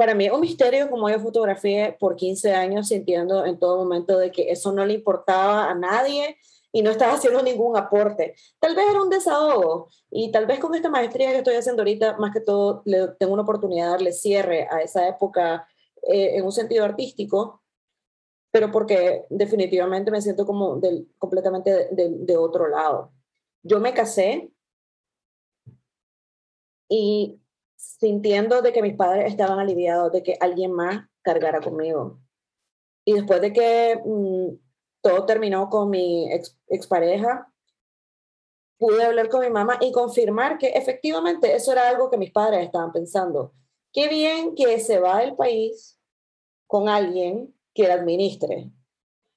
Para 0.00 0.14
mí 0.14 0.24
es 0.24 0.32
un 0.32 0.40
misterio 0.40 0.88
como 0.88 1.10
yo 1.10 1.20
fotografié 1.20 1.94
por 2.00 2.16
15 2.16 2.54
años 2.54 2.88
sintiendo 2.88 3.44
en 3.44 3.58
todo 3.58 3.76
momento 3.76 4.16
de 4.16 4.32
que 4.32 4.50
eso 4.50 4.72
no 4.72 4.86
le 4.86 4.94
importaba 4.94 5.68
a 5.68 5.74
nadie 5.74 6.38
y 6.72 6.80
no 6.80 6.90
estaba 6.90 7.12
haciendo 7.12 7.42
ningún 7.42 7.76
aporte. 7.76 8.34
Tal 8.58 8.74
vez 8.74 8.86
era 8.88 9.02
un 9.02 9.10
desahogo 9.10 9.90
y 10.10 10.32
tal 10.32 10.46
vez 10.46 10.58
con 10.58 10.74
esta 10.74 10.88
maestría 10.88 11.32
que 11.32 11.36
estoy 11.36 11.56
haciendo 11.56 11.82
ahorita, 11.82 12.16
más 12.16 12.32
que 12.32 12.40
todo, 12.40 12.80
le, 12.86 13.08
tengo 13.18 13.34
una 13.34 13.42
oportunidad 13.42 13.84
de 13.84 13.90
darle 13.90 14.12
cierre 14.12 14.66
a 14.70 14.80
esa 14.80 15.06
época 15.06 15.68
eh, 16.08 16.38
en 16.38 16.46
un 16.46 16.52
sentido 16.52 16.86
artístico, 16.86 17.62
pero 18.50 18.72
porque 18.72 19.26
definitivamente 19.28 20.10
me 20.10 20.22
siento 20.22 20.46
como 20.46 20.76
del, 20.76 21.10
completamente 21.18 21.88
de, 21.90 22.08
de 22.20 22.36
otro 22.38 22.68
lado. 22.68 23.12
Yo 23.62 23.80
me 23.80 23.92
casé 23.92 24.50
y 26.88 27.38
sintiendo 27.80 28.60
de 28.62 28.72
que 28.72 28.82
mis 28.82 28.96
padres 28.96 29.30
estaban 29.30 29.58
aliviados 29.58 30.12
de 30.12 30.22
que 30.22 30.36
alguien 30.40 30.72
más 30.72 31.06
cargara 31.22 31.60
conmigo. 31.60 32.20
Y 33.04 33.14
después 33.14 33.40
de 33.40 33.52
que 33.52 34.00
mm, 34.04 34.54
todo 35.00 35.24
terminó 35.26 35.70
con 35.70 35.88
mi 35.88 36.30
ex, 36.32 36.58
expareja, 36.68 37.50
pude 38.78 39.02
hablar 39.02 39.28
con 39.28 39.40
mi 39.40 39.50
mamá 39.50 39.78
y 39.80 39.92
confirmar 39.92 40.58
que 40.58 40.68
efectivamente 40.68 41.54
eso 41.54 41.72
era 41.72 41.88
algo 41.88 42.10
que 42.10 42.18
mis 42.18 42.30
padres 42.30 42.64
estaban 42.64 42.92
pensando. 42.92 43.54
Qué 43.92 44.08
bien 44.08 44.54
que 44.54 44.78
se 44.80 44.98
va 45.00 45.20
del 45.20 45.36
país 45.36 45.98
con 46.66 46.88
alguien 46.88 47.54
que 47.74 47.88
la 47.88 47.94
administre. 47.94 48.70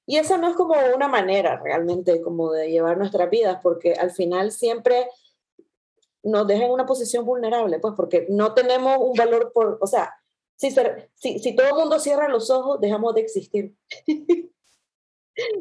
Y 0.06 0.18
esa 0.18 0.36
no 0.36 0.48
es 0.48 0.56
como 0.56 0.74
una 0.94 1.08
manera 1.08 1.60
realmente 1.62 2.20
como 2.20 2.52
de 2.52 2.70
llevar 2.70 2.98
nuestras 2.98 3.30
vidas, 3.30 3.60
porque 3.62 3.94
al 3.94 4.10
final 4.10 4.52
siempre 4.52 5.08
nos 6.24 6.46
deja 6.46 6.64
en 6.64 6.72
una 6.72 6.86
posición 6.86 7.24
vulnerable, 7.24 7.78
pues 7.78 7.94
porque 7.96 8.26
no 8.28 8.54
tenemos 8.54 8.98
un 8.98 9.14
valor 9.14 9.52
por, 9.52 9.78
o 9.80 9.86
sea, 9.86 10.12
si, 10.56 10.74
si, 11.14 11.38
si 11.38 11.54
todo 11.54 11.68
el 11.68 11.74
mundo 11.74 11.98
cierra 12.00 12.28
los 12.28 12.50
ojos, 12.50 12.80
dejamos 12.80 13.14
de 13.14 13.20
existir. 13.20 13.74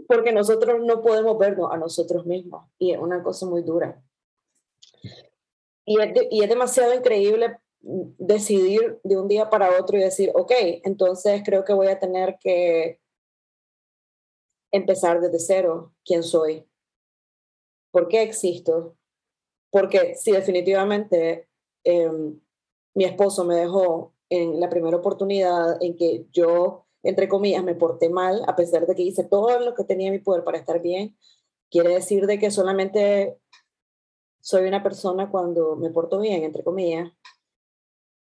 porque 0.08 0.32
nosotros 0.32 0.82
no 0.84 1.02
podemos 1.02 1.38
vernos 1.38 1.71
a 1.71 1.78
nosotros 1.78 2.26
mismos 2.26 2.69
y 2.78 2.93
es 2.93 2.99
una 2.99 3.23
cosa 3.23 3.45
muy 3.45 3.63
dura. 3.63 4.02
Y 5.86 5.99
es, 5.99 6.13
y 6.32 6.43
es 6.43 6.49
demasiado 6.49 6.93
increíble 6.93 7.58
decidir 7.82 8.99
de 9.04 9.17
un 9.17 9.28
día 9.28 9.49
para 9.49 9.78
otro 9.80 9.97
y 9.97 10.02
decir, 10.02 10.32
ok, 10.34 10.52
entonces 10.84 11.41
creo 11.43 11.65
que 11.65 11.73
voy 11.73 11.88
a 11.88 11.99
tener 11.99 12.38
que 12.39 13.02
empezar 14.71 15.19
desde 15.19 15.39
cero, 15.39 15.93
quién 16.06 16.23
soy, 16.23 16.65
por 17.91 18.08
qué 18.08 18.21
existo, 18.21 18.95
porque 19.74 20.14
si 20.16 20.32
definitivamente 20.32 21.50
em, 21.84 22.40
mi 22.94 23.06
esposo 23.06 23.44
me 23.44 23.56
dejó 23.56 24.14
en 24.30 24.60
la 24.60 24.70
primera 24.70 24.98
oportunidad 24.98 25.82
en 25.82 25.98
que 25.98 26.28
yo 26.32 26.84
entre 27.04 27.28
comillas, 27.28 27.64
me 27.64 27.76
porté 27.76 28.10
mal, 28.10 28.44
a 28.48 28.56
pesar 28.56 28.88
de 28.88 28.96
que 28.96 29.02
hice 29.02 29.26
todo 29.26 29.60
lo 29.60 29.76
que 29.76 29.84
tenía 29.84 30.08
en 30.08 30.14
mi 30.14 30.20
poder 30.20 30.44
para 30.44 30.58
estar 30.58 30.82
bien, 30.82 31.18
quiere 31.70 31.94
decir 31.94 32.26
de 32.26 32.40
que 32.40 32.50
solamente 32.50 33.38
soy 34.42 34.68
una 34.68 34.82
persona 34.82 35.30
cuando 35.30 35.76
me 35.76 35.90
porto 35.90 36.20
bien, 36.20 36.44
entre 36.44 36.64
comillas. 36.64 37.12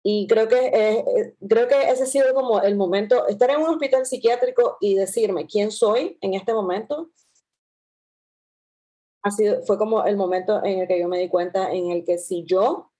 Y 0.02 0.26
creo 0.26 0.48
que, 0.48 0.66
eh, 0.66 1.34
creo 1.48 1.66
que 1.68 1.80
ese 1.88 2.02
ha 2.02 2.06
sido 2.06 2.34
como 2.34 2.60
el 2.60 2.76
momento, 2.76 3.26
estar 3.28 3.48
en 3.50 3.60
un 3.60 3.70
hospital 3.70 4.04
psiquiátrico 4.04 4.76
y 4.80 4.96
decirme 4.96 5.46
quién 5.46 5.70
soy 5.70 6.18
en 6.20 6.34
este 6.34 6.52
momento, 6.52 7.10
ha 9.24 9.30
sido, 9.30 9.62
fue 9.62 9.78
como 9.78 10.04
el 10.04 10.16
momento 10.16 10.62
en 10.64 10.80
el 10.80 10.86
que 10.86 11.00
yo 11.00 11.08
me 11.08 11.18
di 11.18 11.28
cuenta 11.28 11.72
en 11.72 11.90
el 11.90 12.04
que 12.04 12.18
si 12.18 12.44
yo 12.44 12.90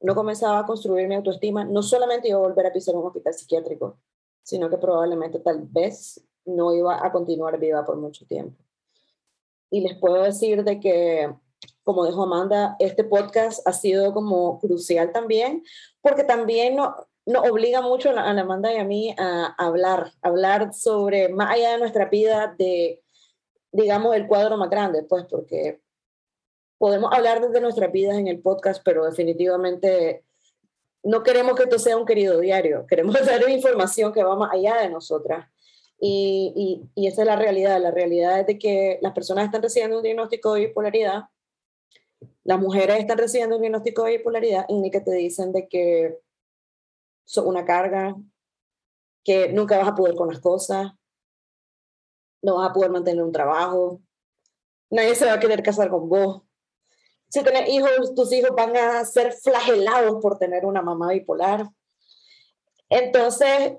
no 0.00 0.14
comenzaba 0.14 0.60
a 0.60 0.66
construir 0.66 1.06
mi 1.08 1.14
autoestima, 1.14 1.64
no 1.64 1.82
solamente 1.82 2.28
iba 2.28 2.38
a 2.38 2.42
volver 2.42 2.66
a 2.66 2.72
pisar 2.72 2.96
un 2.96 3.06
hospital 3.06 3.34
psiquiátrico, 3.34 3.98
sino 4.42 4.70
que 4.70 4.78
probablemente 4.78 5.40
tal 5.40 5.60
vez 5.70 6.24
no 6.46 6.74
iba 6.74 7.04
a 7.04 7.12
continuar 7.12 7.58
viva 7.58 7.84
por 7.84 7.98
mucho 7.98 8.24
tiempo. 8.26 8.56
Y 9.70 9.82
les 9.82 9.98
puedo 9.98 10.22
decir 10.22 10.64
de 10.64 10.80
que, 10.80 11.34
como 11.84 12.06
dijo 12.06 12.22
Amanda, 12.22 12.74
este 12.78 13.04
podcast 13.04 13.66
ha 13.68 13.72
sido 13.74 14.14
como 14.14 14.58
crucial 14.60 15.12
también, 15.12 15.64
porque 16.00 16.24
también 16.24 16.76
nos 16.76 16.94
no 17.26 17.42
obliga 17.42 17.82
mucho 17.82 18.08
a 18.08 18.30
Amanda 18.30 18.72
y 18.72 18.78
a 18.78 18.84
mí 18.84 19.14
a 19.18 19.54
hablar, 19.58 20.12
hablar 20.22 20.72
sobre 20.72 21.28
más 21.28 21.50
allá 21.50 21.72
de 21.72 21.78
nuestra 21.78 22.06
vida, 22.06 22.54
de, 22.56 23.02
digamos, 23.72 24.14
el 24.16 24.26
cuadro 24.26 24.56
más 24.56 24.70
grande, 24.70 25.02
pues, 25.02 25.24
porque 25.28 25.80
podemos 26.78 27.12
hablar 27.12 27.40
desde 27.40 27.60
nuestras 27.60 27.92
vidas 27.92 28.16
en 28.16 28.28
el 28.28 28.40
podcast, 28.40 28.82
pero 28.84 29.04
definitivamente 29.04 30.24
no 31.02 31.22
queremos 31.22 31.54
que 31.54 31.64
esto 31.64 31.78
sea 31.78 31.96
un 31.96 32.06
querido 32.06 32.38
diario, 32.40 32.86
queremos 32.88 33.14
dar 33.24 33.48
información 33.48 34.12
que 34.12 34.22
va 34.22 34.36
más 34.36 34.52
allá 34.52 34.76
de 34.82 34.88
nosotras. 34.88 35.48
Y, 36.00 36.84
y, 36.94 37.08
esa 37.08 37.22
es 37.22 37.26
la 37.26 37.34
realidad. 37.34 37.80
La 37.80 37.90
realidad 37.90 38.38
es 38.38 38.46
de 38.46 38.56
que 38.56 39.00
las 39.02 39.12
personas 39.12 39.46
están 39.46 39.62
recibiendo 39.62 39.96
un 39.96 40.04
diagnóstico 40.04 40.54
de 40.54 40.66
bipolaridad, 40.66 41.24
las 42.44 42.60
mujeres 42.60 42.98
están 42.98 43.18
recibiendo 43.18 43.56
un 43.56 43.62
diagnóstico 43.62 44.04
de 44.04 44.18
bipolaridad 44.18 44.64
en 44.68 44.84
el 44.84 44.90
que 44.92 45.00
te 45.00 45.12
dicen 45.12 45.52
de 45.52 45.68
que 45.68 46.18
son 47.24 47.48
una 47.48 47.64
carga, 47.64 48.16
que 49.24 49.52
nunca 49.52 49.76
vas 49.76 49.88
a 49.88 49.94
poder 49.94 50.14
con 50.14 50.28
las 50.28 50.38
cosas, 50.38 50.92
no 52.42 52.56
vas 52.56 52.70
a 52.70 52.72
poder 52.72 52.90
mantener 52.90 53.22
un 53.22 53.32
trabajo, 53.32 54.00
nadie 54.90 55.14
se 55.14 55.26
va 55.26 55.34
a 55.34 55.40
querer 55.40 55.62
casar 55.62 55.90
con 55.90 56.08
vos, 56.08 56.42
si 57.28 57.42
tienes 57.42 57.68
hijos, 57.68 58.14
tus 58.14 58.32
hijos 58.32 58.50
van 58.56 58.76
a 58.76 59.04
ser 59.04 59.32
flagelados 59.32 60.20
por 60.22 60.38
tener 60.38 60.64
una 60.64 60.80
mamá 60.80 61.12
bipolar. 61.12 61.68
Entonces, 62.88 63.74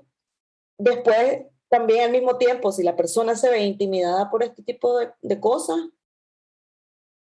después, 0.78 1.46
también 1.68 2.04
al 2.04 2.12
mismo 2.12 2.38
tiempo, 2.38 2.70
si 2.70 2.84
la 2.84 2.94
persona 2.94 3.34
se 3.34 3.50
ve 3.50 3.64
intimidada 3.64 4.30
por 4.30 4.44
este 4.44 4.62
tipo 4.62 4.98
de, 4.98 5.10
de 5.20 5.40
cosas, 5.40 5.78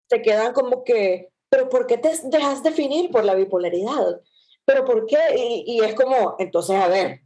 se 0.09 0.21
quedan 0.21 0.53
como 0.53 0.83
que, 0.83 1.31
pero 1.49 1.67
¿por 1.67 1.85
qué 1.85 1.97
te 1.97 2.11
dejas 2.25 2.63
definir 2.63 3.11
por 3.11 3.25
la 3.25 3.35
bipolaridad? 3.35 4.21
¿Pero 4.63 4.85
por 4.85 5.05
qué? 5.05 5.17
Y, 5.35 5.63
y 5.67 5.81
es 5.81 5.95
como, 5.95 6.35
entonces, 6.39 6.77
a 6.77 6.87
ver, 6.87 7.21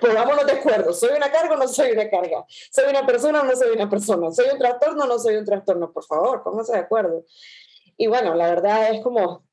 pongámonos 0.00 0.46
de 0.46 0.52
acuerdo, 0.52 0.92
¿soy 0.92 1.10
una 1.16 1.30
carga 1.30 1.54
o 1.54 1.58
no 1.58 1.68
soy 1.68 1.92
una 1.92 2.08
carga? 2.08 2.44
¿Soy 2.70 2.90
una 2.90 3.06
persona 3.06 3.40
o 3.40 3.44
no 3.44 3.56
soy 3.56 3.70
una 3.70 3.88
persona? 3.88 4.30
¿Soy 4.30 4.46
un 4.52 4.58
trastorno 4.58 5.04
o 5.04 5.06
no 5.06 5.18
soy 5.18 5.36
un 5.36 5.44
trastorno? 5.44 5.92
Por 5.92 6.04
favor, 6.04 6.42
pónganse 6.42 6.72
de 6.72 6.78
acuerdo. 6.78 7.24
Y 7.96 8.06
bueno, 8.06 8.34
la 8.34 8.48
verdad 8.48 8.90
es 8.94 9.02
como 9.02 9.44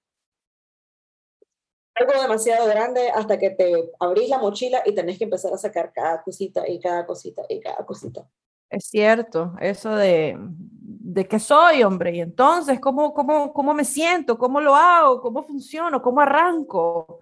algo 1.95 2.21
demasiado 2.21 2.67
grande 2.67 3.09
hasta 3.09 3.37
que 3.39 3.49
te 3.51 3.91
abrís 3.99 4.29
la 4.29 4.37
mochila 4.37 4.83
y 4.85 4.93
tenés 4.93 5.17
que 5.17 5.23
empezar 5.23 5.53
a 5.53 5.57
sacar 5.57 5.91
cada 5.93 6.21
cosita 6.21 6.67
y 6.67 6.79
cada 6.79 7.05
cosita 7.05 7.43
y 7.49 7.59
cada 7.59 7.85
cosita. 7.85 8.27
Es 8.69 8.85
cierto, 8.89 9.53
eso 9.61 9.95
de, 9.95 10.37
de 10.37 11.27
qué 11.27 11.39
soy, 11.39 11.83
hombre, 11.83 12.15
y 12.15 12.19
entonces, 12.19 12.79
¿cómo, 12.81 13.13
cómo, 13.13 13.53
cómo 13.53 13.73
me 13.73 13.85
siento? 13.85 14.37
¿Cómo 14.37 14.59
lo 14.59 14.75
hago? 14.75 15.21
¿Cómo 15.21 15.41
funciono? 15.43 16.01
¿Cómo 16.01 16.19
arranco? 16.19 17.21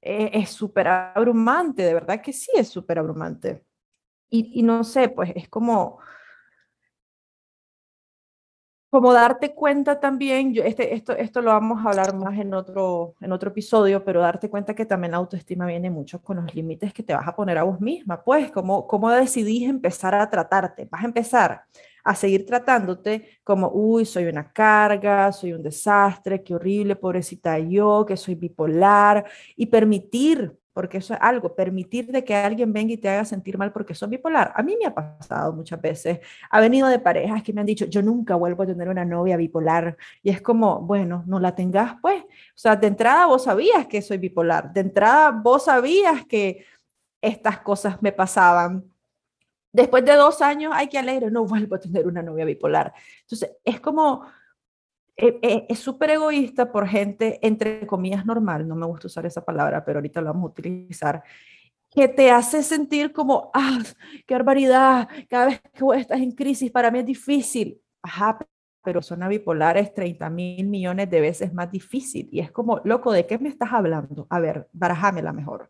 Eh, 0.00 0.30
es 0.34 0.50
súper 0.50 0.88
abrumante, 0.88 1.82
de 1.82 1.94
verdad 1.94 2.22
que 2.22 2.32
sí 2.32 2.50
es 2.54 2.68
súper 2.68 2.98
abrumante. 2.98 3.64
Y, 4.30 4.60
y 4.60 4.62
no 4.64 4.84
sé, 4.84 5.08
pues 5.10 5.32
es 5.36 5.48
como, 5.48 6.00
como 8.90 9.12
darte 9.12 9.54
cuenta 9.54 10.00
también, 10.00 10.54
yo, 10.54 10.62
este, 10.62 10.94
esto, 10.94 11.12
esto 11.12 11.42
lo 11.42 11.50
vamos 11.50 11.84
a 11.84 11.90
hablar 11.90 12.14
más 12.16 12.38
en 12.38 12.54
otro, 12.54 13.14
en 13.20 13.32
otro 13.32 13.50
episodio, 13.50 14.02
pero 14.02 14.20
darte 14.22 14.48
cuenta 14.48 14.74
que 14.74 14.86
también 14.86 15.10
la 15.12 15.18
autoestima 15.18 15.66
viene 15.66 15.90
mucho 15.90 16.22
con 16.22 16.38
los 16.38 16.54
límites 16.54 16.94
que 16.94 17.02
te 17.02 17.12
vas 17.14 17.28
a 17.28 17.36
poner 17.36 17.58
a 17.58 17.64
vos 17.64 17.80
misma, 17.82 18.24
pues, 18.24 18.50
cómo, 18.50 18.86
cómo 18.86 19.10
decidís 19.10 19.68
empezar 19.68 20.14
a 20.14 20.30
tratarte, 20.30 20.86
vas 20.90 21.02
a 21.02 21.06
empezar 21.06 21.64
a 22.08 22.14
seguir 22.14 22.46
tratándote 22.46 23.40
como, 23.44 23.70
uy, 23.70 24.06
soy 24.06 24.24
una 24.24 24.50
carga, 24.50 25.30
soy 25.30 25.52
un 25.52 25.62
desastre, 25.62 26.42
qué 26.42 26.54
horrible, 26.54 26.96
pobrecita 26.96 27.58
yo, 27.58 28.06
que 28.06 28.16
soy 28.16 28.34
bipolar, 28.34 29.26
y 29.56 29.66
permitir 29.66 30.56
porque 30.72 30.98
eso 30.98 31.12
es 31.12 31.20
algo, 31.20 31.54
permitir 31.56 32.06
de 32.06 32.22
que 32.24 32.36
alguien 32.36 32.72
venga 32.72 32.92
y 32.92 32.96
te 32.96 33.08
haga 33.08 33.24
sentir 33.24 33.58
mal 33.58 33.72
porque 33.72 33.94
son 33.94 34.10
bipolar. 34.10 34.52
A 34.54 34.62
mí 34.62 34.76
me 34.80 34.86
ha 34.86 34.94
pasado 34.94 35.52
muchas 35.52 35.80
veces. 35.80 36.20
Ha 36.50 36.60
venido 36.60 36.86
de 36.86 37.00
parejas 37.00 37.42
que 37.42 37.52
me 37.52 37.60
han 37.60 37.66
dicho, 37.66 37.86
yo 37.86 38.00
nunca 38.00 38.36
vuelvo 38.36 38.62
a 38.62 38.66
tener 38.66 38.88
una 38.88 39.04
novia 39.04 39.36
bipolar. 39.36 39.96
Y 40.22 40.30
es 40.30 40.40
como, 40.40 40.80
bueno, 40.80 41.24
no 41.26 41.40
la 41.40 41.56
tengas 41.56 41.96
pues. 42.00 42.22
O 42.22 42.28
sea, 42.54 42.76
de 42.76 42.86
entrada 42.86 43.26
vos 43.26 43.42
sabías 43.42 43.88
que 43.88 44.00
soy 44.00 44.18
bipolar. 44.18 44.72
De 44.72 44.80
entrada 44.82 45.32
vos 45.32 45.64
sabías 45.64 46.24
que 46.26 46.64
estas 47.20 47.58
cosas 47.58 48.00
me 48.00 48.12
pasaban. 48.12 48.84
Después 49.72 50.04
de 50.04 50.14
dos 50.14 50.40
años, 50.42 50.72
hay 50.74 50.88
que 50.88 50.98
alegre, 50.98 51.30
no 51.30 51.44
vuelvo 51.44 51.76
a 51.76 51.80
tener 51.80 52.06
una 52.06 52.22
novia 52.22 52.44
bipolar. 52.44 52.92
Entonces, 53.22 53.50
es 53.64 53.80
como 53.80 54.26
eh, 55.20 55.38
eh, 55.42 55.66
es 55.68 55.80
súper 55.80 56.10
egoísta 56.10 56.70
por 56.70 56.86
gente, 56.86 57.40
entre 57.42 57.84
comillas, 57.88 58.24
normal, 58.24 58.68
no 58.68 58.76
me 58.76 58.86
gusta 58.86 59.08
usar 59.08 59.26
esa 59.26 59.44
palabra, 59.44 59.84
pero 59.84 59.98
ahorita 59.98 60.20
lo 60.20 60.28
vamos 60.28 60.44
a 60.44 60.52
utilizar, 60.52 61.24
que 61.90 62.06
te 62.06 62.30
hace 62.30 62.62
sentir 62.62 63.12
como, 63.12 63.50
ah, 63.52 63.80
qué 64.26 64.34
barbaridad, 64.34 65.08
cada 65.28 65.46
vez 65.46 65.60
que 65.60 65.84
estás 65.96 66.20
en 66.20 66.30
crisis, 66.32 66.70
para 66.70 66.92
mí 66.92 67.00
es 67.00 67.06
difícil. 67.06 67.80
Ajá, 68.00 68.38
pero 68.84 69.02
zona 69.02 69.26
bipolar 69.26 69.76
es 69.76 69.92
30 69.92 70.30
mil 70.30 70.66
millones 70.68 71.10
de 71.10 71.20
veces 71.20 71.52
más 71.52 71.70
difícil. 71.70 72.28
Y 72.30 72.38
es 72.40 72.52
como, 72.52 72.80
loco, 72.84 73.10
¿de 73.12 73.26
qué 73.26 73.38
me 73.38 73.48
estás 73.48 73.72
hablando? 73.72 74.26
A 74.30 74.38
ver, 74.38 74.68
barajámela 74.72 75.32
mejor. 75.32 75.68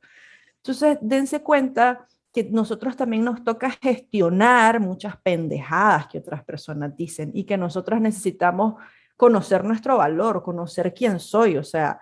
Entonces, 0.56 0.98
dense 1.00 1.42
cuenta 1.42 2.06
que 2.44 2.50
nosotros 2.52 2.96
también 2.96 3.24
nos 3.24 3.42
toca 3.42 3.70
gestionar 3.70 4.78
muchas 4.78 5.16
pendejadas 5.16 6.06
que 6.06 6.18
otras 6.18 6.44
personas 6.44 6.96
dicen 6.96 7.32
y 7.34 7.42
que 7.42 7.56
nosotros 7.56 8.00
necesitamos 8.00 8.74
conocer 9.16 9.64
nuestro 9.64 9.96
valor, 9.96 10.44
conocer 10.44 10.94
quién 10.94 11.18
soy. 11.18 11.56
O 11.56 11.64
sea, 11.64 11.98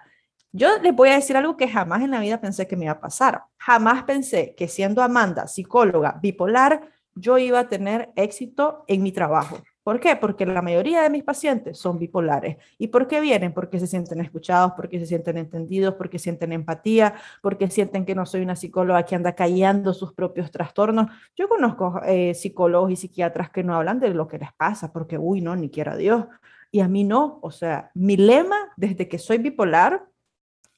yo 0.52 0.78
les 0.82 0.94
voy 0.94 1.08
a 1.08 1.14
decir 1.14 1.38
algo 1.38 1.56
que 1.56 1.68
jamás 1.68 2.02
en 2.02 2.10
la 2.10 2.20
vida 2.20 2.38
pensé 2.38 2.66
que 2.66 2.76
me 2.76 2.84
iba 2.84 2.92
a 2.92 3.00
pasar. 3.00 3.44
Jamás 3.56 4.02
pensé 4.04 4.54
que 4.54 4.68
siendo 4.68 5.02
Amanda, 5.02 5.46
psicóloga 5.46 6.18
bipolar, 6.20 6.82
yo 7.14 7.38
iba 7.38 7.60
a 7.60 7.68
tener 7.68 8.10
éxito 8.14 8.84
en 8.88 9.02
mi 9.02 9.12
trabajo. 9.12 9.58
¿Por 9.86 10.00
qué? 10.00 10.16
Porque 10.16 10.44
la 10.44 10.62
mayoría 10.62 11.00
de 11.00 11.10
mis 11.10 11.22
pacientes 11.22 11.78
son 11.78 11.96
bipolares. 11.96 12.56
¿Y 12.76 12.88
por 12.88 13.06
qué 13.06 13.20
vienen? 13.20 13.54
Porque 13.54 13.78
se 13.78 13.86
sienten 13.86 14.20
escuchados, 14.20 14.72
porque 14.72 14.98
se 14.98 15.06
sienten 15.06 15.38
entendidos, 15.38 15.94
porque 15.94 16.18
sienten 16.18 16.52
empatía, 16.52 17.14
porque 17.40 17.70
sienten 17.70 18.04
que 18.04 18.16
no 18.16 18.26
soy 18.26 18.40
una 18.40 18.56
psicóloga 18.56 19.04
que 19.04 19.14
anda 19.14 19.36
callando 19.36 19.94
sus 19.94 20.12
propios 20.12 20.50
trastornos. 20.50 21.06
Yo 21.36 21.48
conozco 21.48 22.00
eh, 22.04 22.34
psicólogos 22.34 22.90
y 22.90 22.96
psiquiatras 22.96 23.50
que 23.50 23.62
no 23.62 23.76
hablan 23.76 24.00
de 24.00 24.08
lo 24.08 24.26
que 24.26 24.40
les 24.40 24.52
pasa, 24.54 24.92
porque, 24.92 25.18
uy, 25.18 25.40
no, 25.40 25.54
ni 25.54 25.70
quiera 25.70 25.96
Dios. 25.96 26.24
Y 26.72 26.80
a 26.80 26.88
mí 26.88 27.04
no. 27.04 27.38
O 27.40 27.52
sea, 27.52 27.92
mi 27.94 28.16
lema 28.16 28.56
desde 28.76 29.06
que 29.06 29.20
soy 29.20 29.38
bipolar 29.38 30.04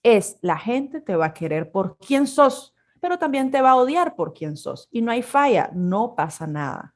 es, 0.02 0.36
la 0.42 0.58
gente 0.58 1.00
te 1.00 1.16
va 1.16 1.24
a 1.24 1.32
querer 1.32 1.72
por 1.72 1.96
quién 1.96 2.26
sos, 2.26 2.74
pero 3.00 3.18
también 3.18 3.50
te 3.50 3.62
va 3.62 3.70
a 3.70 3.76
odiar 3.76 4.16
por 4.16 4.34
quién 4.34 4.58
sos. 4.58 4.86
Y 4.90 5.00
no 5.00 5.12
hay 5.12 5.22
falla, 5.22 5.70
no 5.72 6.14
pasa 6.14 6.46
nada. 6.46 6.94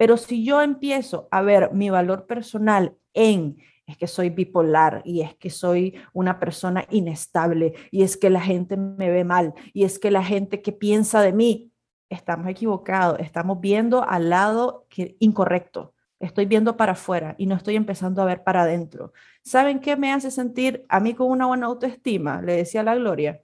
Pero 0.00 0.16
si 0.16 0.42
yo 0.42 0.62
empiezo 0.62 1.28
a 1.30 1.42
ver 1.42 1.74
mi 1.74 1.90
valor 1.90 2.26
personal 2.26 2.96
en 3.12 3.58
es 3.84 3.98
que 3.98 4.06
soy 4.06 4.30
bipolar 4.30 5.02
y 5.04 5.20
es 5.20 5.34
que 5.34 5.50
soy 5.50 5.94
una 6.14 6.40
persona 6.40 6.86
inestable 6.88 7.74
y 7.90 8.02
es 8.02 8.16
que 8.16 8.30
la 8.30 8.40
gente 8.40 8.78
me 8.78 9.10
ve 9.10 9.24
mal 9.24 9.52
y 9.74 9.84
es 9.84 9.98
que 9.98 10.10
la 10.10 10.24
gente 10.24 10.62
que 10.62 10.72
piensa 10.72 11.20
de 11.20 11.34
mí, 11.34 11.70
estamos 12.08 12.48
equivocados, 12.48 13.20
estamos 13.20 13.60
viendo 13.60 14.02
al 14.02 14.30
lado 14.30 14.86
incorrecto. 15.18 15.92
Estoy 16.18 16.46
viendo 16.46 16.78
para 16.78 16.92
afuera 16.92 17.34
y 17.36 17.44
no 17.44 17.54
estoy 17.54 17.76
empezando 17.76 18.22
a 18.22 18.24
ver 18.24 18.42
para 18.42 18.62
adentro. 18.62 19.12
¿Saben 19.42 19.80
qué 19.80 19.96
me 19.96 20.14
hace 20.14 20.30
sentir 20.30 20.86
a 20.88 20.98
mí 21.00 21.12
con 21.12 21.30
una 21.30 21.44
buena 21.44 21.66
autoestima? 21.66 22.40
Le 22.40 22.56
decía 22.56 22.82
la 22.82 22.94
Gloria 22.94 23.42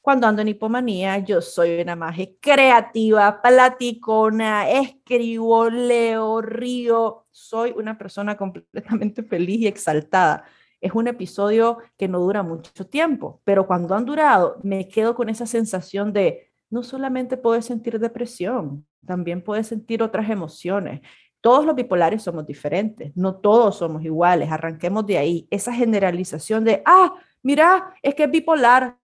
cuando 0.00 0.26
ando 0.26 0.42
en 0.42 0.48
hipomanía, 0.48 1.18
yo 1.18 1.42
soy 1.42 1.80
una 1.80 1.94
magia 1.94 2.28
creativa, 2.40 3.42
platicona, 3.42 4.70
escribo, 4.70 5.68
leo, 5.68 6.40
río, 6.40 7.26
soy 7.30 7.72
una 7.76 7.98
persona 7.98 8.36
completamente 8.36 9.22
feliz 9.22 9.60
y 9.60 9.66
exaltada. 9.66 10.44
Es 10.80 10.92
un 10.94 11.06
episodio 11.08 11.78
que 11.98 12.08
no 12.08 12.18
dura 12.20 12.42
mucho 12.42 12.86
tiempo, 12.86 13.42
pero 13.44 13.66
cuando 13.66 13.94
han 13.94 14.06
durado, 14.06 14.58
me 14.62 14.88
quedo 14.88 15.14
con 15.14 15.28
esa 15.28 15.44
sensación 15.46 16.12
de 16.12 16.50
no 16.70 16.82
solamente 16.82 17.36
puedes 17.36 17.66
sentir 17.66 17.98
depresión, 17.98 18.86
también 19.04 19.42
puedes 19.42 19.66
sentir 19.66 20.02
otras 20.02 20.30
emociones. 20.30 21.00
Todos 21.40 21.64
los 21.64 21.74
bipolares 21.74 22.22
somos 22.22 22.46
diferentes, 22.46 23.12
no 23.16 23.36
todos 23.36 23.78
somos 23.78 24.04
iguales. 24.04 24.50
Arranquemos 24.52 25.06
de 25.06 25.18
ahí. 25.18 25.48
Esa 25.50 25.72
generalización 25.72 26.64
de, 26.64 26.82
ah, 26.84 27.14
mira, 27.42 27.94
es 28.02 28.14
que 28.14 28.24
es 28.24 28.30
bipolar, 28.30 28.98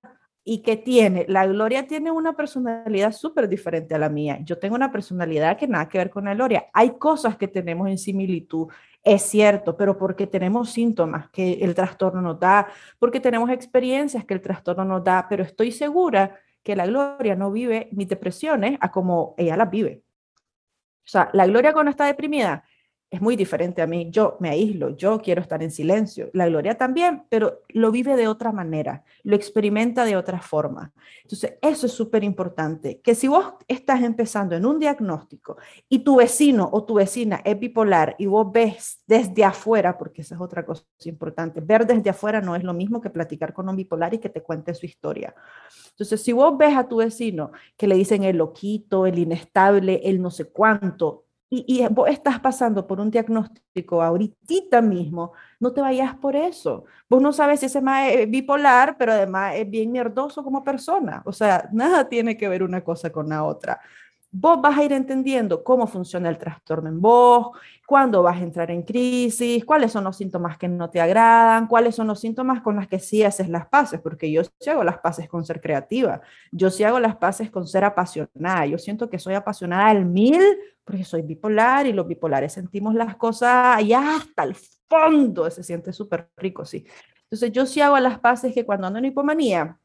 y 0.49 0.63
que 0.63 0.77
tiene, 0.77 1.27
la 1.29 1.45
Gloria 1.45 1.89
tiene 1.89 2.13
una 2.13 2.35
personalidad 2.35 3.11
súper 3.11 3.49
diferente 3.49 3.97
a 3.97 3.99
la 3.99 4.09
mía. 4.09 4.39
Yo 4.45 4.61
tengo 4.61 4.77
una 4.77 4.93
personalidad 4.93 5.59
que 5.59 5.67
nada 5.67 5.89
que 5.89 5.99
ver 5.99 6.09
con 6.09 6.27
la 6.27 6.35
Gloria. 6.35 6.67
Hay 6.73 6.99
cosas 6.99 7.37
que 7.37 7.49
tenemos 7.49 7.89
en 7.89 7.99
similitud, 7.99 8.69
es 9.03 9.23
cierto, 9.23 9.77
pero 9.77 9.99
porque 9.99 10.29
tenemos 10.29 10.71
síntomas 10.71 11.29
que 11.31 11.55
el 11.55 11.75
trastorno 11.75 12.23
nos 12.23 12.39
da, 12.39 12.69
porque 13.01 13.19
tenemos 13.19 13.51
experiencias 13.51 14.25
que 14.25 14.35
el 14.35 14.41
trastorno 14.41 14.85
nos 14.85 15.03
da, 15.03 15.27
pero 15.29 15.43
estoy 15.43 15.73
segura 15.73 16.39
que 16.63 16.77
la 16.77 16.87
Gloria 16.87 17.35
no 17.35 17.51
vive 17.51 17.89
mis 17.91 18.07
depresiones 18.07 18.79
a 18.81 18.93
como 18.93 19.35
ella 19.39 19.57
las 19.57 19.69
vive. 19.69 20.05
O 21.05 21.09
sea, 21.09 21.29
la 21.33 21.49
Gloria 21.49 21.73
cuando 21.73 21.91
está 21.91 22.07
deprimida 22.07 22.63
es 23.11 23.21
muy 23.21 23.37
diferente 23.37 23.83
a 23.83 23.87
mí. 23.87 24.09
Yo 24.11 24.37
me 24.41 24.49
aíslo, 24.49 24.97
yo 24.97 25.21
quiero 25.21 25.41
estar 25.41 25.63
en 25.63 25.71
silencio. 25.71 26.29
La 26.33 26.49
Gloria 26.49 26.77
también, 26.77 27.25
pero 27.29 27.63
lo 27.69 27.91
vive 27.91 28.17
de 28.17 28.29
otra 28.29 28.53
manera, 28.53 29.05
lo 29.23 29.37
experimenta 29.37 30.05
de 30.05 30.17
otra 30.17 30.41
forma. 30.41 30.93
Entonces, 31.23 31.55
eso 31.63 31.87
es 31.87 31.93
súper 31.93 32.25
importante, 32.25 33.01
que 33.01 33.15
si 33.15 33.29
vos 33.29 33.55
estás 33.69 34.03
empezando 34.03 34.57
en 34.57 34.67
un 34.67 34.79
diagnóstico 34.79 35.57
y 35.89 36.01
tu 36.01 36.17
vecino 36.17 36.69
o 36.73 36.85
tu 36.85 36.95
vecina 36.95 37.41
es 37.45 37.59
bipolar 37.59 38.17
y 38.19 38.27
vos 38.27 38.51
ves 38.51 39.01
desde 39.07 39.45
afuera, 39.45 39.97
porque 39.97 40.23
esa 40.23 40.35
es 40.35 40.41
otra 40.41 40.65
cosa 40.65 40.85
importante, 41.05 41.61
ver 41.61 41.87
desde 41.87 42.11
afuera 42.11 42.41
no 42.41 42.57
es 42.57 42.65
lo 42.65 42.75
mismo 42.75 43.01
que 43.01 43.11
platicar 43.11 43.53
con 43.53 43.69
un 43.69 43.77
bipolar 43.77 44.15
y 44.15 44.19
que 44.19 44.29
te 44.29 44.43
cuente 44.43 44.75
su 44.75 44.87
historia. 44.87 45.35
Entonces, 45.91 46.23
si 46.23 46.33
vos 46.33 46.57
ves 46.59 46.77
a 46.77 46.89
tu 46.89 46.97
vecino 46.97 47.53
que 47.77 47.87
le 47.87 47.95
dicen 47.95 48.25
el 48.25 48.39
loquito, 48.39 49.07
el 49.07 49.19
inestable, 49.19 50.01
el 50.05 50.21
no 50.21 50.31
sé 50.31 50.47
cuánto, 50.47 51.26
y, 51.49 51.87
vos 51.91 52.09
estás 52.09 52.41
pasando 52.41 52.87
por 52.87 53.01
un 53.01 53.11
diagnóstico 53.11 54.03
ahorita 54.03 54.83
mismo, 54.83 55.33
no 55.61 55.73
te 55.73 55.81
vayas 55.81 56.15
por 56.17 56.35
eso. 56.35 56.85
Vos 57.09 57.23
no 57.23 57.33
sabes 57.33 57.61
si 57.61 57.67
ese 57.67 57.81
más 57.81 58.09
es 58.11 58.29
bipolar, 58.29 58.97
pero 58.99 59.13
además 59.13 59.55
es 59.57 59.71
bien 59.71 59.93
mierdoso 59.93 60.43
como 60.43 60.65
persona. 60.65 61.23
O 61.25 61.33
sea, 61.33 61.69
nada 61.73 62.09
tiene 62.09 62.37
que 62.37 62.49
ver 62.49 62.63
una 62.63 62.83
cosa 62.83 63.11
con 63.11 63.29
la 63.29 63.45
otra 63.45 63.81
vos 64.39 64.61
vas 64.61 64.77
a 64.77 64.85
ir 64.85 64.93
entendiendo 64.93 65.65
cómo 65.65 65.87
funciona 65.87 66.29
el 66.29 66.37
trastorno 66.37 66.89
en 66.91 67.01
vos, 67.01 67.57
cuándo 67.87 68.23
vas 68.23 68.37
a 68.37 68.43
entrar 68.43 68.71
en 68.71 68.83
crisis, 68.83 69.65
cuáles 69.65 69.93
son 69.93 70.05
los 70.05 70.17
síntomas 70.17 70.59
que 70.59 70.69
no 70.69 70.91
te 70.91 71.01
agradan, 71.01 71.67
cuáles 71.67 71.95
son 71.95 72.07
los 72.09 72.21
síntomas 72.21 72.61
con 72.61 72.77
los 72.77 72.87
que 72.87 72.99
sí 72.99 73.23
haces 73.23 73.49
las 73.49 73.67
paces, 73.69 74.01
porque 74.01 74.31
yo 74.31 74.43
sí 74.45 74.71
hago 74.71 74.85
las 74.85 74.99
paces 74.99 75.29
con 75.29 75.45
ser 75.45 75.61
creativa, 75.61 76.21
yo 76.53 76.71
sí 76.71 76.85
hago 76.85 77.01
las 77.01 77.17
paces 77.17 77.51
con 77.51 77.67
ser 77.67 77.85
apasionada, 77.85 78.67
yo 78.67 78.79
siento 78.79 79.09
que 79.09 79.19
soy 79.19 79.35
apasionada 79.35 79.87
al 79.89 80.05
mil 80.05 80.43
porque 80.85 81.05
soy 81.05 81.23
bipolar 81.23 81.87
y 81.87 81.93
los 81.93 82.07
bipolares 82.07 82.53
sentimos 82.53 82.95
las 82.95 83.17
cosas 83.17 83.77
allá 83.79 84.17
hasta 84.17 84.45
el 84.45 84.55
fondo, 84.89 85.51
se 85.51 85.63
siente 85.65 85.93
súper 85.93 86.31
rico, 86.37 86.65
sí. 86.65 86.87
Entonces 87.25 87.53
yo 87.53 87.67
sí 87.67 87.81
hago 87.81 87.99
las 87.99 88.21
paces 88.21 88.53
que 88.55 88.65
cuando 88.65 88.87
ando 88.87 88.99
en 88.99 89.07
hipomanía, 89.07 89.81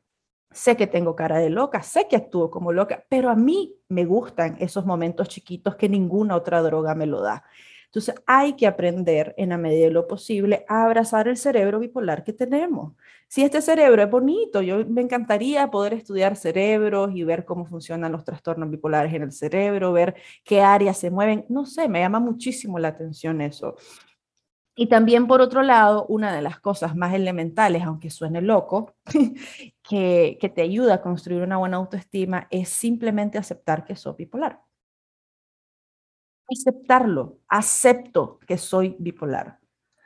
sé 0.51 0.75
que 0.77 0.87
tengo 0.87 1.15
cara 1.15 1.39
de 1.39 1.49
loca, 1.49 1.81
sé 1.83 2.07
que 2.07 2.15
actúo 2.15 2.49
como 2.51 2.71
loca, 2.71 3.05
pero 3.09 3.29
a 3.29 3.35
mí 3.35 3.75
me 3.89 4.05
gustan 4.05 4.57
esos 4.59 4.85
momentos 4.85 5.29
chiquitos 5.29 5.75
que 5.75 5.89
ninguna 5.89 6.35
otra 6.35 6.61
droga 6.61 6.95
me 6.95 7.05
lo 7.05 7.21
da. 7.21 7.43
Entonces 7.85 8.15
hay 8.25 8.53
que 8.53 8.67
aprender 8.67 9.33
en 9.37 9.49
la 9.49 9.57
medida 9.57 9.87
de 9.87 9.91
lo 9.91 10.07
posible 10.07 10.63
a 10.69 10.85
abrazar 10.85 11.27
el 11.27 11.35
cerebro 11.35 11.79
bipolar 11.79 12.23
que 12.23 12.31
tenemos. 12.31 12.93
Si 13.27 13.43
este 13.43 13.61
cerebro 13.61 14.01
es 14.01 14.09
bonito, 14.09 14.61
yo 14.61 14.85
me 14.85 15.01
encantaría 15.01 15.69
poder 15.69 15.93
estudiar 15.93 16.37
cerebros 16.37 17.11
y 17.13 17.25
ver 17.25 17.43
cómo 17.43 17.65
funcionan 17.65 18.13
los 18.13 18.23
trastornos 18.23 18.69
bipolares 18.69 19.13
en 19.13 19.23
el 19.23 19.33
cerebro, 19.33 19.91
ver 19.91 20.15
qué 20.45 20.61
áreas 20.61 20.97
se 20.97 21.11
mueven, 21.11 21.45
no 21.49 21.65
sé, 21.65 21.89
me 21.89 21.99
llama 21.99 22.21
muchísimo 22.21 22.79
la 22.79 22.89
atención 22.89 23.41
eso. 23.41 23.75
Y 24.73 24.87
también, 24.87 25.27
por 25.27 25.41
otro 25.41 25.61
lado, 25.61 26.05
una 26.07 26.33
de 26.33 26.41
las 26.41 26.59
cosas 26.59 26.95
más 26.95 27.13
elementales, 27.13 27.83
aunque 27.83 28.09
suene 28.09 28.41
loco, 28.41 28.95
que, 29.83 30.51
te 30.53 30.61
ayuda 30.61 30.95
a 30.95 31.01
construir 31.01 31.43
una 31.43 31.57
buena 31.57 31.77
autoestima 31.77 32.47
es 32.51 32.69
simplemente 32.69 33.37
aceptar 33.37 33.83
que 33.85 33.95
soy 33.95 34.15
bipolar. 34.17 34.61
Aceptarlo, 36.49 37.39
acepto 37.47 38.39
que 38.39 38.57
soy 38.57 38.95
bipolar, 38.99 39.59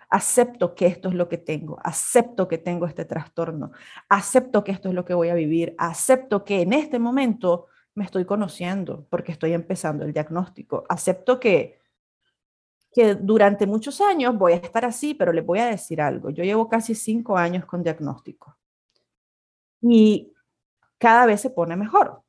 acepto 0.09 0.75
que 0.75 0.85
esto 0.85 1.09
es 1.09 1.15
lo 1.15 1.27
que 1.27 1.39
tengo, 1.39 1.79
acepto 1.83 2.47
que 2.47 2.59
tengo 2.59 2.85
este 2.85 3.03
trastorno, 3.03 3.71
acepto 4.09 4.63
que 4.63 4.71
esto 4.71 4.89
es 4.89 4.95
lo 4.95 5.05
que 5.05 5.15
voy 5.15 5.29
a 5.29 5.33
vivir, 5.33 5.73
acepto 5.79 6.45
que 6.45 6.61
en 6.61 6.73
este 6.73 6.99
momento 6.99 7.65
me 7.95 8.03
estoy 8.05 8.25
conociendo 8.25 9.07
porque 9.09 9.31
estoy 9.31 9.53
empezando 9.53 10.05
el 10.05 10.13
diagnóstico, 10.13 10.83
acepto 10.89 11.39
que 11.39 11.79
que 12.93 13.13
durante 13.15 13.67
muchos 13.67 13.99
años 13.99 14.37
voy 14.37 14.53
a 14.53 14.55
estar 14.55 14.85
así, 14.85 15.13
pero 15.15 15.33
les 15.33 15.45
voy 15.45 15.59
a 15.59 15.65
decir 15.65 15.99
algo. 15.99 16.29
Yo 16.29 16.45
llevo 16.45 16.69
casi 16.69 16.95
cinco 16.95 17.37
años 17.37 17.65
con 17.65 17.83
diagnóstico 17.83 18.57
y 19.91 20.33
cada 20.97 21.25
vez 21.25 21.41
se 21.41 21.49
pone 21.49 21.75
mejor. 21.75 22.21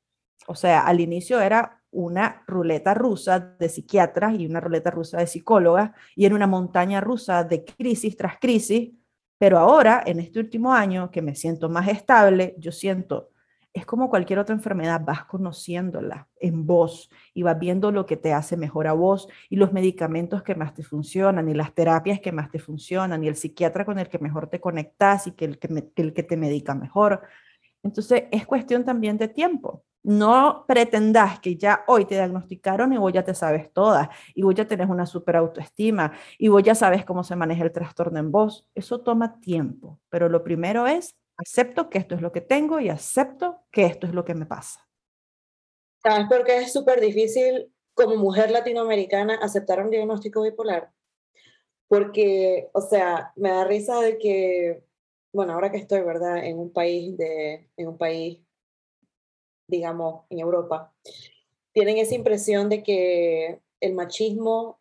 O 0.47 0.55
sea, 0.55 0.81
al 0.81 1.01
inicio 1.01 1.41
era 1.41 1.83
una 1.91 2.43
ruleta 2.47 2.93
rusa 2.95 3.41
de 3.41 3.69
psiquiatras 3.69 4.39
y 4.39 4.47
una 4.47 4.61
ruleta 4.61 4.91
rusa 4.91 5.19
de 5.19 5.27
psicólogas 5.27 5.93
y 6.15 6.27
era 6.27 6.35
una 6.35 6.47
montaña 6.47 7.01
rusa 7.01 7.45
de 7.45 7.65
crisis 7.65 8.17
tras 8.17 8.39
crisis, 8.39 8.91
pero 9.39 9.59
ahora, 9.59 10.03
en 10.07 10.21
este 10.21 10.39
último 10.39 10.73
año, 10.73 11.11
que 11.11 11.23
me 11.23 11.35
siento 11.35 11.69
más 11.69 11.89
estable, 11.89 12.55
yo 12.59 12.73
siento 12.73 13.31
es 13.77 13.85
como 13.85 14.09
cualquier 14.09 14.39
otra 14.39 14.55
enfermedad, 14.55 15.03
vas 15.05 15.27
conociéndola 15.27 16.29
en 16.41 16.67
vos 16.67 17.11
y 17.35 17.43
vas 17.43 17.59
viendo 17.59 17.93
lo 17.93 18.07
que 18.07 18.17
te 18.17 18.33
hace 18.33 18.57
mejor 18.57 18.87
a 18.87 18.95
vos 18.95 19.29
y 19.51 19.57
los 19.57 19.71
medicamentos 19.75 20.43
que 20.43 20.55
más 20.55 20.73
te 20.73 20.83
funcionan 20.83 21.47
y 21.51 21.53
las 21.53 21.75
terapias 21.75 22.19
que 22.21 22.33
más 22.33 22.51
te 22.51 22.59
funcionan 22.59 23.23
y 23.23 23.29
el 23.29 23.37
psiquiatra 23.37 23.85
con 23.85 23.99
el 23.99 24.09
que 24.09 24.19
mejor 24.19 24.49
te 24.49 24.63
conectas 24.63 25.27
y 25.27 25.33
que 25.33 25.45
el 25.45 25.59
que, 25.59 25.91
el 25.97 26.15
que 26.15 26.23
te 26.23 26.39
medica 26.39 26.75
mejor. 26.75 27.21
Entonces 27.87 28.25
es 28.33 28.47
cuestión 28.47 28.85
también 28.85 29.17
de 29.17 29.29
tiempo. 29.29 29.85
No 30.03 30.65
pretendas 30.69 31.41
que 31.41 31.57
ya 31.57 31.85
hoy 31.87 32.05
te 32.05 32.15
diagnosticaron 32.15 32.93
y 32.93 32.97
vos 32.97 33.13
ya 33.13 33.25
te 33.25 33.35
sabes 33.35 33.73
todas, 33.73 34.09
y 34.35 34.43
vos 34.43 34.55
ya 34.55 34.67
tenés 34.67 34.89
una 34.89 35.07
super 35.07 35.37
autoestima, 35.37 36.13
y 36.39 36.49
vos 36.49 36.63
ya 36.63 36.75
sabes 36.75 37.05
cómo 37.05 37.25
se 37.25 37.37
maneja 37.37 37.65
el 37.65 37.73
trastorno 37.73 38.19
en 38.19 38.31
vos. 38.31 38.69
Eso 38.75 39.01
toma 39.01 39.41
tiempo, 39.41 40.01
pero 40.09 40.29
lo 40.29 40.45
primero 40.45 40.87
es, 40.87 41.17
acepto 41.37 41.89
que 41.91 41.99
esto 41.99 42.15
es 42.15 42.23
lo 42.23 42.33
que 42.33 42.41
tengo 42.41 42.81
y 42.81 42.89
acepto 42.89 43.63
que 43.71 43.87
esto 43.87 44.07
es 44.07 44.15
lo 44.15 44.25
que 44.25 44.35
me 44.35 44.47
pasa. 44.47 44.81
¿Sabes 46.03 46.27
por 46.29 46.45
qué 46.45 46.59
es 46.59 46.73
súper 46.73 47.01
difícil 47.01 47.73
como 47.95 48.17
mujer 48.17 48.51
latinoamericana 48.51 49.37
aceptar 49.37 49.83
un 49.83 49.91
diagnóstico 49.91 50.43
bipolar? 50.43 50.91
Porque, 51.89 52.69
o 52.73 52.81
sea, 52.81 53.33
me 53.37 53.51
da 53.51 53.65
risa 53.65 54.01
de 54.01 54.19
que, 54.19 54.86
bueno, 55.37 55.53
ahora 55.53 55.71
que 55.71 55.79
estoy, 55.79 56.01
¿verdad? 56.01 56.45
En 56.45 56.59
un 56.59 56.73
país 56.73 57.17
de, 57.17 57.71
en 57.77 57.89
un 57.89 57.99
país 57.99 58.47
digamos, 59.69 60.25
en 60.31 60.41
Europa, 60.41 60.95
tienen 61.73 61.99
esa 61.99 62.15
impresión 62.15 62.69
de 62.69 62.83
que 62.83 63.61
el 63.81 63.95
machismo, 63.95 64.81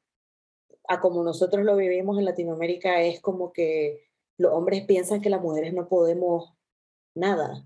a 0.88 1.00
como 1.02 1.24
nosotros 1.24 1.66
lo 1.66 1.76
vivimos 1.76 2.18
en 2.18 2.26
Latinoamérica, 2.26 3.02
es 3.02 3.20
como 3.20 3.52
que 3.52 4.08
los 4.38 4.54
hombres 4.54 4.86
piensan 4.86 5.22
que 5.22 5.30
las 5.30 5.42
mujeres 5.42 5.74
no 5.74 5.88
podemos 5.88 6.54
nada. 7.16 7.66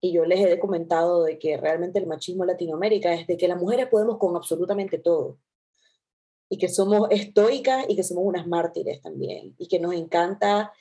Y 0.00 0.12
yo 0.12 0.24
les 0.24 0.40
he 0.40 0.58
comentado 0.58 1.24
de 1.24 1.38
que 1.38 1.58
realmente 1.58 1.98
el 1.98 2.06
machismo 2.06 2.44
en 2.44 2.48
Latinoamérica 2.48 3.12
es 3.12 3.26
de 3.26 3.36
que 3.36 3.48
las 3.48 3.60
mujeres 3.60 3.88
podemos 3.88 4.18
con 4.18 4.34
absolutamente 4.34 4.98
todo. 4.98 5.38
Y 6.48 6.58
que 6.58 6.68
somos 6.68 7.08
estoicas 7.10 7.84
y 7.88 7.96
que 7.96 8.02
somos 8.02 8.24
unas 8.24 8.46
mártires 8.46 9.02
también. 9.02 9.54
Y 9.58 9.68
que 9.68 9.78
nos 9.78 9.94
encanta 9.94 10.72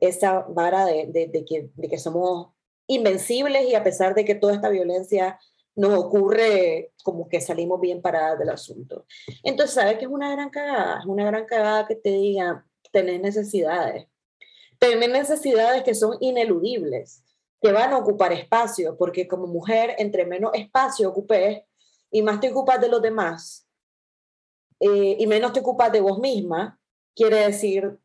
esa 0.00 0.40
vara 0.48 0.84
de, 0.84 1.06
de, 1.06 1.44
que, 1.44 1.70
de 1.74 1.88
que 1.88 1.98
somos 1.98 2.48
invencibles 2.86 3.68
y 3.68 3.74
a 3.74 3.82
pesar 3.82 4.14
de 4.14 4.24
que 4.24 4.34
toda 4.34 4.54
esta 4.54 4.68
violencia 4.68 5.38
nos 5.74 5.98
ocurre, 5.98 6.92
como 7.04 7.28
que 7.28 7.40
salimos 7.40 7.80
bien 7.80 8.00
paradas 8.00 8.38
del 8.38 8.48
asunto. 8.48 9.04
Entonces, 9.42 9.74
¿sabes 9.74 9.98
qué 9.98 10.06
es 10.06 10.10
una 10.10 10.32
gran 10.32 10.48
cagada? 10.48 11.00
Es 11.00 11.06
una 11.06 11.26
gran 11.26 11.44
cagada 11.44 11.86
que 11.86 11.96
te 11.96 12.10
diga, 12.10 12.66
tenés 12.90 13.20
necesidades. 13.20 14.06
Tenés 14.78 15.10
necesidades 15.10 15.82
que 15.82 15.94
son 15.94 16.16
ineludibles, 16.20 17.22
que 17.60 17.72
van 17.72 17.92
a 17.92 17.98
ocupar 17.98 18.32
espacio, 18.32 18.96
porque 18.96 19.28
como 19.28 19.46
mujer, 19.46 19.94
entre 19.98 20.24
menos 20.24 20.52
espacio 20.54 21.10
ocupes 21.10 21.62
y 22.10 22.22
más 22.22 22.40
te 22.40 22.50
ocupas 22.50 22.80
de 22.80 22.88
los 22.88 23.02
demás, 23.02 23.66
eh, 24.80 25.16
y 25.18 25.26
menos 25.26 25.52
te 25.52 25.60
ocupas 25.60 25.92
de 25.92 26.00
vos 26.00 26.18
misma, 26.18 26.78
quiere 27.14 27.36
decir 27.46 27.98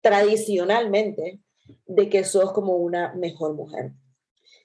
tradicionalmente 0.00 1.40
de 1.86 2.08
que 2.08 2.24
sos 2.24 2.52
como 2.52 2.76
una 2.76 3.14
mejor 3.14 3.54
mujer 3.54 3.92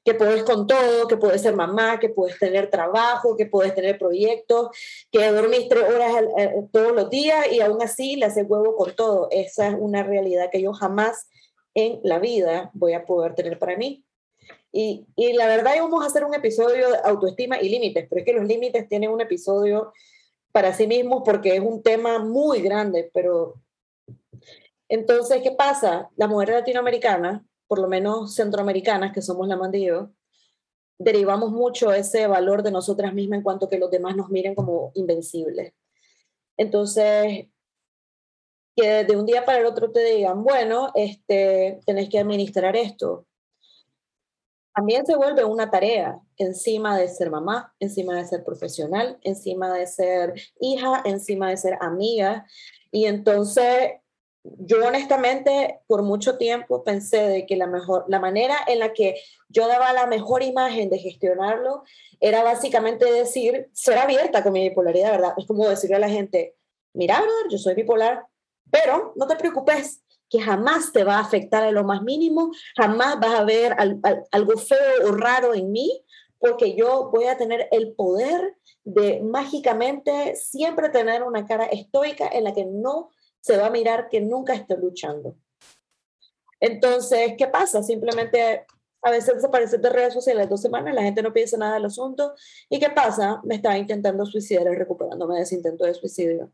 que 0.06 0.14
puedes 0.14 0.44
con 0.44 0.68
todo, 0.68 1.08
que 1.08 1.18
puedes 1.18 1.42
ser 1.42 1.56
mamá, 1.56 2.00
que 2.00 2.10
puedes 2.10 2.38
tener 2.38 2.70
trabajo, 2.70 3.36
que 3.36 3.48
puedes 3.48 3.74
tener 3.74 3.98
proyectos, 3.98 4.70
que 5.12 5.32
dormís 5.32 5.68
tres 5.68 5.84
horas 5.84 6.24
todos 6.72 6.94
los 6.94 7.10
días 7.10 7.52
y 7.52 7.60
aún 7.60 7.82
así 7.82 8.16
le 8.16 8.28
haces 8.28 8.46
huevo 8.48 8.76
con 8.76 8.96
todo. 8.96 9.28
Esa 9.32 9.70
es 9.70 9.76
una 9.78 10.04
realidad 10.04 10.50
que 10.52 10.62
yo 10.62 10.74
jamás 10.74 11.28
en 11.74 12.00
la 12.04 12.20
vida 12.20 12.70
voy 12.74 12.94
a 12.94 13.04
poder 13.04 13.34
tener 13.34 13.58
para 13.58 13.76
mí. 13.78 14.06
Y, 14.72 15.08
y 15.16 15.34
la 15.34 15.48
verdad 15.48 15.74
vamos 15.80 16.04
a 16.04 16.08
hacer 16.08 16.24
un 16.24 16.36
episodio 16.36 16.92
de 16.92 16.98
autoestima 17.04 17.60
y 17.60 17.70
límites, 17.70 18.06
pero 18.08 18.20
es 18.20 18.26
que 18.26 18.34
los 18.34 18.46
límites 18.46 18.88
tienen 18.88 19.10
un 19.10 19.22
episodio 19.22 19.92
para 20.52 20.72
sí 20.74 20.86
mismos 20.86 21.24
porque 21.26 21.56
es 21.56 21.62
un 21.62 21.82
tema 21.82 22.20
muy 22.20 22.62
grande, 22.62 23.10
pero 23.12 23.56
entonces, 24.90 25.42
¿qué 25.42 25.52
pasa? 25.52 26.10
La 26.16 26.28
mujer 26.28 26.50
latinoamericana 26.50 27.46
por 27.68 27.80
lo 27.80 27.88
menos 27.88 28.36
centroamericanas, 28.36 29.12
que 29.12 29.22
somos 29.22 29.48
la 29.48 29.58
mandillo, 29.58 30.12
derivamos 30.98 31.52
mucho 31.52 31.94
ese 31.94 32.28
valor 32.28 32.64
de 32.64 32.72
nosotras 32.72 33.14
mismas 33.14 33.38
en 33.38 33.44
cuanto 33.44 33.70
que 33.70 33.80
los 33.80 33.92
demás 33.92 34.16
nos 34.16 34.30
miren 34.30 34.56
como 34.56 34.92
invencibles. 34.96 35.74
Entonces, 36.58 37.48
que 38.76 39.04
de 39.04 39.16
un 39.16 39.26
día 39.26 39.46
para 39.46 39.60
el 39.60 39.66
otro 39.66 39.92
te 39.92 40.04
digan, 40.04 40.44
bueno, 40.44 40.92
este, 40.96 41.80
tenés 41.86 42.10
que 42.10 42.20
administrar 42.20 42.76
esto. 42.76 43.26
También 44.74 45.06
se 45.06 45.16
vuelve 45.16 45.46
una 45.46 45.72
tarea 45.72 46.20
encima 46.38 46.98
de 46.98 47.08
ser 47.08 47.30
mamá, 47.30 47.74
encima 47.80 48.18
de 48.18 48.26
ser 48.26 48.44
profesional, 48.44 49.18
encima 49.22 49.74
de 49.74 49.88
ser 49.88 50.34
hija, 50.60 51.02
encima 51.06 51.50
de 51.50 51.58
ser 51.58 51.78
amiga. 51.80 52.46
Y 52.92 53.06
entonces 53.06 53.94
yo 54.60 54.86
honestamente 54.86 55.80
por 55.88 56.04
mucho 56.04 56.38
tiempo 56.38 56.84
pensé 56.84 57.18
de 57.28 57.46
que 57.46 57.56
la 57.56 57.68
mejor 57.68 58.06
la 58.08 58.20
manera 58.20 58.56
en 58.68 58.80
la 58.80 58.94
que 58.94 59.16
yo 59.50 59.68
daba 59.68 59.94
la 59.94 60.06
mejor 60.06 60.44
imagen 60.44 60.90
de 60.90 61.00
gestionarlo 61.00 61.84
era 62.20 62.44
básicamente 62.44 63.12
decir 63.12 63.70
ser 63.74 63.98
abierta 63.98 64.44
con 64.44 64.54
mi 64.54 64.70
bipolaridad, 64.70 65.12
¿verdad? 65.12 65.34
Es 65.38 65.46
como 65.46 65.68
decirle 65.68 65.96
a 65.96 66.00
la 66.00 66.10
gente, 66.10 66.56
mira, 66.94 67.24
yo 67.50 67.58
soy 67.58 67.74
bipolar, 67.74 68.26
pero 68.72 69.14
no 69.16 69.28
te 69.28 69.36
preocupes 69.36 70.02
que 70.30 70.42
jamás 70.42 70.92
te 70.92 71.04
va 71.04 71.18
a 71.18 71.22
afectar 71.22 71.64
en 71.64 71.76
lo 71.76 71.84
más 71.84 72.02
mínimo, 72.02 72.52
jamás 72.76 73.20
vas 73.20 73.40
a 73.40 73.44
ver 73.44 73.76
algo 74.32 74.58
feo 74.58 75.08
o 75.08 75.12
raro 75.12 75.54
en 75.54 75.72
mí, 75.72 76.04
porque 76.40 76.76
yo 76.76 77.10
voy 77.12 77.26
a 77.26 77.38
tener 77.38 77.68
el 77.72 77.94
poder 77.94 78.56
de 78.84 79.22
mágicamente 79.22 80.36
siempre 80.36 80.90
tener 80.90 81.24
una 81.24 81.46
cara 81.46 81.66
estoica 81.66 82.28
en 82.28 82.44
la 82.44 82.54
que 82.54 82.66
no 82.66 83.10
se 83.46 83.58
va 83.58 83.68
a 83.68 83.70
mirar 83.70 84.10
que 84.10 84.22
nunca 84.22 84.56
estoy 84.56 84.78
luchando. 84.78 85.38
Entonces, 86.60 87.34
¿qué 87.38 87.46
pasa? 87.48 87.84
Simplemente 87.84 88.66
a 89.04 89.12
veces 89.12 89.36
desaparece 89.36 89.78
de 89.78 89.88
redes 89.88 90.16
sociales 90.16 90.50
dos 90.50 90.64
semanas, 90.64 90.96
la 90.96 91.04
gente 91.04 91.22
no 91.22 91.32
piensa 91.32 91.56
nada 91.56 91.76
del 91.76 91.86
asunto. 91.86 92.34
¿Y 92.72 92.80
qué 92.80 92.90
pasa? 92.90 93.42
Me 93.44 93.54
estaba 93.54 93.78
intentando 93.78 94.26
suicidar 94.26 94.66
y 94.66 94.76
recuperándome 94.76 95.36
de 95.36 95.42
ese 95.44 95.54
intento 95.54 95.86
de 95.86 95.94
suicidio. 95.94 96.52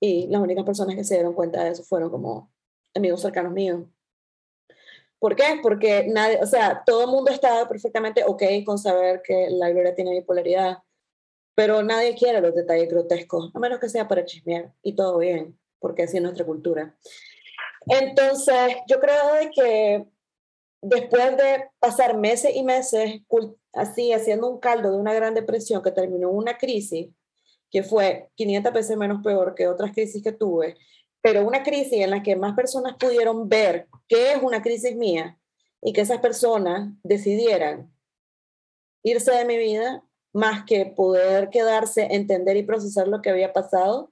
Y 0.00 0.26
las 0.26 0.40
únicas 0.40 0.64
personas 0.64 0.96
que 0.96 1.04
se 1.04 1.14
dieron 1.14 1.34
cuenta 1.34 1.62
de 1.62 1.70
eso 1.70 1.84
fueron 1.84 2.10
como 2.10 2.52
amigos 2.96 3.20
cercanos 3.20 3.52
míos. 3.52 3.86
¿Por 5.20 5.36
qué? 5.36 5.60
Porque 5.62 6.08
nadie, 6.08 6.40
o 6.42 6.46
sea, 6.46 6.82
todo 6.84 7.04
el 7.04 7.10
mundo 7.10 7.30
estaba 7.30 7.68
perfectamente 7.68 8.24
ok 8.26 8.42
con 8.66 8.76
saber 8.76 9.22
que 9.22 9.50
la 9.50 9.70
Gloria 9.70 9.94
tiene 9.94 10.10
bipolaridad, 10.10 10.78
pero 11.54 11.80
nadie 11.84 12.16
quiere 12.16 12.40
los 12.40 12.56
detalles 12.56 12.88
grotescos, 12.88 13.52
a 13.54 13.60
menos 13.60 13.78
que 13.78 13.88
sea 13.88 14.08
para 14.08 14.24
chismear 14.24 14.72
y 14.82 14.96
todo 14.96 15.18
bien 15.18 15.61
porque 15.82 16.04
así 16.04 16.16
es 16.16 16.22
nuestra 16.22 16.46
cultura. 16.46 16.96
Entonces, 17.86 18.76
yo 18.88 19.00
creo 19.00 19.50
que 19.54 20.06
después 20.80 21.36
de 21.36 21.68
pasar 21.78 22.16
meses 22.16 22.54
y 22.54 22.62
meses 22.62 23.20
así 23.72 24.12
haciendo 24.12 24.48
un 24.48 24.60
caldo 24.60 24.90
de 24.90 24.96
una 24.96 25.12
gran 25.12 25.34
depresión 25.34 25.82
que 25.82 25.90
terminó 25.90 26.30
una 26.30 26.56
crisis, 26.56 27.10
que 27.70 27.82
fue 27.82 28.28
500 28.36 28.72
veces 28.72 28.96
menos 28.96 29.22
peor 29.22 29.54
que 29.54 29.66
otras 29.66 29.92
crisis 29.92 30.22
que 30.22 30.32
tuve, 30.32 30.76
pero 31.20 31.46
una 31.46 31.62
crisis 31.62 32.00
en 32.00 32.10
la 32.10 32.22
que 32.22 32.36
más 32.36 32.54
personas 32.54 32.96
pudieron 32.98 33.48
ver 33.48 33.88
qué 34.08 34.32
es 34.32 34.42
una 34.42 34.62
crisis 34.62 34.96
mía 34.96 35.38
y 35.80 35.92
que 35.92 36.02
esas 36.02 36.20
personas 36.20 36.90
decidieran 37.02 37.92
irse 39.02 39.32
de 39.32 39.44
mi 39.44 39.56
vida 39.56 40.04
más 40.32 40.64
que 40.64 40.86
poder 40.86 41.50
quedarse, 41.50 42.08
entender 42.10 42.56
y 42.56 42.62
procesar 42.62 43.08
lo 43.08 43.20
que 43.20 43.30
había 43.30 43.52
pasado, 43.52 44.11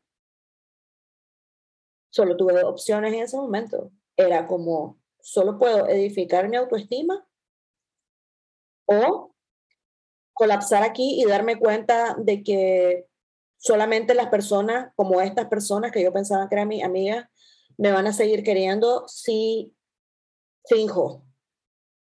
solo 2.11 2.37
tuve 2.37 2.53
dos 2.53 2.65
opciones 2.65 3.13
en 3.13 3.21
ese 3.21 3.37
momento. 3.37 3.91
Era 4.17 4.47
como, 4.47 5.01
solo 5.21 5.59
puedo 5.59 5.89
edificar 5.89 6.49
mi 6.49 6.57
autoestima 6.57 7.27
o 8.87 9.35
colapsar 10.33 10.83
aquí 10.83 11.21
y 11.21 11.27
darme 11.27 11.59
cuenta 11.59 12.17
de 12.19 12.43
que 12.43 13.07
solamente 13.57 14.15
las 14.15 14.29
personas, 14.29 14.93
como 14.97 15.21
estas 15.21 15.47
personas 15.47 15.93
que 15.93 16.03
yo 16.03 16.13
pensaba 16.13 16.49
que 16.49 16.55
eran 16.55 16.69
mi 16.69 16.83
amiga, 16.83 17.31
me 17.77 17.93
van 17.93 18.07
a 18.07 18.13
seguir 18.13 18.43
queriendo 18.43 19.07
si 19.07 19.75
finjo, 20.67 21.25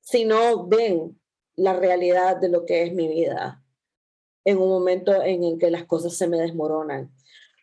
si 0.00 0.24
no 0.24 0.66
ven 0.66 1.20
la 1.56 1.74
realidad 1.74 2.36
de 2.36 2.48
lo 2.48 2.64
que 2.64 2.84
es 2.84 2.94
mi 2.94 3.08
vida 3.08 3.64
en 4.44 4.58
un 4.58 4.68
momento 4.68 5.22
en 5.22 5.44
el 5.44 5.58
que 5.58 5.70
las 5.70 5.84
cosas 5.84 6.16
se 6.16 6.28
me 6.28 6.38
desmoronan 6.38 7.12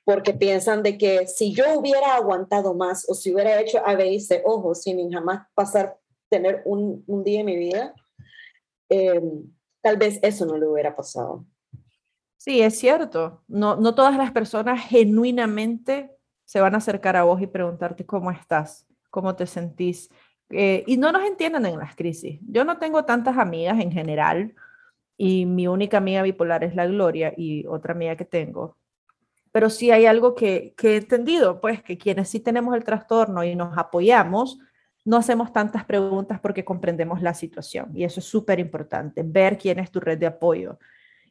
porque 0.05 0.33
piensan 0.33 0.83
de 0.83 0.97
que 0.97 1.27
si 1.27 1.51
yo 1.53 1.79
hubiera 1.79 2.15
aguantado 2.15 2.75
más 2.75 3.09
o 3.09 3.15
si 3.15 3.33
hubiera 3.33 3.59
hecho 3.59 3.81
A, 3.85 3.95
B 3.95 4.21
ojo, 4.45 4.75
sin 4.75 5.11
jamás 5.11 5.47
pasar, 5.55 5.97
tener 6.29 6.61
un, 6.65 7.03
un 7.07 7.23
día 7.23 7.39
en 7.39 7.45
mi 7.47 7.57
vida, 7.57 7.93
em, 8.87 9.51
tal 9.81 9.97
vez 9.97 10.19
eso 10.21 10.45
no 10.45 10.57
le 10.57 10.67
hubiera 10.67 10.95
pasado. 10.95 11.43
Sí, 12.37 12.61
es 12.61 12.77
cierto. 12.77 13.43
No, 13.47 13.75
no 13.75 13.95
todas 13.95 14.15
las 14.15 14.31
personas 14.31 14.79
genuinamente 14.87 16.15
se 16.45 16.61
van 16.61 16.75
a 16.75 16.77
acercar 16.77 17.15
a 17.15 17.23
vos 17.23 17.41
y 17.41 17.47
preguntarte 17.47 18.05
cómo 18.05 18.29
estás, 18.29 18.85
cómo 19.09 19.35
te 19.35 19.47
sentís. 19.47 20.11
Eh, 20.51 20.83
y 20.85 20.97
no 20.97 21.11
nos 21.11 21.23
entienden 21.23 21.65
en 21.65 21.79
las 21.79 21.95
crisis. 21.95 22.39
Yo 22.47 22.63
no 22.63 22.77
tengo 22.77 23.05
tantas 23.05 23.39
amigas 23.39 23.79
en 23.79 23.91
general 23.91 24.53
y 25.17 25.47
mi 25.47 25.67
única 25.67 25.97
amiga 25.97 26.21
bipolar 26.21 26.63
es 26.63 26.75
la 26.75 26.85
Gloria 26.85 27.33
y 27.35 27.65
otra 27.65 27.95
amiga 27.95 28.15
que 28.15 28.25
tengo 28.25 28.77
pero 29.55 29.69
sí 29.69 29.89
hay 29.89 30.05
algo 30.05 30.35
que, 30.35 30.75
he 30.83 30.95
entendido, 30.97 31.61
pues 31.61 31.81
que 31.81 31.97
quienes 31.97 32.27
sí 32.27 32.41
tenemos 32.41 32.75
el 32.75 32.83
trastorno 32.83 33.41
y 33.41 33.55
nos 33.55 33.77
apoyamos, 33.77 34.59
no 35.05 35.15
hacemos 35.15 35.53
tantas 35.53 35.85
preguntas 35.85 36.41
porque 36.41 36.65
comprendemos 36.65 37.21
la 37.21 37.33
situación. 37.33 37.89
Y 37.93 38.03
eso 38.03 38.19
es 38.19 38.25
súper 38.25 38.59
importante, 38.59 39.23
ver 39.23 39.57
quién 39.57 39.79
es 39.79 39.89
tu 39.89 40.01
red 40.01 40.17
de 40.17 40.25
apoyo. 40.25 40.77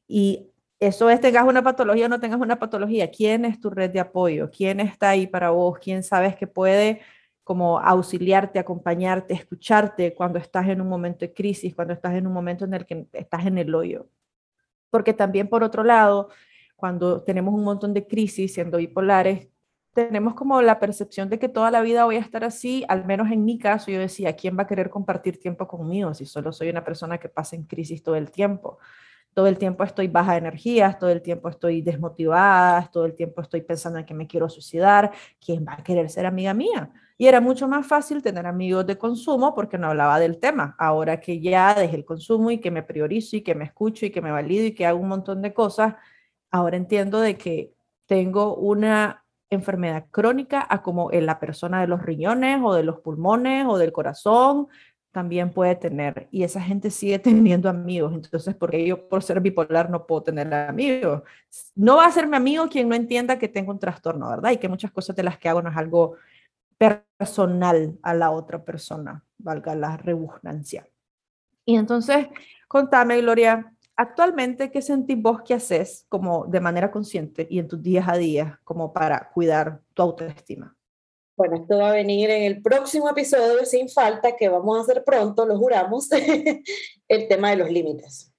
Y 0.09 0.49
eso 0.81 1.11
es, 1.11 1.21
tengas 1.21 1.45
una 1.45 1.63
patología 1.63 2.07
o 2.07 2.09
no 2.09 2.19
tengas 2.19 2.41
una 2.41 2.59
patología, 2.59 3.11
quién 3.11 3.45
es 3.45 3.61
tu 3.61 3.69
red 3.69 3.91
de 3.91 4.01
apoyo, 4.01 4.51
quién 4.51 4.81
está 4.81 5.11
ahí 5.11 5.27
para 5.27 5.51
vos, 5.51 5.79
quién 5.79 6.03
sabes 6.03 6.35
que 6.35 6.47
puede 6.47 7.03
como 7.43 7.79
auxiliarte, 7.79 8.59
acompañarte, 8.59 9.35
escucharte 9.35 10.15
cuando 10.15 10.39
estás 10.39 10.67
en 10.69 10.81
un 10.81 10.89
momento 10.89 11.27
de 11.27 11.35
crisis, 11.35 11.75
cuando 11.75 11.93
estás 11.93 12.15
en 12.15 12.27
un 12.27 12.33
momento 12.33 12.65
en 12.65 12.73
el 12.73 12.87
que 12.87 13.07
estás 13.13 13.45
en 13.45 13.59
el 13.59 13.75
hoyo. 13.75 14.09
Porque 14.89 15.13
también 15.13 15.47
por 15.47 15.63
otro 15.63 15.85
lado, 15.85 16.31
cuando 16.85 17.23
tenemos 17.23 17.55
un 17.55 17.65
montón 17.65 17.95
de 17.95 18.07
crisis 18.07 18.53
siendo 18.53 18.77
bipolares, 18.77 19.49
tenemos 19.95 20.35
como 20.35 20.61
la 20.61 20.79
percepción 20.79 21.31
de 21.31 21.39
que 21.39 21.49
toda 21.49 21.71
la 21.71 21.81
vida 21.81 22.05
voy 22.05 22.17
a 22.17 22.21
estar 22.21 22.45
así, 22.45 22.85
al 22.89 23.07
menos 23.07 23.31
en 23.31 23.43
mi 23.43 23.57
caso 23.59 23.91
yo 23.91 23.99
decía, 23.99 24.37
¿quién 24.37 24.59
va 24.59 24.65
a 24.65 24.67
querer 24.67 24.91
compartir 24.91 25.41
tiempo 25.41 25.67
conmigo 25.67 26.13
si 26.13 26.27
solo 26.27 26.53
soy 26.53 26.69
una 26.69 26.85
persona 26.85 27.17
que 27.17 27.31
pasa 27.31 27.57
en 27.57 27.63
crisis 27.63 28.03
todo 28.03 28.17
el 28.17 28.31
tiempo? 28.31 28.77
Todo 29.33 29.47
el 29.47 29.57
tiempo 29.57 29.83
estoy 29.83 30.09
baja 30.09 30.33
de 30.33 30.39
energías, 30.41 30.99
todo 30.99 31.09
el 31.09 31.23
tiempo 31.23 31.49
estoy 31.49 31.81
desmotivada, 31.81 32.87
todo 32.93 33.07
el 33.07 33.15
tiempo 33.15 33.41
estoy 33.41 33.63
pensando 33.63 33.99
en 33.99 34.05
que 34.05 34.13
me 34.13 34.27
quiero 34.27 34.51
suicidar, 34.51 35.11
¿quién 35.43 35.65
va 35.67 35.73
a 35.73 35.83
querer 35.83 36.11
ser 36.11 36.27
amiga 36.27 36.53
mía? 36.53 36.93
Y 37.17 37.29
era 37.29 37.41
mucho 37.41 37.67
más 37.67 37.87
fácil 37.87 38.23
tener 38.23 38.45
amigos 38.45 38.87
de 38.87 38.99
consumo 38.99 39.55
porque 39.55 39.79
no 39.79 39.87
hablaba 39.87 40.21
del 40.21 40.39
tema. 40.39 40.77
Ahora 40.79 41.19
que 41.19 41.41
ya 41.41 41.75
dejé 41.75 41.97
el 41.97 42.05
consumo 42.05 42.51
y 42.51 42.59
que 42.59 42.71
me 42.71 42.83
priorizo 42.83 43.37
y 43.37 43.41
que 43.41 43.55
me 43.55 43.65
escucho 43.65 44.05
y 44.05 44.11
que 44.11 44.21
me 44.21 44.31
valido 44.31 44.67
y 44.67 44.75
que 44.75 44.85
hago 44.85 44.99
un 44.99 45.09
montón 45.09 45.41
de 45.41 45.55
cosas, 45.55 45.95
ahora 46.55 46.77
entiendo 46.77 47.21
de 47.21 47.37
que 47.37 47.75
tengo 48.07 48.55
una 48.55 49.25
enfermedad 49.51 50.07
crónica 50.13 50.69
como 50.85 51.11
en 51.11 51.27
la 51.27 51.41
persona 51.41 51.81
de 51.81 51.89
los 51.89 52.01
riñones 52.03 52.61
o 52.63 52.75
de 52.75 52.85
los 52.85 53.01
pulmones 53.01 53.67
o 53.69 53.77
del 53.77 53.91
corazón 53.91 54.69
también 55.11 55.53
puede 55.53 55.75
tener 55.75 56.29
y 56.31 56.45
esa 56.45 56.61
gente 56.61 56.91
sigue 56.91 57.19
teniendo 57.19 57.69
amigos. 57.69 58.13
Entonces 58.15 58.55
porque 58.55 58.87
yo 58.87 59.09
por 59.09 59.25
ser 59.25 59.41
bipolar 59.41 59.91
no 59.91 60.07
puedo 60.07 60.23
tener 60.23 60.55
amigos 60.55 61.23
no 61.75 61.97
va 61.97 62.07
a 62.07 62.13
ser 62.13 62.29
mi 62.29 62.37
amigo 62.37 62.69
quien 62.69 62.89
no 62.89 62.95
entienda 62.95 63.37
que 63.37 63.49
tengo 63.49 63.73
un 63.73 63.81
trastorno 63.81 64.29
verdad 64.29 64.53
y 64.53 64.59
que 64.59 64.69
muchas 64.69 64.93
cosas 64.93 65.17
de 65.17 65.25
las 65.25 65.39
que 65.39 65.49
hago 65.49 65.61
no 65.61 65.71
es 65.71 65.77
algo 65.77 66.15
personal 66.79 67.99
a 68.01 68.15
la 68.15 68.31
otra 68.31 68.65
persona 68.65 69.25
valga 69.39 69.75
la 69.75 69.97
redundancia. 69.97 70.87
Y 71.65 71.75
entonces 71.75 72.29
contame 72.69 73.21
Gloria 73.21 73.75
Actualmente, 73.97 74.71
¿qué 74.73 74.83
sentís 74.83 75.21
vos 75.21 75.43
que 75.43 75.55
haces 75.55 76.05
como 76.09 76.47
de 76.47 76.61
manera 76.61 76.91
consciente 76.91 77.47
y 77.49 77.61
en 77.61 77.69
tus 77.69 77.81
días 77.81 78.07
a 78.09 78.17
día 78.17 78.61
como 78.65 78.93
para 78.93 79.31
cuidar 79.33 79.81
tu 79.95 80.03
autoestima? 80.03 80.77
Bueno, 81.37 81.57
esto 81.57 81.79
va 81.79 81.91
a 81.91 81.93
venir 81.93 82.31
en 82.31 82.43
el 82.43 82.63
próximo 82.63 83.09
episodio 83.09 83.65
sin 83.65 83.89
falta 83.89 84.37
que 84.37 84.49
vamos 84.49 84.79
a 84.79 84.83
hacer 84.83 85.05
pronto, 85.05 85.47
lo 85.47 85.59
juramos, 85.59 86.09
el 87.09 87.29
tema 87.29 87.51
de 87.51 87.57
los 87.57 87.71
límites. 87.71 88.33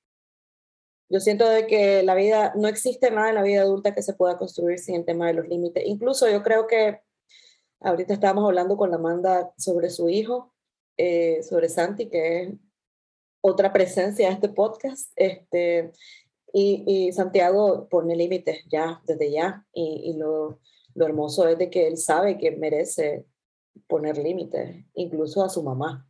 Yo 1.10 1.20
siento 1.20 1.48
de 1.48 1.68
que 1.68 2.04
la 2.04 2.16
vida, 2.16 2.54
no 2.56 2.68
existe 2.68 3.12
nada 3.12 3.30
en 3.30 3.36
la 3.36 3.44
vida 3.44 3.62
adulta 3.62 3.94
que 3.94 4.02
se 4.02 4.14
pueda 4.14 4.38
construir 4.38 4.80
sin 4.80 4.96
el 4.96 5.06
tema 5.06 5.28
de 5.28 5.34
los 5.34 5.48
límites. 5.48 5.84
Incluso 5.86 6.30
yo 6.30 6.42
creo 6.42 6.68
que 6.68 7.00
ahorita 7.80 8.14
estábamos 8.14 8.46
hablando 8.46 8.76
con 8.76 8.90
la 8.90 8.98
Amanda 8.98 9.54
sobre 9.58 9.90
su 9.90 10.10
hijo, 10.10 10.54
eh, 10.98 11.44
sobre 11.44 11.70
Santi, 11.70 12.10
que 12.10 12.42
es 12.42 12.50
otra 13.48 13.72
presencia 13.72 14.28
a 14.28 14.32
este 14.32 14.50
podcast. 14.50 15.12
Este, 15.16 15.92
y, 16.52 17.12
Santiago 17.12 17.88
pone 17.90 18.16
límites 18.16 18.66
ya, 18.70 19.02
desde 19.06 19.32
ya. 19.32 19.66
Y, 19.72 20.14
lo, 20.18 20.60
lo, 20.96 21.06
hermoso 21.06 21.48
es 21.48 21.58
de 21.58 21.70
que 21.70 21.88
él 21.88 21.98
sabe 21.98 22.38
que 22.38 22.52
merece 22.52 23.26
poner 23.88 24.18
límites, 24.18 24.86
incluso 24.96 25.44
a 25.44 25.50
su 25.50 25.62
mamá. 25.62 26.10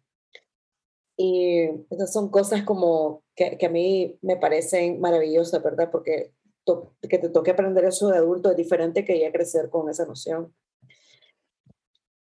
Y 1.18 1.70
esas 1.90 2.14
son 2.14 2.30
cosas 2.30 2.64
como 2.64 3.24
que, 3.36 3.58
que 3.58 3.66
a 3.66 3.70
mí 3.70 4.18
me 4.22 4.38
parecen 4.38 5.02
maravillosas, 5.02 5.62
¿verdad? 5.62 5.90
Porque 5.92 6.34
que 7.02 7.20
te 7.20 7.30
toque 7.30 7.52
aprender 7.52 7.86
eso 7.86 8.10
de 8.10 8.18
adulto 8.18 8.50
es 8.50 8.58
diferente 8.58 9.06
que 9.06 9.20
ya 9.20 9.32
crecer 9.32 9.70
con 9.70 9.90
esa 9.90 10.06
noción. 10.06 10.54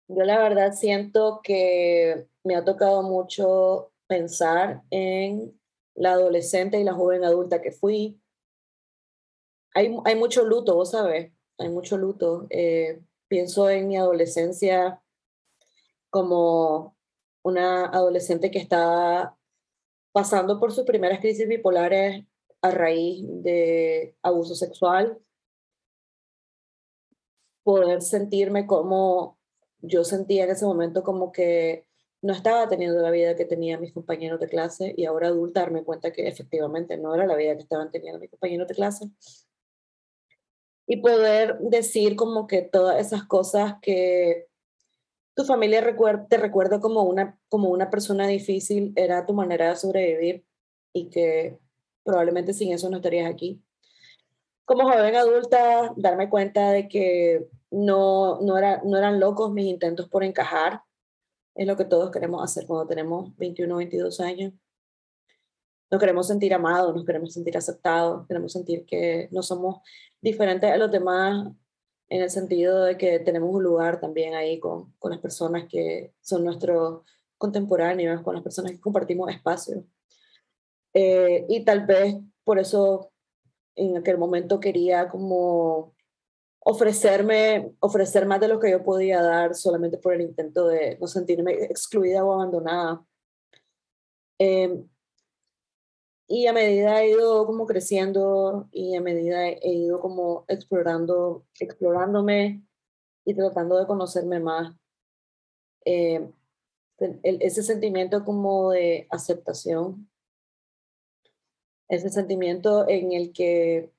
Yo 0.09 0.25
la 0.25 0.39
verdad 0.39 0.73
siento 0.73 1.41
que 1.43 2.27
me 2.45 2.57
ha 2.57 2.65
tocado 2.65 3.03
mucho 3.03 3.93
pensar 4.07 4.83
en 4.91 5.59
la 5.95 6.13
adolescente 6.13 6.79
y 6.81 6.85
la 6.85 6.95
joven 6.95 7.25
adulta 7.25 7.63
que 7.63 7.73
fui. 7.73 8.21
Hay, 9.75 9.95
hay 10.05 10.17
mucho 10.17 10.45
luto, 10.45 10.75
vos 10.75 10.91
sabes, 10.91 11.33
hay 11.59 11.69
mucho 11.69 11.97
luto. 11.97 12.47
Eh, 12.51 13.03
pienso 13.29 13.69
en 13.71 13.89
mi 13.89 13.97
adolescencia 13.97 15.03
como 16.11 16.97
una 17.43 17.87
adolescente 17.87 18.51
que 18.51 18.59
estaba 18.59 19.37
pasando 20.13 20.59
por 20.59 20.73
sus 20.73 20.85
primeras 20.85 21.21
crisis 21.21 21.47
bipolares 21.47 22.25
a 22.63 22.71
raíz 22.71 23.23
de 23.23 24.17
abuso 24.23 24.55
sexual, 24.55 25.19
poder 27.63 28.01
sentirme 28.03 28.67
como 28.67 29.39
yo 29.81 30.05
sentía 30.05 30.45
en 30.45 30.51
ese 30.51 30.65
momento 30.65 31.03
como 31.03 31.33
que 31.33 31.86
no 32.27 32.33
estaba 32.33 32.68
teniendo 32.68 33.01
la 33.01 33.12
vida 33.12 33.37
que 33.37 33.45
tenían 33.45 33.81
mis 33.81 33.93
compañeros 33.93 34.41
de 34.41 34.49
clase 34.49 34.93
y 34.97 35.05
ahora 35.05 35.29
adulta 35.29 35.61
darme 35.61 35.85
cuenta 35.85 36.12
que 36.12 36.27
efectivamente 36.27 36.97
no 36.97 37.14
era 37.14 37.24
la 37.24 37.37
vida 37.37 37.55
que 37.55 37.62
estaban 37.62 37.93
teniendo 37.93 38.18
mis 38.18 38.31
compañeros 38.31 38.66
de 38.66 38.74
clase. 38.74 39.07
Y 40.89 40.97
poder 40.97 41.57
decir 41.61 42.16
como 42.16 42.49
que 42.49 42.62
todas 42.62 42.99
esas 43.01 43.24
cosas 43.24 43.77
que 43.81 44.49
tu 45.35 45.45
familia 45.45 45.85
te 46.29 46.37
recuerda 46.37 46.81
como 46.81 47.05
una, 47.05 47.39
como 47.49 47.68
una 47.68 47.91
persona 47.91 48.27
difícil 48.27 48.93
era 48.97 49.24
tu 49.24 49.33
manera 49.33 49.68
de 49.68 49.77
sobrevivir 49.77 50.45
y 50.93 51.09
que 51.09 51.61
probablemente 52.03 52.55
sin 52.55 52.72
eso 52.72 52.91
no 52.91 52.97
estarías 52.97 53.31
aquí. 53.31 53.62
Como 54.64 54.83
joven 54.83 55.14
adulta, 55.14 55.93
darme 55.97 56.29
cuenta 56.29 56.72
de 56.72 56.89
que 56.89 57.47
no, 57.70 58.41
no, 58.41 58.59
era, 58.59 58.83
no 58.85 58.99
eran 58.99 59.20
locos 59.20 59.53
mis 59.53 59.66
intentos 59.66 60.09
por 60.09 60.24
encajar, 60.24 60.83
es 61.57 61.67
lo 61.67 61.77
que 61.77 61.85
todos 61.85 62.11
queremos 62.11 62.43
hacer 62.43 62.67
cuando 62.67 62.87
tenemos 62.87 63.37
21 63.37 63.75
o 63.75 63.79
22 63.79 64.21
años. 64.21 64.53
Nos 65.91 66.01
queremos 66.01 66.27
sentir 66.27 66.53
amados, 66.53 66.95
nos 66.95 67.05
queremos 67.05 67.33
sentir 67.33 67.57
aceptados, 67.57 68.27
queremos 68.27 68.53
sentir 68.53 68.85
que 68.85 69.29
no 69.33 69.43
somos 69.43 69.79
diferentes 70.21 70.71
a 70.71 70.77
los 70.77 70.91
demás 70.91 71.49
en 72.09 72.23
el 72.23 72.31
sentido 72.31 72.85
de 72.85 72.97
que 72.99 73.21
tenemos 73.21 73.53
un 73.53 73.63
lugar 73.63 74.01
también 74.01 74.35
ahí 74.35 74.61
con, 74.61 74.93
con 74.99 75.11
las 75.11 75.21
personas 75.21 75.67
que 75.69 76.13
son 76.21 76.45
nuestros 76.45 77.03
contemporáneos, 77.39 78.23
con 78.23 78.35
las 78.35 78.43
personas 78.43 78.73
que 78.73 78.81
compartimos 78.81 79.31
espacio. 79.31 79.85
Eh, 80.93 81.47
y 81.49 81.65
tal 81.65 81.87
vez 81.87 82.17
por 82.45 82.59
eso 82.59 83.13
en 83.75 83.97
aquel 83.97 84.19
momento 84.19 84.61
quería 84.61 85.09
como 85.09 85.96
ofrecerme, 86.69 87.73
ofrecer 87.79 88.27
más 88.27 88.41
de 88.41 88.49
lo 88.49 88.59
que 88.59 88.73
yo 88.73 88.83
podía 88.83 89.23
dar 89.23 89.55
solamente 89.55 89.99
por 89.99 90.14
el 90.14 90.23
intento 90.23 90.67
de 90.67 90.99
no 90.99 91.07
sentirme 91.07 91.53
excluida 91.53 92.25
o 92.25 92.33
abandonada. 92.33 93.07
Em, 94.37 94.89
y 96.27 96.49
a 96.49 96.53
medida 96.53 97.03
he 97.03 97.11
ido 97.11 97.47
como 97.47 97.67
creciendo 97.67 98.69
y 98.73 98.97
a 98.97 99.01
medida 99.01 99.47
he 99.49 99.75
ido 99.75 100.01
como 100.01 100.45
explorando, 100.49 101.47
explorándome 101.61 102.64
y 103.25 103.35
tratando 103.35 103.79
de 103.79 103.87
conocerme 103.87 104.41
más, 104.41 104.75
em, 105.85 106.33
ese 107.23 107.62
sentimiento 107.62 108.25
como 108.25 108.73
de 108.73 109.07
aceptación, 109.11 110.11
ese 111.89 112.09
sentimiento 112.09 112.89
en 112.89 113.12
el 113.12 113.33
que 113.33 113.93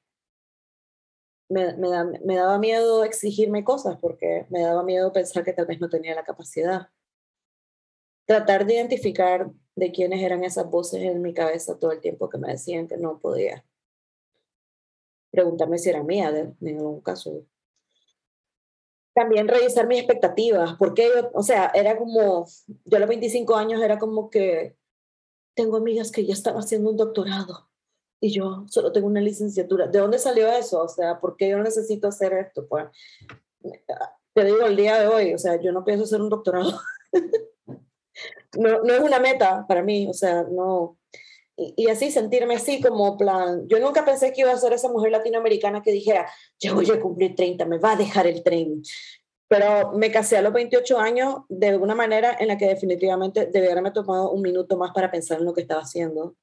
me, 1.49 1.73
me, 1.73 2.35
daba 2.35 2.59
miedo 2.59 3.03
exigirme 3.03 3.63
cosas 3.63 3.97
porque 3.99 4.45
me 4.49 4.61
daba 4.61 4.83
miedo 4.83 5.13
pensar 5.13 5.43
que 5.43 5.53
tal 5.53 5.65
vez 5.65 5.79
no 5.79 5.89
tenía 5.89 6.15
la 6.15 6.23
capacidad. 6.23 6.89
Tratar 8.25 8.65
de 8.65 8.75
identificar 8.75 9.49
de 9.75 9.91
quiénes 9.91 10.21
eran 10.21 10.43
esas 10.43 10.69
voces 10.69 11.03
en 11.03 11.21
mi 11.21 11.33
cabeza 11.33 11.79
todo 11.79 11.91
el 11.91 12.01
tiempo 12.01 12.29
que 12.29 12.37
me 12.37 12.49
decían 12.49 12.87
que 12.87 12.97
no 12.97 13.19
podía. 13.19 13.65
Preguntarme 15.31 15.77
si 15.77 15.89
era 15.89 16.03
mía 16.03 16.29
en 16.29 16.77
algún 16.77 17.01
caso. 17.01 17.45
También 19.13 19.47
revisar 19.47 19.87
mis 19.87 19.99
expectativas, 19.99 20.75
porque 20.77 21.07
yo, 21.07 21.31
o 21.33 21.41
sea, 21.41 21.71
era 21.73 21.97
como, 21.97 22.45
yo 22.85 22.97
a 22.97 22.99
los 22.99 23.09
25 23.09 23.55
años 23.55 23.81
era 23.81 23.97
como 23.97 24.29
que 24.29 24.77
tengo 25.55 25.77
amigas 25.77 26.11
que 26.11 26.25
ya 26.25 26.33
están 26.33 26.55
haciendo 26.55 26.91
un 26.91 26.97
doctorado 26.97 27.66
y 28.19 28.31
yo 28.31 28.65
solo 28.67 28.91
tengo 28.91 29.07
una 29.07 29.21
licenciatura. 29.21 29.87
¿De 29.87 29.99
dónde 29.99 30.19
salió 30.19 30.47
eso? 30.47 30.81
O 30.81 30.87
sea, 30.87 31.19
¿por 31.19 31.37
qué 31.37 31.49
yo 31.49 31.59
necesito 31.59 32.07
hacer 32.07 32.33
esto? 32.33 32.67
Pues 32.67 32.85
te 34.33 34.43
digo 34.43 34.65
el 34.65 34.75
día 34.75 34.99
de 34.99 35.07
hoy, 35.07 35.33
o 35.33 35.37
sea, 35.37 35.59
yo 35.59 35.71
no 35.71 35.83
pienso 35.83 36.03
hacer 36.03 36.21
un 36.21 36.29
doctorado. 36.29 36.79
no, 38.57 38.83
no 38.83 38.93
es 38.93 39.01
una 39.01 39.19
meta 39.19 39.65
para 39.67 39.83
mí, 39.83 40.07
o 40.07 40.13
sea, 40.13 40.43
no. 40.43 40.97
Y, 41.55 41.73
y, 41.75 41.87
así 41.87 42.11
sentirme 42.11 42.55
así 42.55 42.79
como 42.79 43.17
plan, 43.17 43.67
yo 43.67 43.79
nunca 43.79 44.05
pensé 44.05 44.31
que 44.31 44.41
iba 44.41 44.51
a 44.51 44.57
ser 44.57 44.73
esa 44.73 44.89
mujer 44.89 45.11
latinoamericana 45.11 45.81
que 45.81 45.91
dijera, 45.91 46.29
ya 46.59 46.71
voy 46.71 46.89
a 46.91 46.99
cumplir 46.99 47.35
30, 47.35 47.65
me 47.65 47.79
va 47.79 47.93
a 47.93 47.95
dejar 47.95 48.27
el 48.27 48.43
tren. 48.43 48.83
Pero 49.47 49.93
me 49.93 50.11
casé 50.11 50.37
a 50.37 50.41
los 50.41 50.53
28 50.53 50.99
años 50.99 51.35
de 51.49 51.69
alguna 51.69 51.95
manera 51.95 52.35
en 52.39 52.49
la 52.49 52.57
que 52.57 52.67
definitivamente 52.67 53.45
debería 53.47 53.71
haberme 53.71 53.91
tomado 53.91 54.31
un 54.31 54.41
minuto 54.41 54.77
más 54.77 54.91
para 54.93 55.09
pensar 55.09 55.39
en 55.39 55.45
lo 55.45 55.53
que 55.53 55.61
estaba 55.61 55.81
haciendo. 55.81 56.35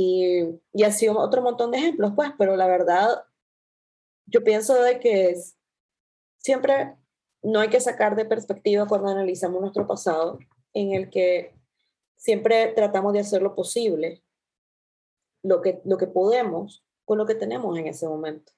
Y, 0.00 0.60
y 0.72 0.84
así 0.84 1.08
otro 1.08 1.42
montón 1.42 1.72
de 1.72 1.78
ejemplos, 1.78 2.12
pues, 2.14 2.30
pero 2.38 2.54
la 2.54 2.68
verdad, 2.68 3.24
yo 4.26 4.44
pienso 4.44 4.80
de 4.80 5.00
que 5.00 5.34
siempre 6.36 6.94
no 7.42 7.58
hay 7.58 7.68
que 7.68 7.80
sacar 7.80 8.14
de 8.14 8.24
perspectiva 8.24 8.86
cuando 8.86 9.08
analizamos 9.08 9.60
nuestro 9.60 9.88
pasado, 9.88 10.38
en 10.72 10.92
el 10.92 11.10
que 11.10 11.52
siempre 12.14 12.68
tratamos 12.76 13.12
de 13.12 13.18
hacer 13.18 13.42
lo 13.42 13.56
posible, 13.56 14.22
lo 15.42 15.60
que, 15.62 15.80
lo 15.84 15.98
que 15.98 16.06
podemos 16.06 16.84
con 17.04 17.18
lo 17.18 17.26
que 17.26 17.34
tenemos 17.34 17.76
en 17.76 17.88
ese 17.88 18.06
momento. 18.06 18.52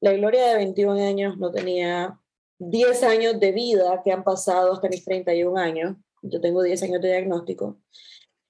La 0.00 0.12
Gloria 0.12 0.48
de 0.48 0.56
21 0.56 1.02
años 1.02 1.38
no 1.38 1.50
tenía 1.50 2.20
10 2.58 3.02
años 3.04 3.40
de 3.40 3.52
vida 3.52 4.02
que 4.04 4.12
han 4.12 4.22
pasado 4.22 4.74
hasta 4.74 4.90
mis 4.90 5.02
31 5.02 5.58
años. 5.58 5.96
Yo 6.20 6.42
tengo 6.42 6.62
10 6.62 6.82
años 6.82 7.00
de 7.00 7.08
diagnóstico, 7.08 7.78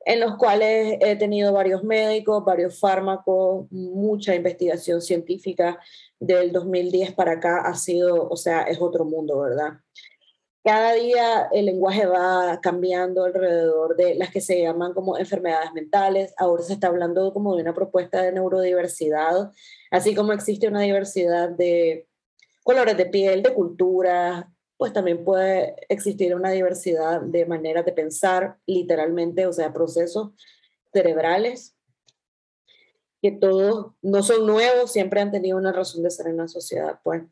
en 0.05 0.21
los 0.21 0.37
cuales 0.37 0.97
he 1.01 1.17
tenido 1.17 1.53
varios 1.53 1.85
médicos, 1.85 2.45
varios 2.45 2.79
fármacos, 2.79 3.71
mucha 3.71 4.35
investigación 4.35 5.03
científica. 5.03 5.79
Del 6.19 6.53
2010 6.53 7.13
para 7.13 7.33
acá 7.33 7.63
ha 7.63 7.75
sido, 7.75 8.29
o 8.29 8.37
sea, 8.37 8.63
es 8.63 8.81
otro 8.81 9.05
mundo, 9.05 9.41
¿verdad? 9.41 9.81
Cada 10.63 10.93
día 10.93 11.49
el 11.53 11.67
lenguaje 11.67 12.05
va 12.05 12.61
cambiando 12.61 13.25
alrededor 13.25 13.97
de 13.97 14.15
las 14.15 14.31
que 14.31 14.43
se 14.43 14.61
llaman 14.61 14.93
como 14.93 15.17
enfermedades 15.17 15.73
mentales. 15.73 16.35
Ahora 16.37 16.63
se 16.63 16.75
está 16.75 16.89
hablando 16.89 17.33
como 17.33 17.57
de 17.57 17.63
una 17.63 17.75
propuesta 17.75 18.23
de 18.23 18.33
neurodiversidad, 18.33 19.51
así 19.91 20.15
como 20.15 20.35
existe 20.35 20.69
una 20.69 20.83
diversidad 20.83 21.49
de 21.49 22.07
colores 22.63 22.97
de 22.99 23.07
piel, 23.07 23.43
de 23.43 23.55
cultura, 23.55 24.53
pues 24.81 24.95
también 24.95 25.25
puede 25.27 25.77
existir 25.91 26.35
una 26.35 26.53
diversidad 26.53 27.21
de 27.21 27.45
maneras 27.45 27.85
de 27.85 27.93
pensar, 27.93 28.57
literalmente, 28.65 29.47
o 29.47 29.53
sea, 29.53 29.75
procesos 29.75 30.31
cerebrales, 30.91 31.77
que 33.21 33.31
todos 33.31 33.93
no 34.01 34.23
son 34.23 34.47
nuevos, 34.47 34.91
siempre 34.91 35.21
han 35.21 35.33
tenido 35.33 35.59
una 35.59 35.71
razón 35.71 36.03
de 36.03 36.11
ser 36.11 36.29
en 36.29 36.39
la 36.39 36.49
sociedad, 36.49 36.99
pues. 37.05 37.25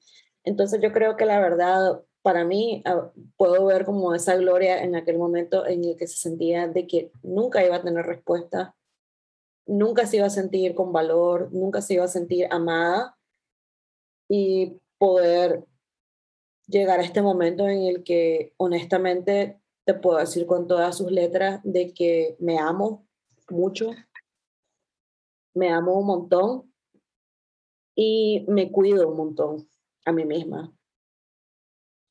Entonces 0.45 0.83
yo 0.83 0.93
creo 0.93 1.17
que 1.17 1.25
la 1.25 1.41
verdad 1.41 2.03
para 2.21 2.45
mí 2.45 2.83
ah, 2.85 3.11
puedo 3.39 3.65
ver 3.65 3.87
como 3.87 4.15
esa 4.15 4.37
gloria 4.37 4.83
en 4.83 4.95
aquel 4.95 5.17
momento 5.17 5.67
en 5.67 5.83
el 5.85 5.97
que 5.97 6.07
se 6.07 6.19
sentía 6.19 6.69
de 6.69 6.87
que 6.87 7.11
nunca 7.23 7.65
iba 7.65 7.77
a 7.77 7.83
tener 7.83 8.05
respuesta, 8.05 8.77
nunca 9.65 10.07
se 10.07 10.19
iba 10.19 10.27
a 10.27 10.31
sentir 10.31 10.75
con 10.75 10.93
valor, 10.93 11.49
nunca 11.51 11.81
se 11.81 11.95
iba 11.95 12.05
a 12.05 12.09
sentir 12.09 12.47
amada 12.51 13.17
y 14.29 14.79
poder 14.99 15.65
llegar 16.69 17.01
a 17.01 17.03
este 17.03 17.23
momento 17.23 17.66
en 17.66 17.85
el 17.85 18.05
que 18.05 18.53
honestamente 18.59 19.61
te 19.85 19.95
puedo 19.95 20.19
decir 20.19 20.47
con 20.47 20.69
todas 20.69 20.97
sus 20.97 21.11
letras 21.11 21.61
de 21.64 21.93
que 21.95 22.37
me 22.39 22.59
amo 22.59 23.07
mucho, 23.49 23.91
me 25.55 25.71
amo 25.71 25.99
un 25.99 26.07
montón 26.07 26.73
y 27.95 28.45
me 28.49 28.71
cuido 28.71 29.09
un 29.09 29.16
montón 29.16 29.69
a 30.05 30.12
mí 30.12 30.25
misma. 30.27 30.73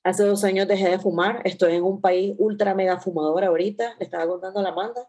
Hace 0.04 0.24
dos 0.24 0.44
años 0.44 0.68
dejé 0.68 0.90
de 0.90 1.00
fumar, 1.00 1.42
estoy 1.46 1.76
en 1.76 1.84
un 1.84 2.02
país 2.02 2.34
ultra 2.40 2.74
mega 2.74 3.00
fumador 3.00 3.44
ahorita, 3.44 3.96
le 4.00 4.06
estaba 4.06 4.28
contando 4.28 4.60
a 4.60 4.64
la 4.64 4.70
Amanda, 4.70 5.08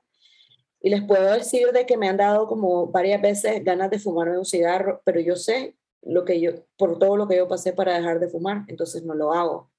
y 0.80 0.90
les 0.90 1.03
puedo 1.05 1.32
decir 1.32 1.72
de 1.72 1.86
que 1.86 1.96
me 1.96 2.09
han 2.09 2.16
dado 2.18 2.46
como 2.46 2.88
varias 2.88 3.22
veces 3.22 3.64
ganas 3.64 3.90
de 3.90 3.99
fumarme 3.99 4.38
un 4.38 4.44
cigarro, 4.44 5.01
pero 5.05 5.20
yo 5.20 5.36
sé 5.36 5.78
lo 6.03 6.24
que 6.24 6.40
yo, 6.40 6.53
por 6.76 6.99
todo 6.99 7.16
lo 7.16 7.28
que 7.28 7.36
yo 7.36 7.49
pasé 7.49 7.72
para 7.72 7.94
dejar 7.94 8.20
de 8.20 8.28
fumar, 8.28 8.64
entonces 8.68 9.05
no 9.05 9.14
lo 9.14 9.32
hago. 9.32 9.70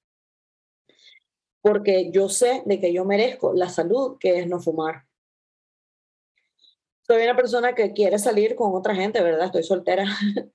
Porque 1.62 2.10
yo 2.10 2.28
sé 2.28 2.62
de 2.64 2.80
que 2.80 2.92
yo 2.92 3.04
merezco 3.04 3.52
la 3.52 3.68
salud 3.68 4.16
que 4.18 4.38
es 4.38 4.46
no 4.46 4.60
fumar. 4.60 5.06
Soy 7.02 7.22
una 7.24 7.36
persona 7.36 7.74
que 7.74 7.92
quiere 7.92 8.18
salir 8.18 8.54
con 8.54 8.74
otra 8.74 8.94
gente, 8.94 9.20
¿verdad? 9.22 9.46
Estoy 9.46 9.64
soltera, 9.64 10.04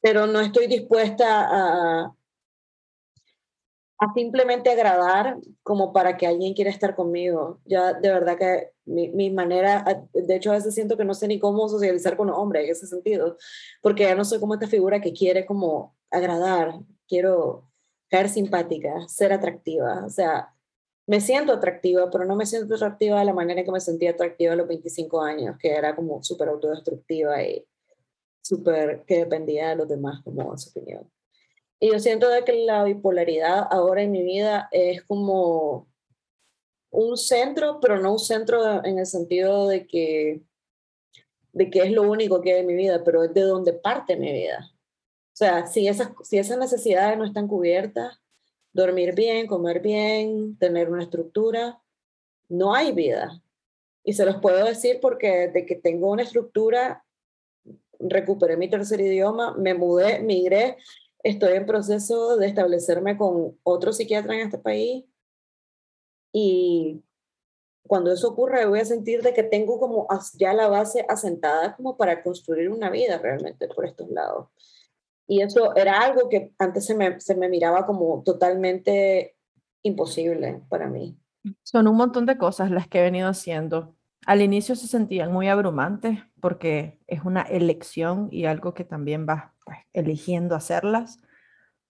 pero 0.00 0.26
no 0.26 0.40
estoy 0.40 0.66
dispuesta 0.66 1.48
a, 1.50 2.14
simplemente 4.12 4.70
agradar 4.70 5.36
como 5.62 5.92
para 5.92 6.16
que 6.16 6.26
alguien 6.26 6.54
quiera 6.54 6.70
estar 6.70 6.94
conmigo. 6.94 7.60
Ya 7.64 7.92
de 7.94 8.10
verdad 8.10 8.36
que 8.38 8.72
mi, 8.84 9.08
mi, 9.10 9.30
manera, 9.30 10.06
de 10.12 10.36
hecho 10.36 10.50
a 10.50 10.54
veces 10.56 10.74
siento 10.74 10.96
que 10.96 11.04
no 11.04 11.14
sé 11.14 11.28
ni 11.28 11.38
cómo 11.38 11.68
socializar 11.68 12.16
con 12.16 12.28
un 12.28 12.34
hombre 12.34 12.64
en 12.64 12.70
ese 12.70 12.86
sentido, 12.86 13.36
porque 13.82 14.04
ya 14.04 14.14
no 14.14 14.24
soy 14.24 14.40
como 14.40 14.54
esta 14.54 14.66
figura 14.66 15.00
que 15.00 15.12
quiere 15.12 15.46
como 15.46 15.96
agradar, 16.10 16.74
quiero 17.08 17.70
caer 18.08 18.28
simpática, 18.28 19.06
ser 19.08 19.32
atractiva, 19.32 20.04
o 20.04 20.10
sea, 20.10 20.54
me 21.06 21.20
siento 21.20 21.52
atractiva, 21.52 22.10
pero 22.10 22.24
no 22.24 22.36
me 22.36 22.46
siento 22.46 22.74
atractiva 22.74 23.18
de 23.18 23.26
la 23.26 23.34
manera 23.34 23.60
en 23.60 23.66
que 23.66 23.72
me 23.72 23.80
sentía 23.80 24.10
atractiva 24.10 24.54
a 24.54 24.56
los 24.56 24.68
25 24.68 25.20
años, 25.20 25.56
que 25.58 25.70
era 25.70 25.94
como 25.94 26.22
súper 26.22 26.48
autodestructiva 26.48 27.42
y 27.42 27.66
súper 28.42 29.04
que 29.06 29.18
dependía 29.18 29.70
de 29.70 29.76
los 29.76 29.88
demás 29.88 30.22
como 30.22 30.56
su 30.56 30.70
opinión. 30.70 31.10
Y 31.84 31.92
yo 31.92 32.00
siento 32.00 32.30
de 32.30 32.44
que 32.44 32.64
la 32.64 32.82
bipolaridad 32.82 33.68
ahora 33.70 34.00
en 34.00 34.10
mi 34.10 34.22
vida 34.22 34.70
es 34.72 35.02
como 35.02 35.86
un 36.90 37.18
centro, 37.18 37.78
pero 37.78 38.00
no 38.00 38.12
un 38.12 38.18
centro 38.18 38.82
en 38.86 38.98
el 38.98 39.04
sentido 39.04 39.68
de 39.68 39.86
que, 39.86 40.40
de 41.52 41.68
que 41.68 41.80
es 41.80 41.92
lo 41.92 42.10
único 42.10 42.40
que 42.40 42.54
hay 42.54 42.60
en 42.60 42.68
mi 42.68 42.74
vida, 42.74 43.04
pero 43.04 43.22
es 43.22 43.34
de 43.34 43.42
donde 43.42 43.74
parte 43.74 44.16
mi 44.16 44.32
vida. 44.32 44.70
O 44.72 45.36
sea, 45.36 45.66
si 45.66 45.86
esas, 45.86 46.08
si 46.22 46.38
esas 46.38 46.56
necesidades 46.56 47.18
no 47.18 47.26
están 47.26 47.48
cubiertas, 47.48 48.18
dormir 48.72 49.14
bien, 49.14 49.46
comer 49.46 49.80
bien, 49.80 50.56
tener 50.56 50.88
una 50.88 51.02
estructura, 51.02 51.82
no 52.48 52.74
hay 52.74 52.92
vida. 52.92 53.42
Y 54.02 54.14
se 54.14 54.24
los 54.24 54.36
puedo 54.36 54.64
decir 54.64 55.00
porque 55.02 55.48
de 55.48 55.66
que 55.66 55.74
tengo 55.74 56.10
una 56.10 56.22
estructura, 56.22 57.04
recuperé 57.98 58.56
mi 58.56 58.70
tercer 58.70 59.02
idioma, 59.02 59.54
me 59.58 59.74
mudé, 59.74 60.20
migré, 60.20 60.78
estoy 61.24 61.54
en 61.54 61.66
proceso 61.66 62.36
de 62.36 62.46
establecerme 62.46 63.16
con 63.16 63.58
otro 63.64 63.92
psiquiatra 63.92 64.34
en 64.34 64.42
este 64.42 64.58
país 64.58 65.04
y 66.32 67.02
cuando 67.86 68.12
eso 68.12 68.28
ocurra 68.28 68.66
voy 68.66 68.80
a 68.80 68.84
sentir 68.84 69.22
de 69.22 69.32
que 69.32 69.42
tengo 69.42 69.80
como 69.80 70.06
ya 70.38 70.52
la 70.52 70.68
base 70.68 71.04
asentada 71.08 71.74
como 71.76 71.96
para 71.96 72.22
construir 72.22 72.70
una 72.70 72.90
vida 72.90 73.18
realmente 73.18 73.68
por 73.68 73.86
estos 73.86 74.08
lados. 74.10 74.48
Y 75.26 75.40
eso 75.40 75.74
era 75.74 76.00
algo 76.00 76.28
que 76.28 76.52
antes 76.58 76.84
se 76.84 76.94
me, 76.94 77.18
se 77.20 77.34
me 77.34 77.48
miraba 77.48 77.86
como 77.86 78.22
totalmente 78.22 79.36
imposible 79.82 80.62
para 80.68 80.88
mí. 80.88 81.16
Son 81.62 81.88
un 81.88 81.96
montón 81.96 82.26
de 82.26 82.36
cosas 82.36 82.70
las 82.70 82.88
que 82.88 82.98
he 82.98 83.02
venido 83.02 83.28
haciendo. 83.28 83.94
Al 84.26 84.42
inicio 84.42 84.74
se 84.76 84.86
sentían 84.86 85.32
muy 85.32 85.48
abrumantes 85.48 86.20
porque 86.40 87.00
es 87.06 87.24
una 87.24 87.42
elección 87.42 88.28
y 88.30 88.46
algo 88.46 88.74
que 88.74 88.84
también 88.84 89.26
vas 89.26 89.52
pues, 89.64 89.78
eligiendo 89.92 90.54
hacerlas, 90.54 91.20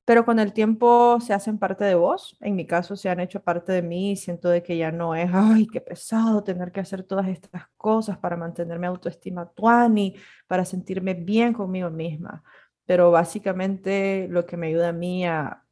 pero 0.04 0.24
con 0.26 0.38
el 0.38 0.52
tiempo 0.52 1.18
se 1.20 1.32
hacen 1.32 1.58
parte 1.58 1.84
de 1.84 1.94
vos. 1.94 2.36
En 2.40 2.56
mi 2.56 2.66
caso 2.66 2.96
se 2.96 3.08
han 3.08 3.20
hecho 3.20 3.42
parte 3.42 3.72
de 3.72 3.82
mí 3.82 4.12
y 4.12 4.16
siento 4.16 4.50
de 4.50 4.62
que 4.62 4.76
ya 4.76 4.92
no 4.92 5.14
es, 5.14 5.30
ay, 5.32 5.66
qué 5.66 5.80
pesado 5.80 6.44
tener 6.44 6.72
que 6.72 6.80
hacer 6.80 7.04
todas 7.04 7.28
estas 7.28 7.64
cosas 7.76 8.18
para 8.18 8.36
mantener 8.36 8.78
mi 8.78 8.86
autoestima 8.86 9.50
tuani, 9.52 10.14
para 10.46 10.64
sentirme 10.64 11.14
bien 11.14 11.54
conmigo 11.54 11.90
misma. 11.90 12.42
Pero 12.84 13.10
básicamente 13.10 14.28
lo 14.28 14.44
que 14.44 14.58
me 14.58 14.66
ayuda 14.68 14.90
a 14.90 14.92
mí 14.92 15.26
a, 15.26 15.63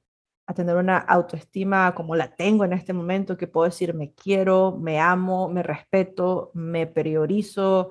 a 0.47 0.55
tener 0.55 0.77
una 0.77 0.99
autoestima 0.99 1.95
como 1.95 2.17
la 2.17 2.35
tengo 2.35 2.65
en 2.65 2.73
este 2.73 2.93
momento, 2.93 3.37
que 3.37 3.47
puedo 3.47 3.67
decir 3.67 3.95
me 3.95 4.13
quiero, 4.13 4.77
me 4.81 5.01
amo, 5.01 5.49
me 5.49 5.63
respeto, 5.63 6.51
me 6.55 6.87
priorizo, 6.87 7.91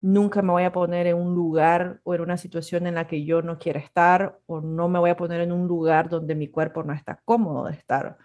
nunca 0.00 0.42
me 0.42 0.52
voy 0.52 0.64
a 0.64 0.72
poner 0.72 1.06
en 1.06 1.16
un 1.16 1.34
lugar 1.34 2.00
o 2.04 2.14
en 2.14 2.20
una 2.20 2.36
situación 2.36 2.86
en 2.86 2.94
la 2.94 3.06
que 3.06 3.24
yo 3.24 3.42
no 3.42 3.58
quiera 3.58 3.80
estar 3.80 4.38
o 4.46 4.60
no 4.60 4.88
me 4.88 4.98
voy 4.98 5.10
a 5.10 5.16
poner 5.16 5.40
en 5.40 5.52
un 5.52 5.66
lugar 5.66 6.08
donde 6.08 6.34
mi 6.34 6.48
cuerpo 6.48 6.82
no 6.84 6.92
está 6.92 7.20
cómodo 7.24 7.66
de 7.66 7.72
estar. 7.74 8.18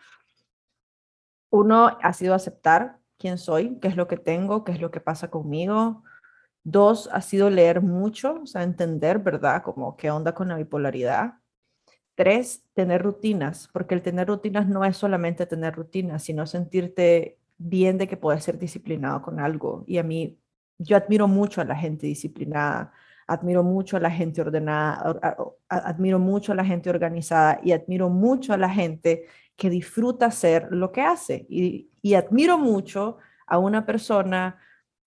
Uno 1.49 1.97
ha 2.01 2.13
sido 2.13 2.33
aceptar 2.33 2.97
quién 3.17 3.37
soy, 3.37 3.79
qué 3.79 3.87
es 3.87 3.95
lo 3.95 4.07
que 4.07 4.17
tengo, 4.17 4.63
qué 4.63 4.71
es 4.73 4.81
lo 4.81 4.91
que 4.91 5.01
pasa 5.01 5.29
conmigo. 5.29 6.03
Dos, 6.63 7.09
ha 7.11 7.21
sido 7.21 7.49
leer 7.49 7.81
mucho, 7.81 8.41
o 8.43 8.45
sea, 8.45 8.63
entender, 8.63 9.19
¿verdad? 9.19 9.63
Como 9.63 9.97
qué 9.97 10.11
onda 10.11 10.33
con 10.33 10.47
la 10.49 10.57
bipolaridad. 10.57 11.40
Tres, 12.21 12.63
tener 12.75 13.01
rutinas, 13.01 13.67
porque 13.73 13.95
el 13.95 14.03
tener 14.03 14.27
rutinas 14.27 14.67
no 14.67 14.85
es 14.85 14.95
solamente 14.95 15.47
tener 15.47 15.73
rutinas, 15.73 16.21
sino 16.21 16.45
sentirte 16.45 17.39
bien 17.57 17.97
de 17.97 18.07
que 18.07 18.15
puedes 18.15 18.43
ser 18.43 18.59
disciplinado 18.59 19.23
con 19.23 19.39
algo. 19.39 19.83
Y 19.87 19.97
a 19.97 20.03
mí 20.03 20.37
yo 20.77 20.97
admiro 20.97 21.27
mucho 21.27 21.61
a 21.61 21.65
la 21.65 21.75
gente 21.75 22.05
disciplinada, 22.05 22.93
admiro 23.25 23.63
mucho 23.63 23.97
a 23.97 23.99
la 23.99 24.11
gente 24.11 24.39
ordenada, 24.39 25.19
admiro 25.67 26.19
mucho 26.19 26.51
a 26.51 26.55
la 26.55 26.63
gente 26.63 26.91
organizada 26.91 27.59
y 27.63 27.71
admiro 27.71 28.07
mucho 28.07 28.53
a 28.53 28.57
la 28.57 28.69
gente 28.69 29.25
que 29.55 29.71
disfruta 29.71 30.27
hacer 30.27 30.67
lo 30.69 30.91
que 30.91 31.01
hace. 31.01 31.47
Y, 31.49 31.89
admiro 32.13 32.59
mucho 32.59 33.17
a 33.47 33.57
una 33.57 33.83
persona 33.83 34.59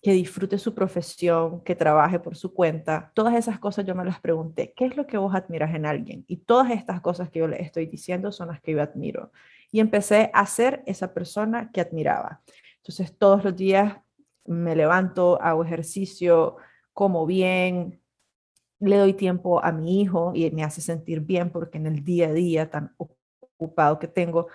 que 0.04 0.12
disfrute 0.12 0.58
su 0.58 0.74
profesión, 0.74 1.62
que 1.62 1.74
trabaje 1.74 2.20
por 2.20 2.36
su 2.36 2.52
cuenta. 2.52 3.10
Todas 3.14 3.34
esas 3.36 3.58
cosas 3.58 3.86
yo 3.86 3.94
me 3.94 4.04
las 4.04 4.20
pregunté. 4.20 4.74
¿Qué 4.76 4.84
es 4.84 4.98
lo 4.98 5.06
que 5.06 5.16
vos 5.16 5.34
admiras 5.34 5.74
en 5.74 5.86
alguien? 5.86 6.26
Y 6.28 6.36
todas 6.36 6.72
estas 6.72 7.00
cosas 7.00 7.30
que 7.30 7.38
yo 7.38 7.48
le 7.48 7.62
estoy 7.62 7.86
diciendo 7.86 8.30
son 8.30 8.48
las 8.48 8.60
que 8.60 8.72
yo 8.72 8.82
admiro. 8.82 9.32
Y 9.72 9.80
empecé 9.80 10.30
a 10.34 10.44
ser 10.44 10.82
esa 10.84 11.14
persona 11.14 11.70
que 11.72 11.80
admiraba. 11.80 12.42
Entonces 12.76 13.16
todos 13.16 13.42
los 13.44 13.56
días 13.56 13.96
me 14.44 14.76
levanto, 14.76 15.40
hago 15.40 15.64
ejercicio, 15.64 16.56
como 16.92 17.24
bien, 17.24 18.02
le 18.80 18.98
doy 18.98 19.14
tiempo 19.14 19.64
a 19.64 19.72
mi 19.72 20.02
hijo 20.02 20.32
y 20.34 20.50
me 20.50 20.64
hace 20.64 20.82
sentir 20.82 21.20
bien 21.20 21.48
porque 21.48 21.78
en 21.78 21.86
el 21.86 22.04
día 22.04 22.28
a 22.28 22.32
día 22.34 22.70
tan 22.70 22.94
ocupado 22.98 23.98
que 23.98 24.08
tengo, 24.08 24.48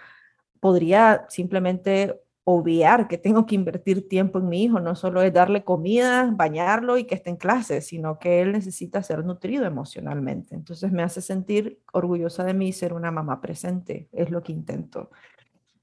podría 0.60 1.26
simplemente 1.28 2.22
obviar 2.52 3.08
que 3.08 3.20
tengo 3.20 3.46
que 3.46 3.54
invertir 3.54 4.08
tiempo 4.10 4.40
en 4.40 4.50
mi 4.50 4.64
hijo, 4.64 4.80
no 4.80 4.96
solo 4.96 5.22
es 5.22 5.32
darle 5.32 5.64
comida, 5.64 6.32
bañarlo 6.34 6.98
y 6.98 7.04
que 7.06 7.14
esté 7.14 7.30
en 7.30 7.36
clase, 7.36 7.82
sino 7.82 8.18
que 8.18 8.42
él 8.42 8.52
necesita 8.54 9.04
ser 9.04 9.24
nutrido 9.24 9.66
emocionalmente. 9.66 10.56
Entonces 10.56 10.92
me 10.92 11.04
hace 11.04 11.22
sentir 11.22 11.80
orgullosa 11.94 12.44
de 12.44 12.56
mí 12.56 12.74
ser 12.74 12.94
una 12.94 13.12
mamá 13.12 13.40
presente, 13.40 14.10
es 14.12 14.32
lo 14.32 14.42
que 14.42 14.52
intento 14.52 15.12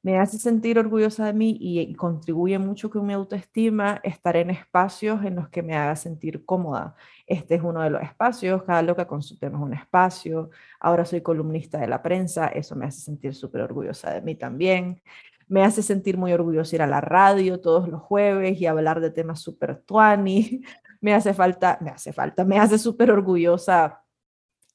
me 0.06 0.20
hace 0.20 0.38
sentir 0.38 0.78
orgullosa 0.78 1.26
de 1.26 1.32
mí 1.32 1.56
y, 1.60 1.92
contribuye 1.96 2.60
mucho 2.60 2.90
con 2.90 3.04
mi 3.04 3.12
autoestima 3.12 4.00
estar 4.04 4.36
en 4.36 4.50
espacios 4.50 5.24
en 5.24 5.34
los 5.34 5.48
que 5.48 5.64
me 5.64 5.74
haga 5.74 5.96
sentir 5.96 6.44
cómoda. 6.44 6.94
Este 7.26 7.56
es 7.56 7.62
uno 7.64 7.82
de 7.82 7.90
los 7.90 8.00
espacios, 8.00 8.62
cada 8.62 8.82
loca 8.82 9.08
con 9.08 9.20
su 9.20 9.36
tema 9.36 9.58
es 9.58 9.64
un 9.64 9.74
espacio. 9.74 10.50
Ahora 10.78 11.04
soy 11.04 11.22
columnista 11.22 11.78
de 11.78 11.88
la 11.88 12.02
prensa, 12.02 12.46
eso 12.46 12.76
me 12.76 12.86
hace 12.86 13.00
sentir 13.00 13.34
súper 13.34 13.62
orgullosa 13.62 14.14
de 14.14 14.20
mí 14.22 14.36
también. 14.36 15.02
Me 15.48 15.62
hace 15.62 15.82
sentir 15.82 16.16
muy 16.16 16.32
orgullosa 16.32 16.76
ir 16.76 16.82
a 16.82 16.86
la 16.86 17.00
radio 17.00 17.60
todos 17.60 17.88
los 17.88 18.02
jueves 18.02 18.60
y 18.60 18.66
hablar 18.66 19.00
de 19.00 19.10
temas 19.10 19.40
súper 19.40 19.82
tuani. 19.82 20.62
Me 21.00 21.14
hace 21.14 21.34
falta, 21.34 21.78
me 21.82 21.90
hace 21.90 22.10
falta, 22.12 22.44
me 22.44 22.58
hace 22.58 22.78
súper 22.78 23.10
orgullosa 23.10 24.02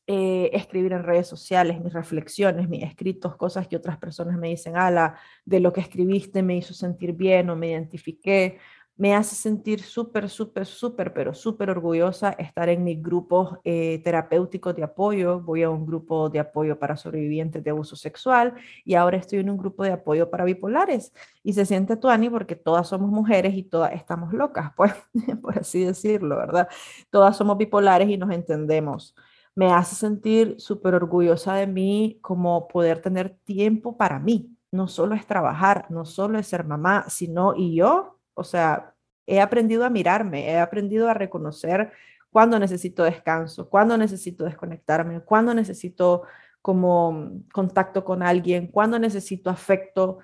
eh, 0.08 0.50
escribir 0.54 0.94
en 0.94 1.04
redes 1.04 1.28
sociales 1.28 1.82
mis 1.82 1.94
reflexiones, 1.94 2.70
mis 2.70 2.84
escritos, 2.84 3.36
cosas 3.36 3.68
que 3.68 3.76
otras 3.76 3.98
personas 3.98 4.38
me 4.38 4.50
dicen, 4.50 4.76
ala, 4.78 5.16
de 5.46 5.60
lo 5.60 5.72
que 5.74 5.82
escribiste 5.82 6.44
me 6.44 6.58
hizo 6.58 6.74
sentir 6.74 7.14
bien 7.14 7.50
o 7.50 7.56
me 7.56 7.70
identifiqué, 7.70 8.60
me 9.02 9.16
hace 9.16 9.36
sentir 9.36 9.82
súper, 9.82 10.30
súper, 10.30 10.68
súper, 10.68 11.12
pero 11.12 11.34
súper 11.34 11.72
orgullosa 11.72 12.34
estar 12.34 12.70
en 12.70 12.84
mis 12.84 13.02
grupos 13.02 13.58
eh, 13.64 14.00
terapéuticos 14.04 14.76
de 14.76 14.84
apoyo. 14.84 15.40
Voy 15.42 15.64
a 15.64 15.72
un 15.72 15.88
grupo 15.88 16.30
de 16.30 16.38
apoyo 16.38 16.78
para 16.78 16.96
sobrevivientes 16.96 17.64
de 17.64 17.72
abuso 17.72 17.96
sexual 17.96 18.54
y 18.86 18.94
ahora 18.94 19.18
estoy 19.18 19.40
en 19.40 19.50
un 19.50 19.58
grupo 19.58 19.84
de 19.84 19.94
apoyo 19.94 20.30
para 20.30 20.44
bipolares. 20.44 21.14
Y 21.42 21.54
se 21.54 21.66
siente 21.66 21.98
tuani 21.98 22.30
porque 22.30 22.56
todas 22.56 22.90
somos 22.90 23.10
mujeres 23.10 23.56
y 23.56 23.64
todas 23.64 23.92
estamos 23.94 24.34
locas, 24.34 24.72
pues, 24.78 24.94
por 25.42 25.58
así 25.58 25.84
decirlo, 25.84 26.38
¿verdad? 26.38 26.68
Todas 27.10 27.36
somos 27.36 27.58
bipolares 27.58 28.08
y 28.08 28.18
nos 28.18 28.30
entendemos 28.30 29.16
me 29.56 29.74
hace 29.74 29.96
sentir 29.96 30.56
súper 30.60 30.96
orgullosa 30.96 31.56
de 31.56 31.68
mí 31.68 32.20
como 32.22 32.68
poder 32.68 33.02
tener 33.02 33.32
tiempo 33.44 33.98
para 33.98 34.18
mí. 34.20 34.56
No 34.72 34.88
solo 34.88 35.16
es 35.16 35.26
trabajar, 35.28 35.88
no 35.90 36.06
solo 36.06 36.40
es 36.40 36.48
ser 36.48 36.64
mamá, 36.64 37.06
sino 37.10 37.54
y 37.56 37.76
yo, 37.76 38.20
o 38.34 38.44
sea, 38.46 38.91
he 39.34 39.42
aprendido 39.42 39.86
a 39.86 39.90
mirarme, 39.90 40.50
he 40.50 40.60
aprendido 40.60 41.10
a 41.10 41.14
reconocer 41.14 41.92
cuándo 42.32 42.60
necesito 42.60 43.04
descanso, 43.04 43.70
cuándo 43.70 43.98
necesito 43.98 44.46
desconectarme, 44.46 45.22
cuándo 45.22 45.54
necesito 45.54 46.24
como 46.62 47.42
contacto 47.54 48.04
con 48.04 48.24
alguien, 48.24 48.68
cuándo 48.68 49.00
necesito 49.00 49.50
afecto. 49.50 50.20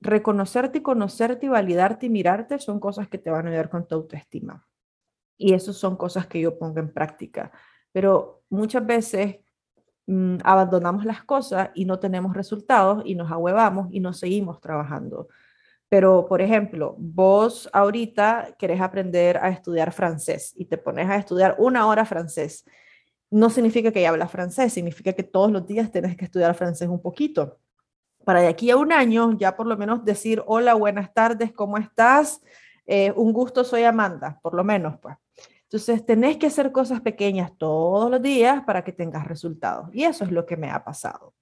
Reconocerte 0.00 0.78
y 0.78 0.82
conocerte 0.82 1.46
y 1.46 1.48
validarte 1.48 2.06
y 2.06 2.10
mirarte 2.10 2.58
son 2.58 2.80
cosas 2.80 3.08
que 3.08 3.18
te 3.18 3.30
van 3.30 3.46
a 3.46 3.50
ayudar 3.50 3.70
con 3.70 3.86
tu 3.86 3.94
autoestima. 3.94 4.66
Y 5.38 5.54
eso 5.54 5.72
son 5.72 5.96
cosas 5.96 6.26
que 6.26 6.40
yo 6.40 6.58
pongo 6.58 6.80
en 6.80 6.92
práctica 6.92 7.52
pero 7.96 8.42
muchas 8.50 8.84
veces 8.84 9.36
mm, 10.06 10.36
abandonamos 10.44 11.06
las 11.06 11.24
cosas 11.24 11.70
y 11.74 11.86
no 11.86 11.98
tenemos 11.98 12.36
resultados 12.36 13.02
y 13.06 13.14
nos 13.14 13.32
ahuevamos 13.32 13.88
y 13.90 14.00
no 14.00 14.12
seguimos 14.12 14.60
trabajando. 14.60 15.28
Pero, 15.88 16.26
por 16.26 16.42
ejemplo, 16.42 16.96
vos 16.98 17.68
ahorita 17.72 18.56
querés 18.58 18.80
aprender 18.80 19.38
a 19.38 19.50
estudiar 19.50 19.92
francés 19.92 20.52
y 20.56 20.64
te 20.64 20.78
pones 20.78 21.08
a 21.08 21.16
estudiar 21.16 21.54
una 21.58 21.86
hora 21.86 22.04
francés. 22.04 22.64
No 23.30 23.50
significa 23.50 23.92
que 23.92 24.02
ya 24.02 24.08
hablas 24.08 24.30
francés, 24.30 24.72
significa 24.72 25.12
que 25.12 25.22
todos 25.22 25.50
los 25.50 25.66
días 25.66 25.90
tenés 25.92 26.16
que 26.16 26.24
estudiar 26.24 26.54
francés 26.54 26.88
un 26.88 27.00
poquito. 27.00 27.58
Para 28.24 28.40
de 28.40 28.48
aquí 28.48 28.70
a 28.70 28.76
un 28.76 28.92
año, 28.92 29.36
ya 29.38 29.56
por 29.56 29.66
lo 29.66 29.76
menos 29.76 30.04
decir, 30.04 30.42
hola, 30.46 30.74
buenas 30.74 31.14
tardes, 31.14 31.52
¿cómo 31.52 31.78
estás? 31.78 32.42
Eh, 32.86 33.12
un 33.14 33.32
gusto, 33.32 33.62
soy 33.62 33.84
Amanda, 33.84 34.40
por 34.42 34.54
lo 34.54 34.64
menos, 34.64 34.98
pues. 35.00 35.16
Entonces, 35.62 36.06
tenés 36.06 36.36
que 36.36 36.46
hacer 36.46 36.70
cosas 36.70 37.00
pequeñas 37.00 37.52
todos 37.58 38.08
los 38.08 38.22
días 38.22 38.62
para 38.64 38.84
que 38.84 38.92
tengas 38.92 39.26
resultados. 39.26 39.88
Y 39.92 40.04
eso 40.04 40.24
es 40.24 40.30
lo 40.30 40.46
que 40.46 40.56
me 40.56 40.70
ha 40.70 40.84
pasado. 40.84 41.34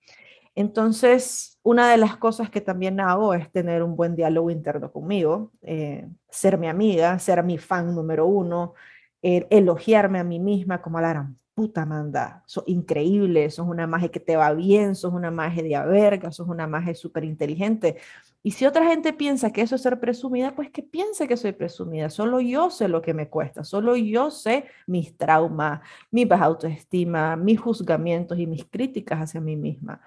Entonces, 0.54 1.58
una 1.62 1.90
de 1.90 1.96
las 1.96 2.16
cosas 2.16 2.50
que 2.50 2.60
también 2.60 3.00
hago 3.00 3.34
es 3.34 3.50
tener 3.50 3.82
un 3.82 3.96
buen 3.96 4.14
diálogo 4.14 4.50
interno 4.50 4.92
conmigo, 4.92 5.52
eh, 5.62 6.08
ser 6.30 6.58
mi 6.58 6.68
amiga, 6.68 7.18
ser 7.18 7.42
mi 7.42 7.58
fan 7.58 7.94
número 7.94 8.26
uno, 8.26 8.74
eh, 9.22 9.46
elogiarme 9.50 10.18
a 10.20 10.24
mí 10.24 10.38
misma 10.38 10.80
como 10.82 11.00
la 11.00 11.08
gran 11.10 11.38
puta 11.54 11.86
manda, 11.86 12.42
sos 12.46 12.64
increíble, 12.66 13.48
sos 13.50 13.66
una 13.66 13.86
magia 13.86 14.10
que 14.10 14.20
te 14.20 14.36
va 14.36 14.52
bien, 14.52 14.94
sos 14.96 15.12
una 15.12 15.30
magia 15.30 15.62
de 15.62 15.88
verga, 15.88 16.32
sos 16.32 16.48
una 16.48 16.66
magia 16.66 16.94
súper 16.94 17.24
inteligente. 17.24 17.96
Y 18.42 18.50
si 18.50 18.66
otra 18.66 18.86
gente 18.86 19.12
piensa 19.12 19.52
que 19.52 19.62
eso 19.62 19.76
es 19.76 19.82
ser 19.82 20.00
presumida, 20.00 20.54
pues 20.54 20.70
que 20.70 20.82
piense 20.82 21.28
que 21.28 21.36
soy 21.36 21.52
presumida. 21.52 22.10
Solo 22.10 22.40
yo 22.40 22.70
sé 22.70 22.88
lo 22.88 23.00
que 23.02 23.14
me 23.14 23.28
cuesta, 23.28 23.64
solo 23.64 23.96
yo 23.96 24.30
sé 24.30 24.66
mis 24.86 25.16
traumas, 25.16 25.80
mi 26.10 26.24
baja 26.24 26.44
autoestima, 26.46 27.36
mis 27.36 27.60
juzgamientos 27.60 28.38
y 28.38 28.46
mis 28.46 28.64
críticas 28.64 29.20
hacia 29.20 29.40
mí 29.40 29.56
misma. 29.56 30.00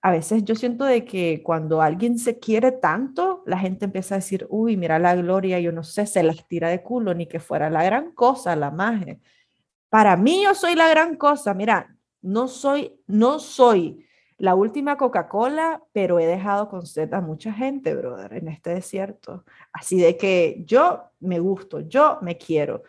A 0.00 0.12
veces 0.12 0.44
yo 0.44 0.54
siento 0.54 0.84
de 0.84 1.04
que 1.04 1.42
cuando 1.42 1.82
alguien 1.82 2.18
se 2.18 2.38
quiere 2.38 2.72
tanto, 2.72 3.42
la 3.46 3.58
gente 3.58 3.86
empieza 3.86 4.14
a 4.14 4.18
decir, 4.18 4.46
uy, 4.48 4.76
mira 4.76 4.98
la 4.98 5.16
gloria, 5.16 5.58
yo 5.58 5.72
no 5.72 5.82
sé, 5.82 6.06
se 6.06 6.22
las 6.22 6.46
tira 6.46 6.68
de 6.68 6.82
culo, 6.82 7.14
ni 7.14 7.26
que 7.26 7.40
fuera 7.40 7.68
la 7.68 7.82
gran 7.82 8.12
cosa, 8.12 8.54
la 8.54 8.70
magia. 8.70 9.18
Para 9.88 10.16
mí 10.16 10.44
yo 10.44 10.54
soy 10.54 10.74
la 10.74 10.88
gran 10.88 11.16
cosa. 11.16 11.54
Mira, 11.54 11.96
no 12.22 12.48
soy, 12.48 13.00
no 13.06 13.38
soy 13.38 14.04
la 14.36 14.54
última 14.54 14.96
Coca-Cola, 14.96 15.82
pero 15.92 16.20
he 16.20 16.26
dejado 16.26 16.68
con 16.68 16.86
sed 16.86 17.12
a 17.12 17.20
mucha 17.20 17.52
gente, 17.52 17.94
brother, 17.94 18.34
en 18.34 18.48
este 18.48 18.70
desierto. 18.70 19.44
Así 19.72 19.98
de 19.98 20.16
que 20.16 20.62
yo 20.64 21.02
me 21.20 21.40
gusto, 21.40 21.80
yo 21.80 22.18
me 22.22 22.38
quiero. 22.38 22.84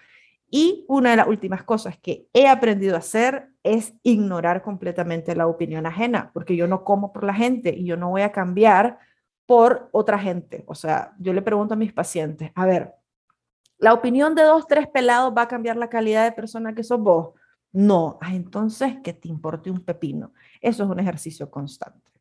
Y 0.51 0.86
una 0.88 1.12
de 1.12 1.18
las 1.18 1.28
últimas 1.28 1.64
cosas 1.64 1.97
que 1.97 2.28
he 2.34 2.47
aprendido 2.47 2.95
a 2.95 2.99
hacer 2.99 3.49
es 3.64 3.93
ignorar 4.03 4.62
completamente 4.62 5.36
la 5.36 5.47
opinión 5.47 5.86
ajena, 5.86 6.32
porque 6.34 6.55
yo 6.55 6.68
no 6.68 6.84
como 6.84 7.12
por 7.12 7.24
la 7.24 7.34
gente 7.34 7.74
y 7.76 7.86
yo 7.86 7.97
no 7.97 8.10
voy 8.10 8.22
a 8.22 8.32
cambiar 8.32 8.99
por 9.45 9.89
otra 9.91 10.20
gente. 10.20 10.64
O 10.68 10.76
sea, 10.76 11.14
yo 11.20 11.34
le 11.34 11.41
pregunto 11.41 11.74
a 11.74 11.78
mis 11.78 11.93
pacientes, 11.93 12.51
a 12.55 12.66
ver, 12.66 12.99
¿La 13.80 13.93
opinión 13.93 14.36
de 14.36 14.43
dos, 14.43 14.68
tres 14.68 14.88
pelados 14.89 15.34
va 15.36 15.43
a 15.43 15.47
cambiar 15.47 15.78
la 15.78 15.89
calidad 15.89 16.26
de 16.26 16.34
persona 16.34 16.76
que 16.76 16.84
sos 16.84 16.99
vos? 16.99 17.34
No. 17.72 18.18
Ah, 18.22 18.36
entonces, 18.36 18.97
que 19.01 19.14
te 19.14 19.30
importe 19.30 19.72
un 19.72 19.80
pepino. 19.80 20.34
Eso 20.60 20.84
es 20.84 20.89
un 20.89 20.99
ejercicio 20.99 21.49
constante. 21.49 22.12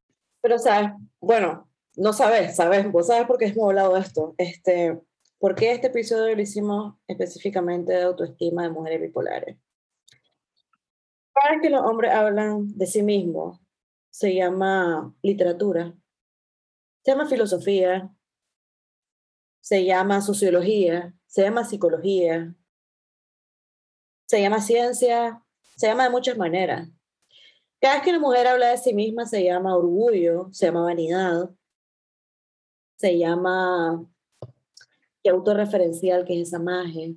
Pero, 0.41 0.57
¿sabes? 0.61 0.93
Bueno, 1.21 1.69
no 1.97 2.13
sabes, 2.13 2.55
¿sabes? 2.55 2.91
Vos 2.93 3.09
sabes 3.09 3.27
por 3.27 3.39
qué 3.39 3.47
hemos 3.47 3.71
hablado 3.71 3.95
de 3.95 4.01
esto. 4.01 4.37
Este, 4.39 5.01
¿Por 5.41 5.57
qué 5.57 5.73
este 5.73 5.89
episodio 5.89 6.33
lo 6.37 6.41
hicimos 6.41 6.95
específicamente 7.09 7.93
de 7.93 8.03
autoestima 8.03 8.63
de 8.63 8.71
mujeres 8.71 9.01
bipolares? 9.01 9.57
Para 11.41 11.61
que 11.61 11.71
los 11.71 11.83
hombres 11.83 12.13
hablan 12.13 12.77
de 12.77 12.87
sí 12.87 13.03
mismos, 13.03 13.61
se 14.11 14.35
llama 14.35 15.15
literatura, 15.23 15.95
se 17.05 17.13
llama 17.13 17.27
filosofía, 17.27 18.15
se 19.61 19.85
llama 19.85 20.21
sociología, 20.21 21.15
se 21.27 21.43
llama 21.43 21.65
psicología, 21.65 22.55
se 24.27 24.43
llama 24.43 24.61
ciencia, 24.61 25.43
se 25.77 25.87
llama 25.87 26.05
de 26.05 26.11
muchas 26.11 26.37
maneras. 26.37 26.89
Cada 27.81 27.95
vez 27.95 28.03
que 28.03 28.11
una 28.11 28.21
mujer 28.21 28.47
habla 28.49 28.71
de 28.71 28.79
sí 28.79 28.93
misma 28.93 29.27
se 29.27 29.45
llama 29.45 29.77
orgullo, 29.77 30.49
se 30.53 30.67
llama 30.67 30.83
vanidad, 30.83 31.51
se 32.97 33.17
llama 33.17 34.05
autorreferencial 35.29 36.25
que 36.25 36.41
es 36.41 36.49
esa 36.49 36.59
magia. 36.59 37.15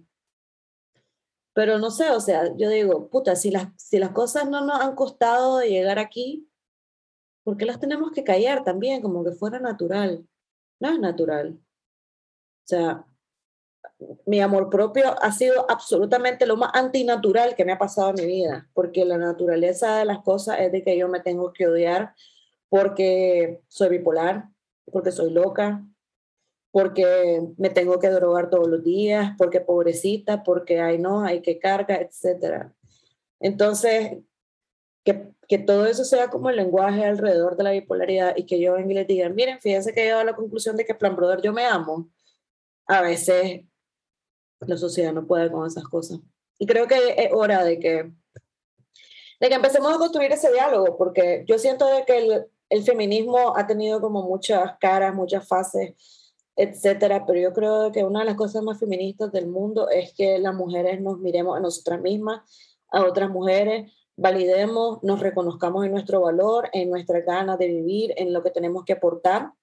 Pero 1.53 1.79
no 1.79 1.91
sé, 1.91 2.09
o 2.11 2.19
sea, 2.19 2.55
yo 2.55 2.69
digo, 2.69 3.09
puta, 3.09 3.35
si 3.35 3.51
las, 3.51 3.69
si 3.75 3.99
las 3.99 4.11
cosas 4.11 4.49
no 4.49 4.63
nos 4.63 4.79
han 4.79 4.95
costado 4.95 5.57
de 5.57 5.69
llegar 5.69 5.99
aquí, 5.99 6.49
¿por 7.43 7.57
qué 7.57 7.65
las 7.65 7.79
tenemos 7.79 8.11
que 8.11 8.23
callar 8.23 8.63
también? 8.63 9.01
Como 9.01 9.23
que 9.23 9.31
fuera 9.31 9.59
natural. 9.59 10.25
No 10.79 10.89
es 10.89 10.99
natural. 10.99 11.59
O 12.63 12.67
sea, 12.67 13.05
mi 14.25 14.39
amor 14.39 14.69
propio 14.69 15.21
ha 15.21 15.31
sido 15.31 15.69
absolutamente 15.69 16.45
lo 16.45 16.57
más 16.57 16.71
antinatural 16.73 17.55
que 17.55 17.65
me 17.65 17.73
ha 17.73 17.77
pasado 17.77 18.09
en 18.09 18.15
mi 18.15 18.25
vida, 18.25 18.69
porque 18.73 19.05
la 19.05 19.17
naturaleza 19.17 19.97
de 19.97 20.05
las 20.05 20.19
cosas 20.19 20.59
es 20.59 20.71
de 20.71 20.83
que 20.83 20.97
yo 20.97 21.07
me 21.07 21.19
tengo 21.19 21.53
que 21.53 21.67
odiar 21.67 22.15
porque 22.69 23.61
soy 23.67 23.89
bipolar, 23.89 24.49
porque 24.91 25.11
soy 25.11 25.31
loca, 25.31 25.85
porque 26.71 27.41
me 27.57 27.69
tengo 27.69 27.99
que 27.99 28.09
drogar 28.09 28.49
todos 28.49 28.67
los 28.67 28.83
días, 28.83 29.35
porque 29.37 29.59
pobrecita, 29.59 30.43
porque 30.43 30.79
ay 30.79 30.97
no, 30.97 31.23
hay 31.23 31.41
que 31.41 31.59
carga, 31.59 31.95
etc. 31.95 32.71
Entonces, 33.39 34.19
que, 35.03 35.33
que, 35.47 35.57
todo 35.57 35.85
eso 35.85 36.05
sea 36.05 36.29
como 36.29 36.49
el 36.49 36.55
lenguaje 36.55 37.05
alrededor 37.05 37.57
de 37.57 37.63
la 37.63 37.71
bipolaridad 37.71 38.35
y 38.37 38.45
que 38.45 38.59
yo 38.59 38.73
venga 38.73 38.91
y 38.91 38.95
les 38.95 39.07
diga, 39.07 39.29
miren, 39.29 39.59
fíjense 39.59 39.93
que 39.93 40.01
he 40.01 40.03
llegado 40.05 40.21
a 40.21 40.25
la 40.25 40.35
conclusión 40.35 40.77
de 40.77 40.85
que 40.85 40.95
plan 40.95 41.15
brother 41.15 41.41
yo 41.41 41.51
me 41.51 41.65
amo, 41.65 42.09
a 42.87 43.01
veces 43.01 43.61
la 44.61 44.77
sociedad 44.77 45.11
no 45.11 45.27
puede 45.27 45.51
con 45.51 45.67
esas 45.67 45.83
cosas. 45.85 46.19
Y 46.57 46.65
creo 46.67 46.87
que 46.87 47.15
es 47.17 47.33
hora 47.33 47.63
de 47.63 47.79
que, 47.79 48.11
de 49.39 49.49
que 49.49 49.55
empecemos 49.55 49.93
a 49.93 49.97
construir 49.97 50.31
ese 50.31 50.51
diálogo, 50.51 50.97
porque 50.97 51.43
yo 51.47 51.57
siento 51.57 51.87
de 51.87 52.05
que 52.05 52.17
el, 52.19 52.45
el 52.69 52.83
feminismo 52.83 53.57
ha 53.57 53.67
tenido 53.67 53.99
como 53.99 54.23
muchas 54.23 54.77
caras, 54.79 55.13
muchas 55.13 55.47
fases, 55.47 55.95
etcétera, 56.61 57.25
pero 57.25 57.39
yo 57.39 57.53
creo 57.53 57.91
que 57.91 58.03
una 58.03 58.19
de 58.19 58.25
las 58.25 58.35
cosas 58.35 58.61
más 58.63 58.79
feministas 58.79 59.31
del 59.31 59.47
mundo 59.47 59.89
es 59.89 60.13
que 60.13 60.37
las 60.37 60.53
mujeres 60.53 61.01
nos 61.01 61.17
miremos 61.17 61.57
a 61.57 61.59
nosotras 61.59 61.99
mismas, 62.01 62.41
a 62.89 63.03
otras 63.03 63.31
mujeres, 63.31 63.91
validemos, 64.15 65.01
nos 65.01 65.19
reconozcamos 65.19 65.85
en 65.85 65.91
nuestro 65.91 66.21
valor, 66.21 66.69
en 66.73 66.91
nuestra 66.91 67.21
ganas 67.21 67.57
de 67.57 67.67
vivir, 67.67 68.13
en 68.15 68.31
lo 68.31 68.43
que 68.43 68.51
tenemos 68.51 68.85
que 68.85 68.93
aportar 68.93 69.53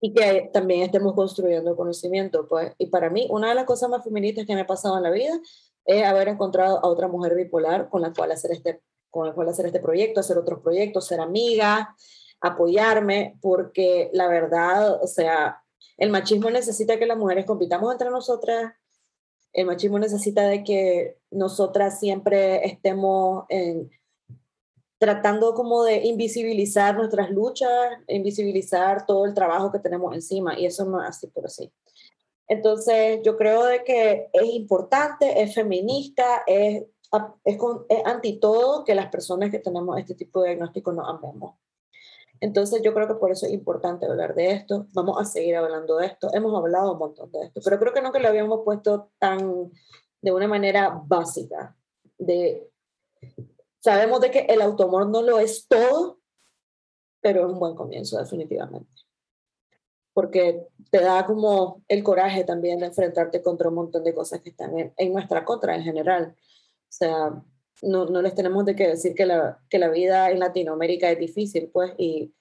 y 0.00 0.12
que 0.12 0.50
también 0.52 0.82
estemos 0.82 1.14
construyendo 1.14 1.76
conocimiento. 1.76 2.48
Pues. 2.48 2.72
Y 2.78 2.86
para 2.86 3.08
mí, 3.08 3.28
una 3.30 3.50
de 3.50 3.54
las 3.54 3.64
cosas 3.64 3.88
más 3.88 4.02
feministas 4.02 4.44
que 4.44 4.54
me 4.54 4.62
ha 4.62 4.66
pasado 4.66 4.96
en 4.96 5.04
la 5.04 5.10
vida 5.10 5.38
es 5.84 6.04
haber 6.04 6.26
encontrado 6.26 6.78
a 6.84 6.88
otra 6.88 7.06
mujer 7.06 7.36
bipolar 7.36 7.88
con 7.88 8.02
la 8.02 8.12
cual 8.12 8.32
hacer 8.32 8.50
este, 8.50 8.82
con 9.08 9.28
la 9.28 9.34
cual 9.34 9.48
hacer 9.50 9.66
este 9.66 9.78
proyecto, 9.78 10.18
hacer 10.18 10.36
otros 10.36 10.60
proyectos, 10.60 11.06
ser 11.06 11.20
amiga, 11.20 11.94
apoyarme, 12.40 13.38
porque 13.40 14.10
la 14.12 14.26
verdad, 14.26 15.00
o 15.00 15.06
sea, 15.06 15.62
el 15.96 16.10
machismo 16.10 16.50
necesita 16.50 16.98
que 16.98 17.06
las 17.06 17.18
mujeres 17.18 17.46
compitamos 17.46 17.92
entre 17.92 18.10
nosotras, 18.10 18.74
el 19.52 19.66
machismo 19.66 19.98
necesita 19.98 20.42
de 20.42 20.62
que 20.62 21.18
nosotras 21.30 21.98
siempre 21.98 22.66
estemos 22.66 23.46
tratando 24.98 25.54
como 25.54 25.84
de 25.84 26.06
invisibilizar 26.06 26.96
nuestras 26.96 27.30
luchas, 27.30 27.70
invisibilizar 28.08 29.06
todo 29.06 29.24
el 29.24 29.34
trabajo 29.34 29.70
que 29.72 29.78
tenemos 29.78 30.14
encima, 30.14 30.58
y 30.58 30.66
eso 30.66 30.84
no 30.84 31.02
es 31.02 31.08
así 31.08 31.26
por 31.26 31.46
así. 31.46 31.72
Entonces, 32.48 33.20
yo 33.24 33.36
creo 33.36 33.64
de 33.64 33.82
que 33.82 34.28
es 34.32 34.44
importante, 34.44 35.42
es 35.42 35.54
feminista, 35.54 36.42
es, 36.46 36.84
es, 37.44 37.58
es 37.88 38.06
anti 38.06 38.38
todo 38.38 38.84
que 38.84 38.94
las 38.94 39.08
personas 39.08 39.50
que 39.50 39.58
tenemos 39.58 39.98
este 39.98 40.14
tipo 40.14 40.42
de 40.42 40.50
diagnóstico 40.50 40.92
nos 40.92 41.08
amemos. 41.08 41.54
Entonces 42.40 42.82
yo 42.82 42.92
creo 42.94 43.08
que 43.08 43.14
por 43.14 43.30
eso 43.30 43.46
es 43.46 43.52
importante 43.52 44.06
hablar 44.06 44.34
de 44.34 44.52
esto. 44.52 44.86
Vamos 44.92 45.20
a 45.20 45.24
seguir 45.24 45.56
hablando 45.56 45.96
de 45.96 46.06
esto. 46.06 46.28
Hemos 46.32 46.56
hablado 46.56 46.92
un 46.92 46.98
montón 46.98 47.30
de 47.32 47.46
esto, 47.46 47.60
pero 47.64 47.78
creo 47.78 47.92
que 47.92 48.12
que 48.12 48.20
lo 48.20 48.28
habíamos 48.28 48.62
puesto 48.64 49.10
tan 49.18 49.72
de 50.20 50.32
una 50.32 50.48
manera 50.48 51.02
básica. 51.06 51.76
De, 52.18 52.70
sabemos 53.80 54.20
de 54.20 54.30
que 54.30 54.40
el 54.48 54.62
automor 54.62 55.08
no 55.08 55.22
lo 55.22 55.38
es 55.38 55.66
todo, 55.68 56.18
pero 57.20 57.46
es 57.46 57.52
un 57.52 57.58
buen 57.58 57.74
comienzo 57.74 58.18
definitivamente. 58.18 58.90
Porque 60.12 60.66
te 60.90 61.00
da 61.00 61.26
como 61.26 61.82
el 61.88 62.02
coraje 62.02 62.44
también 62.44 62.78
de 62.78 62.86
enfrentarte 62.86 63.42
contra 63.42 63.68
un 63.68 63.74
montón 63.74 64.04
de 64.04 64.14
cosas 64.14 64.40
que 64.40 64.50
están 64.50 64.78
en, 64.78 64.94
en 64.96 65.12
nuestra 65.12 65.44
contra 65.44 65.74
en 65.74 65.82
general. 65.82 66.34
O 66.38 66.92
sea, 66.92 67.42
no, 67.82 68.06
no 68.06 68.22
les 68.22 68.34
tenemos 68.34 68.64
de 68.64 68.74
que 68.74 68.88
decir 68.88 69.14
que 69.14 69.26
la, 69.26 69.58
que 69.68 69.78
la 69.78 69.88
vida 69.88 70.30
en 70.30 70.38
Latinoamérica 70.38 71.10
es 71.10 71.18
difícil, 71.18 71.70
pues, 71.72 71.92
y 71.98 72.32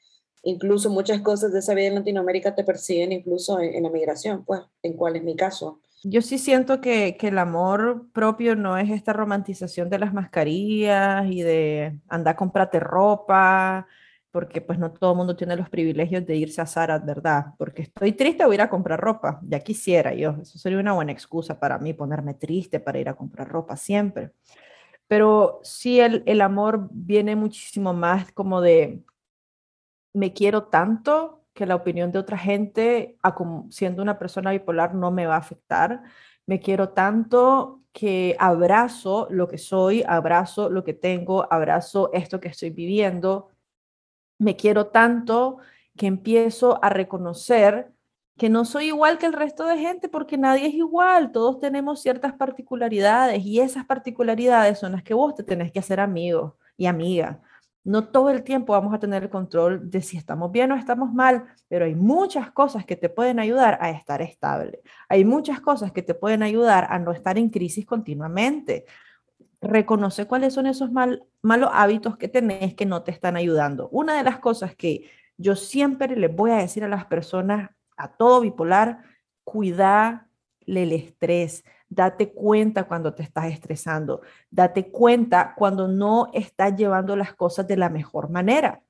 incluso 0.43 0.89
muchas 0.89 1.21
cosas 1.21 1.51
de 1.51 1.59
esa 1.59 1.73
vida 1.73 1.87
en 1.87 1.95
Latinoamérica 1.95 2.55
te 2.55 2.63
persiguen 2.63 3.11
incluso 3.11 3.59
en, 3.59 3.83
la 3.83 3.89
migración, 3.89 4.45
pues, 4.45 4.61
en 4.81 4.93
cuál 4.93 5.15
es 5.15 5.23
mi 5.23 5.35
caso. 5.35 5.81
Yo 6.03 6.21
sí 6.21 6.37
siento 6.37 6.81
que, 6.81 7.17
que, 7.17 7.29
el 7.29 7.37
amor 7.39 8.07
propio 8.13 8.55
no 8.55 8.77
es 8.77 8.91
esta 8.91 9.11
romantización 9.11 9.89
de 9.89 9.99
las 9.99 10.13
mascarillas 10.13 11.25
y 11.29 11.41
de 11.41 11.99
andar 12.07 12.33
a 12.33 12.37
comprarte 12.37 12.79
ropa, 12.79 13.87
porque 14.31 14.61
pues 14.61 14.77
no 14.77 14.91
todo 14.91 15.11
el 15.11 15.17
mundo 15.17 15.35
tiene 15.35 15.55
los 15.55 15.69
privilegios 15.69 16.25
de 16.25 16.35
irse 16.35 16.61
a 16.61 16.67
Zara, 16.67 16.99
¿verdad? 16.99 17.45
Porque 17.57 17.83
estoy 17.83 18.11
triste, 18.11 18.45
voy 18.45 18.53
a 18.53 18.55
ir 18.55 18.61
a 18.61 18.69
comprar 18.69 18.99
ropa, 18.99 19.39
ya 19.47 19.61
quisiera 19.61 20.13
yo, 20.13 20.35
eso 20.41 20.59
sería 20.59 20.77
una 20.77 20.93
buena 20.93 21.13
excusa 21.13 21.59
para 21.59 21.79
mí, 21.79 21.93
ponerme 21.93 22.33
triste 22.35 22.79
para 22.79 22.99
ir 22.99 23.09
a 23.09 23.15
comprar 23.15 23.47
ropa 23.47 23.75
siempre 23.77 24.31
pero 25.07 25.59
sí 25.63 25.99
el, 25.99 26.23
el 26.25 26.41
amor 26.41 26.87
viene 26.91 27.35
muchísimo 27.35 27.93
más 27.93 28.31
como 28.31 28.61
de 28.61 29.03
me 30.15 30.33
quiero 30.33 30.63
tanto 30.63 31.45
que 31.53 31.65
la 31.65 31.75
opinión 31.75 32.11
de 32.11 32.19
otra 32.19 32.37
gente, 32.37 33.17
siendo 33.69 34.01
una 34.01 34.19
persona 34.19 34.51
bipolar, 34.51 34.93
no 34.93 35.11
me 35.11 35.25
va 35.25 35.35
a 35.35 35.39
afectar. 35.39 36.03
Me 36.45 36.59
quiero 36.59 36.89
tanto 36.89 37.81
que 37.91 38.35
abrazo 38.39 39.27
lo 39.29 39.47
que 39.47 39.57
soy, 39.57 40.03
abrazo 40.07 40.69
lo 40.69 40.83
que 40.83 40.93
tengo, 40.93 41.51
abrazo 41.51 42.11
esto 42.13 42.39
que 42.41 42.49
estoy 42.49 42.69
viviendo. 42.71 43.49
Me 44.37 44.57
quiero 44.57 44.87
tanto 44.87 45.57
que 45.97 46.07
empiezo 46.07 46.83
a 46.83 46.89
reconocer 46.89 47.94
que 48.37 48.49
no 48.49 48.65
soy 48.65 48.87
igual 48.87 49.17
que 49.17 49.25
el 49.27 49.33
resto 49.33 49.65
de 49.65 49.77
gente 49.77 50.09
porque 50.09 50.37
nadie 50.37 50.67
es 50.67 50.73
igual, 50.73 51.31
todos 51.31 51.59
tenemos 51.59 52.01
ciertas 52.01 52.33
particularidades 52.33 53.45
y 53.45 53.61
esas 53.61 53.85
particularidades 53.85 54.79
son 54.79 54.91
las 54.93 55.03
que 55.03 55.13
vos 55.13 55.35
te 55.35 55.43
tenés 55.43 55.71
que 55.71 55.79
hacer 55.79 55.99
amigo 55.99 56.57
y 56.77 56.87
amiga. 56.87 57.41
No 57.85 58.07
todo 58.09 58.31
el 58.31 58.43
tiempo 58.43 58.73
vamos 58.73 58.93
a 58.93 58.99
tener 58.99 59.23
el 59.23 59.29
control 59.29 59.89
de 59.91 60.01
si 60.01 60.17
estamos 60.17 60.51
bien 60.51 60.71
o 60.71 60.75
estamos 60.75 61.13
mal, 61.13 61.45
pero 61.67 61.85
hay 61.85 61.95
muchas 61.95 62.51
cosas 62.51 62.83
que 62.83 62.95
te 62.95 63.09
pueden 63.09 63.39
ayudar 63.39 63.77
a 63.79 63.91
estar 63.91 64.21
estable. 64.23 64.81
Hay 65.07 65.23
muchas 65.23 65.61
cosas 65.61 65.91
que 65.91 66.01
te 66.01 66.15
pueden 66.15 66.41
ayudar 66.41 66.87
a 66.89 66.97
no 66.99 67.11
estar 67.11 67.37
en 67.37 67.49
crisis 67.49 67.85
continuamente. 67.85 68.85
Reconoce 69.61 70.25
cuáles 70.25 70.53
son 70.53 70.65
esos 70.65 70.91
mal, 70.91 71.23
malos 71.43 71.69
hábitos 71.73 72.17
que 72.17 72.27
tenés 72.27 72.73
que 72.73 72.87
no 72.87 73.03
te 73.03 73.11
están 73.11 73.37
ayudando. 73.37 73.87
Una 73.91 74.17
de 74.17 74.23
las 74.23 74.39
cosas 74.39 74.75
que 74.75 75.09
yo 75.37 75.55
siempre 75.55 76.15
les 76.15 76.35
voy 76.35 76.51
a 76.51 76.57
decir 76.57 76.83
a 76.83 76.89
las 76.89 77.05
personas 77.05 77.69
a 77.97 78.15
todo 78.15 78.41
bipolar, 78.41 79.03
cuida 79.43 80.29
el 80.65 80.91
estrés. 80.91 81.63
Date 81.87 82.33
cuenta 82.33 82.85
cuando 82.85 83.13
te 83.13 83.23
estás 83.23 83.45
estresando. 83.51 84.21
Date 84.49 84.91
cuenta 84.91 85.53
cuando 85.55 85.87
no 85.87 86.29
estás 86.33 86.75
llevando 86.75 87.15
las 87.15 87.33
cosas 87.33 87.67
de 87.67 87.77
la 87.77 87.89
mejor 87.89 88.29
manera. 88.29 88.81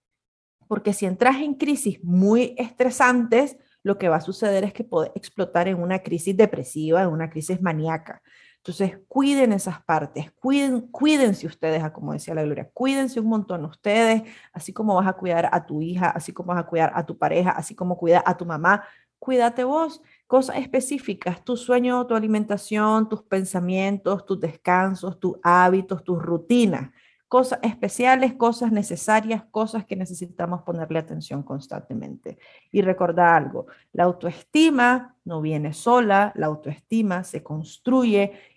Porque 0.68 0.94
si 0.94 1.06
entras 1.06 1.38
en 1.38 1.56
crisis 1.56 2.04
muy 2.04 2.56
estresantes, 2.58 3.58
lo 3.84 3.98
que 4.00 4.10
va 4.10 4.16
a 4.16 4.22
suceder 4.22 4.64
es 4.64 4.74
que 4.74 4.84
puede 4.84 5.12
explotar 5.14 5.68
en 5.68 5.80
una 5.80 6.00
crisis 6.00 6.36
depresiva, 6.36 7.04
en 7.04 7.10
una 7.10 7.30
crisis 7.30 7.62
maníaca. 7.62 8.24
Entonces, 8.66 8.98
cuiden 9.08 9.54
esas 9.54 9.84
partes, 9.84 10.32
cuiden, 10.40 10.82
cuídense 10.88 11.46
ustedes, 11.46 11.88
como 11.92 12.14
decía 12.14 12.34
la 12.34 12.42
Gloria, 12.42 12.68
cuídense 12.74 13.20
un 13.20 13.28
montón 13.28 13.64
ustedes, 13.64 14.24
así 14.54 14.74
como 14.74 14.96
vas 14.96 15.06
a 15.06 15.14
cuidar 15.14 15.48
a 15.52 15.68
tu 15.68 15.84
hija, 15.84 16.10
así 16.10 16.34
como 16.34 16.48
vas 16.48 16.64
a 16.64 16.66
cuidar 16.66 16.92
a 16.96 17.06
tu 17.06 17.16
pareja, 17.16 17.52
así 17.52 17.76
como 17.76 17.96
cuida 17.96 18.24
a 18.26 18.36
tu 18.36 18.44
mamá, 18.44 18.84
cuídate 19.20 19.64
vos. 19.64 20.02
Cosas 20.26 20.56
específicas, 20.58 21.44
tu 21.46 21.58
sueño, 21.58 22.08
tu 22.08 22.16
alimentación, 22.16 23.08
tus 23.08 23.22
pensamientos, 23.22 24.26
tus 24.26 24.40
descansos, 24.40 25.20
tus 25.20 25.36
hábitos, 25.44 26.04
tus 26.04 26.20
rutinas. 26.20 26.90
Cosas 27.28 27.60
especiales, 27.62 28.34
cosas 28.34 28.72
necesarias, 28.72 29.44
cosas 29.52 29.86
que 29.86 29.96
necesitamos 29.96 30.64
ponerle 30.64 30.98
atención 30.98 31.44
constantemente. 31.44 32.40
Y 32.72 32.82
recordar 32.82 33.44
algo, 33.44 33.68
la 33.94 34.06
autoestima 34.06 35.16
no 35.24 35.42
viene 35.42 35.72
sola, 35.74 36.32
la 36.36 36.48
autoestima 36.48 37.24
se 37.24 37.44
construye 37.44 38.55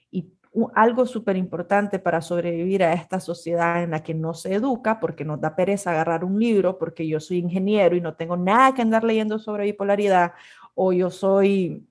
algo 0.74 1.06
súper 1.06 1.36
importante 1.36 1.98
para 1.98 2.20
sobrevivir 2.20 2.82
a 2.82 2.92
esta 2.92 3.20
sociedad 3.20 3.82
en 3.82 3.90
la 3.90 4.02
que 4.02 4.14
no 4.14 4.34
se 4.34 4.54
educa, 4.54 5.00
porque 5.00 5.24
nos 5.24 5.40
da 5.40 5.54
pereza 5.54 5.90
agarrar 5.90 6.24
un 6.24 6.38
libro, 6.38 6.78
porque 6.78 7.06
yo 7.06 7.20
soy 7.20 7.38
ingeniero 7.38 7.96
y 7.96 8.00
no 8.00 8.14
tengo 8.14 8.36
nada 8.36 8.74
que 8.74 8.82
andar 8.82 9.04
leyendo 9.04 9.38
sobre 9.38 9.64
bipolaridad, 9.64 10.32
o 10.74 10.92
yo 10.92 11.10
soy, 11.10 11.86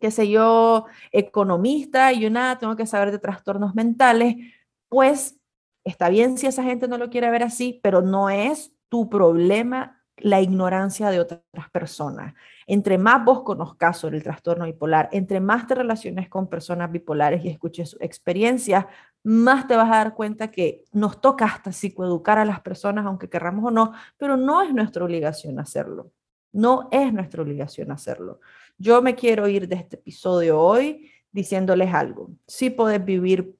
qué 0.00 0.10
sé 0.10 0.28
yo, 0.28 0.86
economista 1.10 2.12
y 2.12 2.20
yo 2.20 2.30
nada 2.30 2.58
tengo 2.58 2.76
que 2.76 2.86
saber 2.86 3.10
de 3.10 3.18
trastornos 3.18 3.74
mentales, 3.74 4.36
pues 4.88 5.38
está 5.84 6.08
bien 6.08 6.38
si 6.38 6.46
esa 6.46 6.62
gente 6.62 6.88
no 6.88 6.98
lo 6.98 7.10
quiere 7.10 7.30
ver 7.30 7.42
así, 7.42 7.80
pero 7.82 8.02
no 8.02 8.30
es 8.30 8.74
tu 8.88 9.08
problema 9.08 10.01
la 10.22 10.40
ignorancia 10.40 11.10
de 11.10 11.20
otras 11.20 11.42
personas. 11.72 12.34
Entre 12.66 12.96
más 12.96 13.24
vos 13.24 13.42
conozcas 13.42 13.98
sobre 13.98 14.18
el 14.18 14.22
trastorno 14.22 14.66
bipolar, 14.66 15.08
entre 15.12 15.40
más 15.40 15.66
te 15.66 15.74
relaciones 15.74 16.28
con 16.28 16.48
personas 16.48 16.92
bipolares 16.92 17.44
y 17.44 17.48
escuches 17.48 17.90
su 17.90 17.96
experiencia, 18.00 18.86
más 19.24 19.66
te 19.66 19.76
vas 19.76 19.90
a 19.90 19.96
dar 19.96 20.14
cuenta 20.14 20.50
que 20.50 20.84
nos 20.92 21.20
toca 21.20 21.44
hasta 21.44 21.72
psicoeducar 21.72 22.38
a 22.38 22.44
las 22.44 22.60
personas, 22.60 23.04
aunque 23.04 23.28
querramos 23.28 23.64
o 23.64 23.70
no, 23.70 23.92
pero 24.16 24.36
no 24.36 24.62
es 24.62 24.72
nuestra 24.72 25.04
obligación 25.04 25.58
hacerlo. 25.58 26.12
No 26.52 26.88
es 26.92 27.12
nuestra 27.12 27.42
obligación 27.42 27.90
hacerlo. 27.90 28.40
Yo 28.78 29.02
me 29.02 29.14
quiero 29.14 29.48
ir 29.48 29.66
de 29.66 29.76
este 29.76 29.96
episodio 29.96 30.60
hoy 30.60 31.10
diciéndoles 31.32 31.92
algo. 31.92 32.30
Si 32.46 32.70
podés 32.70 33.04
vivir 33.04 33.56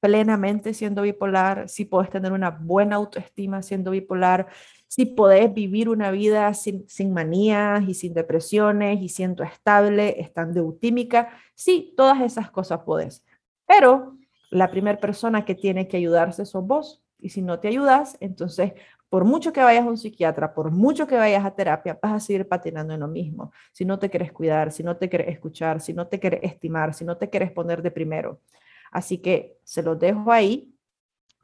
plenamente 0.00 0.72
siendo 0.72 1.02
bipolar, 1.02 1.68
si 1.68 1.84
puedes 1.84 2.10
tener 2.10 2.32
una 2.32 2.50
buena 2.50 2.96
autoestima 2.96 3.62
siendo 3.62 3.90
bipolar, 3.90 4.46
si 4.88 5.06
podés 5.06 5.52
vivir 5.52 5.88
una 5.88 6.10
vida 6.10 6.52
sin, 6.54 6.86
manías 7.12 7.88
y 7.88 7.94
sin 7.94 8.14
depresiones 8.14 9.00
y 9.00 9.08
siendo 9.08 9.42
estable, 9.42 10.20
estando 10.20 10.60
eutímica. 10.60 11.30
Sí, 11.54 11.94
todas 11.96 12.20
esas 12.20 12.50
cosas 12.50 12.80
podés. 12.80 13.24
Pero 13.66 14.16
la 14.50 14.70
primera 14.70 14.98
persona 14.98 15.44
que 15.44 15.54
tiene 15.54 15.88
que 15.88 15.96
ayudarse 15.96 16.44
sos 16.44 16.66
vos. 16.66 17.02
Y 17.18 17.30
si 17.30 17.42
no 17.42 17.58
te 17.58 17.68
ayudas, 17.68 18.16
entonces 18.20 18.74
por 19.08 19.24
mucho 19.24 19.52
que 19.52 19.62
vayas 19.62 19.84
a 19.86 19.88
un 19.88 19.96
psiquiatra, 19.96 20.52
por 20.52 20.70
mucho 20.70 21.06
que 21.06 21.16
vayas 21.16 21.44
a 21.44 21.54
terapia, 21.54 21.98
vas 22.02 22.12
a 22.12 22.20
seguir 22.20 22.48
patinando 22.48 22.92
en 22.94 23.00
lo 23.00 23.08
mismo. 23.08 23.52
Si 23.72 23.84
no 23.84 23.98
te 23.98 24.10
quieres 24.10 24.32
cuidar, 24.32 24.72
si 24.72 24.82
no 24.82 24.96
te 24.96 25.08
quieres 25.08 25.28
escuchar, 25.28 25.80
si 25.80 25.92
no 25.92 26.08
te 26.08 26.18
quieres 26.18 26.40
estimar, 26.42 26.92
si 26.92 27.04
no 27.04 27.16
te 27.16 27.30
quieres 27.30 27.52
poner 27.52 27.82
de 27.82 27.90
primero. 27.90 28.40
Así 28.90 29.18
que 29.18 29.58
se 29.64 29.82
los 29.82 29.98
dejo 29.98 30.32
ahí 30.32 30.74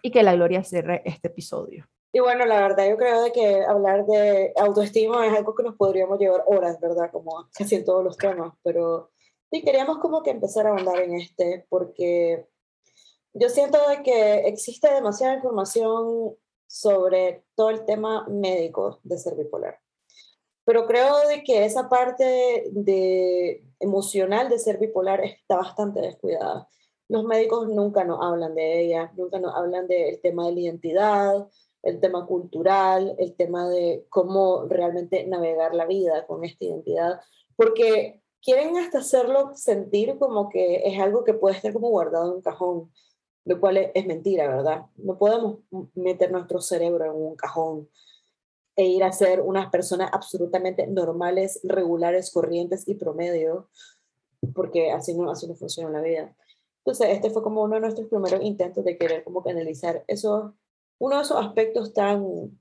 y 0.03 0.11
que 0.11 0.23
la 0.23 0.35
gloria 0.35 0.65
cierre 0.65 1.03
este 1.05 1.29
episodio. 1.29 1.89
Y 2.13 2.21
bueno, 2.21 2.45
la 2.45 2.61
verdad 2.61 2.89
yo 2.89 2.99
creo 2.99 3.23
de 3.23 3.33
que 3.33 3.63
hablar 3.65 4.05
de 4.05 4.53
autoestima 4.57 5.27
es 5.27 5.33
algo 5.33 5.55
que 5.55 5.63
nos 5.63 5.77
podríamos 5.77 6.19
llevar 6.19 6.45
horas, 6.47 6.79
¿verdad? 6.79 7.11
Como 7.11 7.49
casi 7.55 7.77
en 7.77 7.85
todos 7.87 8.05
los 8.05 8.19
temas, 8.19 8.53
pero 8.63 9.11
sí 9.51 9.63
queríamos 9.63 9.99
como 9.99 10.23
que 10.23 10.31
empezar 10.31 10.67
a 10.67 10.71
ahondar 10.71 11.01
en 11.01 11.15
este 11.15 11.67
porque 11.71 12.47
yo 13.33 13.49
siento 13.49 13.79
de 13.89 14.03
que 14.03 14.47
existe 14.47 14.93
demasiada 14.93 15.37
información 15.37 16.37
sobre 16.67 17.45
todo 17.55 17.71
el 17.71 17.85
tema 17.87 18.27
médico 18.29 19.01
de 19.05 19.17
ser 19.17 19.35
bipolar. 19.35 19.79
Pero 20.65 20.87
creo 20.87 21.27
de 21.29 21.43
que 21.43 21.65
esa 21.65 21.89
parte 21.89 22.69
de 22.73 23.65
emocional 23.81 24.49
de 24.49 24.59
ser 24.59 24.79
bipolar 24.79 25.25
está 25.25 25.57
bastante 25.57 26.01
descuidada. 26.01 26.69
Los 27.09 27.25
médicos 27.25 27.69
nunca 27.69 28.05
nos 28.05 28.23
hablan 28.23 28.55
de 28.55 28.81
ella, 28.81 29.13
nunca 29.17 29.39
nos 29.39 29.55
hablan 29.55 29.89
del 29.89 30.21
tema 30.21 30.47
de 30.47 30.53
la 30.53 30.61
identidad, 30.61 31.49
el 31.83 32.01
tema 32.01 32.27
cultural, 32.27 33.15
el 33.19 33.35
tema 33.35 33.69
de 33.69 34.07
cómo 34.09 34.67
realmente 34.69 35.27
navegar 35.27 35.75
la 35.75 35.87
vida 35.87 36.27
con 36.27 36.45
esta 36.45 36.65
identidad, 36.65 37.21
porque 37.57 38.23
quieren 38.41 38.77
hasta 38.77 38.99
hacerlo 38.99 39.53
sentir 39.55 40.19
como 40.19 40.49
que 40.49 40.83
es 40.87 41.01
algo 41.01 41.25
que 41.25 41.35
puede 41.35 41.57
estar 41.57 41.73
como 41.73 41.91
guardado 41.91 42.27
en 42.27 42.37
un 42.37 42.43
cajón 42.43 42.91
lo 43.45 43.61
cual 43.61 43.91
es, 43.95 44.07
mentira, 44.07 44.49
¿verdad? 44.49 44.87
No 44.97 45.19
podemos 45.19 45.59
meter 45.95 46.31
nuestro 46.31 46.61
cerebro 46.61 47.05
en 47.05 47.13
un 47.13 47.37
cajón 47.37 47.89
e 48.77 48.85
ir 48.85 49.05
a 49.05 49.13
ser 49.13 49.41
unas 49.41 49.71
personas 49.71 50.11
absolutamente 50.13 50.87
normales, 50.87 51.61
regulares, 51.65 52.31
corrientes 52.31 52.89
y 52.89 52.95
promedio, 52.95 53.69
porque 54.55 54.93
así 54.93 55.15
no, 55.15 55.31
así 55.31 55.47
no 55.47 55.55
funciona 55.55 55.91
la 55.91 56.01
vida. 56.01 56.37
Entonces, 56.79 57.09
este 57.11 57.31
fue 57.31 57.43
como 57.43 57.63
uno 57.63 57.75
de 57.75 57.81
nuestros 57.81 58.09
primeros 58.09 58.43
intentos 58.43 58.85
de 58.85 58.97
querer 58.97 59.25
como 59.25 59.43
que 59.43 59.51
analizar 59.51 60.05
eso, 60.07 60.55
uno 61.03 61.17
de 61.17 61.23
esos 61.23 61.45
aspectos 61.45 61.93
tan, 61.93 62.57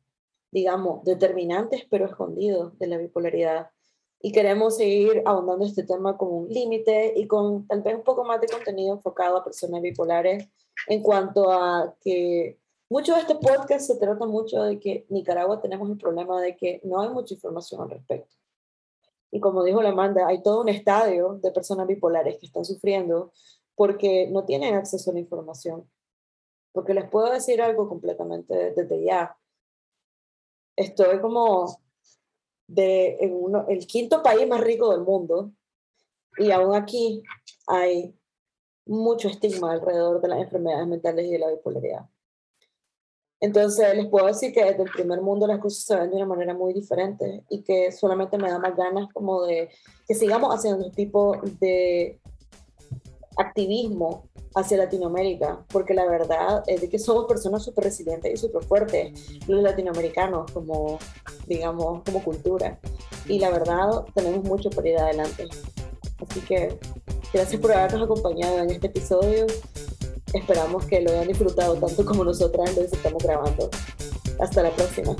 digamos, 0.49 1.03
determinantes 1.03 1.85
pero 1.91 2.07
escondidos 2.07 2.75
de 2.79 2.87
la 2.87 2.97
bipolaridad 2.97 3.69
y 4.19 4.31
queremos 4.31 4.77
seguir 4.77 5.21
ahondando 5.25 5.63
este 5.63 5.83
tema 5.83 6.17
con 6.17 6.33
un 6.33 6.49
límite 6.49 7.13
y 7.15 7.27
con 7.27 7.67
tal 7.67 7.83
vez 7.83 7.95
un 7.95 8.03
poco 8.03 8.23
más 8.23 8.41
de 8.41 8.47
contenido 8.47 8.95
enfocado 8.95 9.37
a 9.37 9.43
personas 9.43 9.83
bipolares 9.83 10.49
en 10.87 11.03
cuanto 11.03 11.51
a 11.51 11.95
que 12.01 12.57
mucho 12.89 13.13
de 13.13 13.21
este 13.21 13.35
podcast 13.35 13.85
se 13.85 13.97
trata 13.97 14.25
mucho 14.25 14.63
de 14.63 14.79
que 14.79 15.05
Nicaragua 15.09 15.61
tenemos 15.61 15.87
el 15.91 15.97
problema 15.97 16.41
de 16.41 16.55
que 16.55 16.81
no 16.83 16.99
hay 16.99 17.09
mucha 17.09 17.35
información 17.35 17.81
al 17.81 17.91
respecto. 17.91 18.35
Y 19.29 19.39
como 19.39 19.63
dijo 19.63 19.83
la 19.83 19.89
Amanda, 19.89 20.25
hay 20.25 20.41
todo 20.41 20.61
un 20.61 20.69
estadio 20.69 21.39
de 21.43 21.51
personas 21.51 21.85
bipolares 21.85 22.39
que 22.39 22.47
están 22.47 22.65
sufriendo 22.65 23.33
porque 23.75 24.27
no 24.31 24.45
tienen 24.45 24.73
acceso 24.73 25.11
a 25.11 25.13
la 25.13 25.19
información. 25.19 25.87
Porque 26.71 26.93
les 26.93 27.09
puedo 27.09 27.31
decir 27.31 27.61
algo 27.61 27.87
completamente 27.87 28.73
desde 28.73 29.03
ya. 29.03 29.37
Estoy 30.75 31.19
como 31.19 31.81
de 32.67 33.17
en 33.19 33.33
uno, 33.33 33.65
el 33.67 33.85
quinto 33.85 34.23
país 34.23 34.47
más 34.47 34.61
rico 34.61 34.91
del 34.91 35.01
mundo 35.01 35.51
y 36.37 36.51
aún 36.51 36.73
aquí 36.73 37.21
hay 37.67 38.15
mucho 38.85 39.27
estigma 39.27 39.73
alrededor 39.73 40.21
de 40.21 40.27
las 40.29 40.39
enfermedades 40.39 40.87
mentales 40.87 41.25
y 41.25 41.31
de 41.31 41.39
la 41.39 41.49
bipolaridad. 41.49 42.09
Entonces 43.41 43.95
les 43.95 44.07
puedo 44.07 44.27
decir 44.27 44.53
que 44.53 44.63
desde 44.63 44.83
el 44.83 44.91
primer 44.91 45.19
mundo 45.21 45.47
las 45.47 45.59
cosas 45.59 45.83
se 45.83 45.95
ven 45.95 46.11
de 46.11 46.15
una 46.15 46.27
manera 46.27 46.53
muy 46.53 46.73
diferente 46.73 47.43
y 47.49 47.63
que 47.63 47.91
solamente 47.91 48.37
me 48.37 48.49
da 48.49 48.59
más 48.59 48.75
ganas 48.75 49.11
como 49.13 49.43
de 49.43 49.69
que 50.07 50.13
sigamos 50.13 50.53
haciendo 50.53 50.85
este 50.85 50.95
tipo 50.95 51.35
de 51.59 52.19
activismo 53.37 54.29
hacia 54.55 54.77
Latinoamérica, 54.77 55.63
porque 55.71 55.93
la 55.93 56.05
verdad 56.05 56.63
es 56.67 56.81
de 56.81 56.89
que 56.89 56.99
somos 56.99 57.25
personas 57.25 57.63
súper 57.63 57.85
resilientes 57.85 58.33
y 58.33 58.37
súper 58.37 58.63
fuertes, 58.63 59.39
los 59.47 59.61
latinoamericanos 59.61 60.51
como, 60.51 60.99
digamos, 61.47 62.03
como 62.03 62.23
cultura. 62.23 62.79
Y 63.27 63.39
la 63.39 63.49
verdad 63.49 64.03
tenemos 64.13 64.43
mucho 64.43 64.69
por 64.69 64.85
ir 64.85 64.97
adelante. 64.97 65.47
Así 66.19 66.39
que 66.41 66.77
gracias 67.33 67.61
por 67.61 67.71
habernos 67.71 68.03
acompañado 68.03 68.59
en 68.59 68.71
este 68.71 68.87
episodio. 68.87 69.47
Esperamos 70.33 70.85
que 70.85 71.01
lo 71.01 71.11
hayan 71.11 71.27
disfrutado 71.27 71.75
tanto 71.75 72.05
como 72.05 72.23
nosotras 72.23 72.75
lo 72.75 72.83
estamos 72.83 73.23
grabando. 73.23 73.69
Hasta 74.39 74.63
la 74.63 74.71
próxima. 74.71 75.15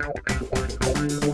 Thank 0.00 0.54
you. 0.54 0.59
Bye. 1.08 1.29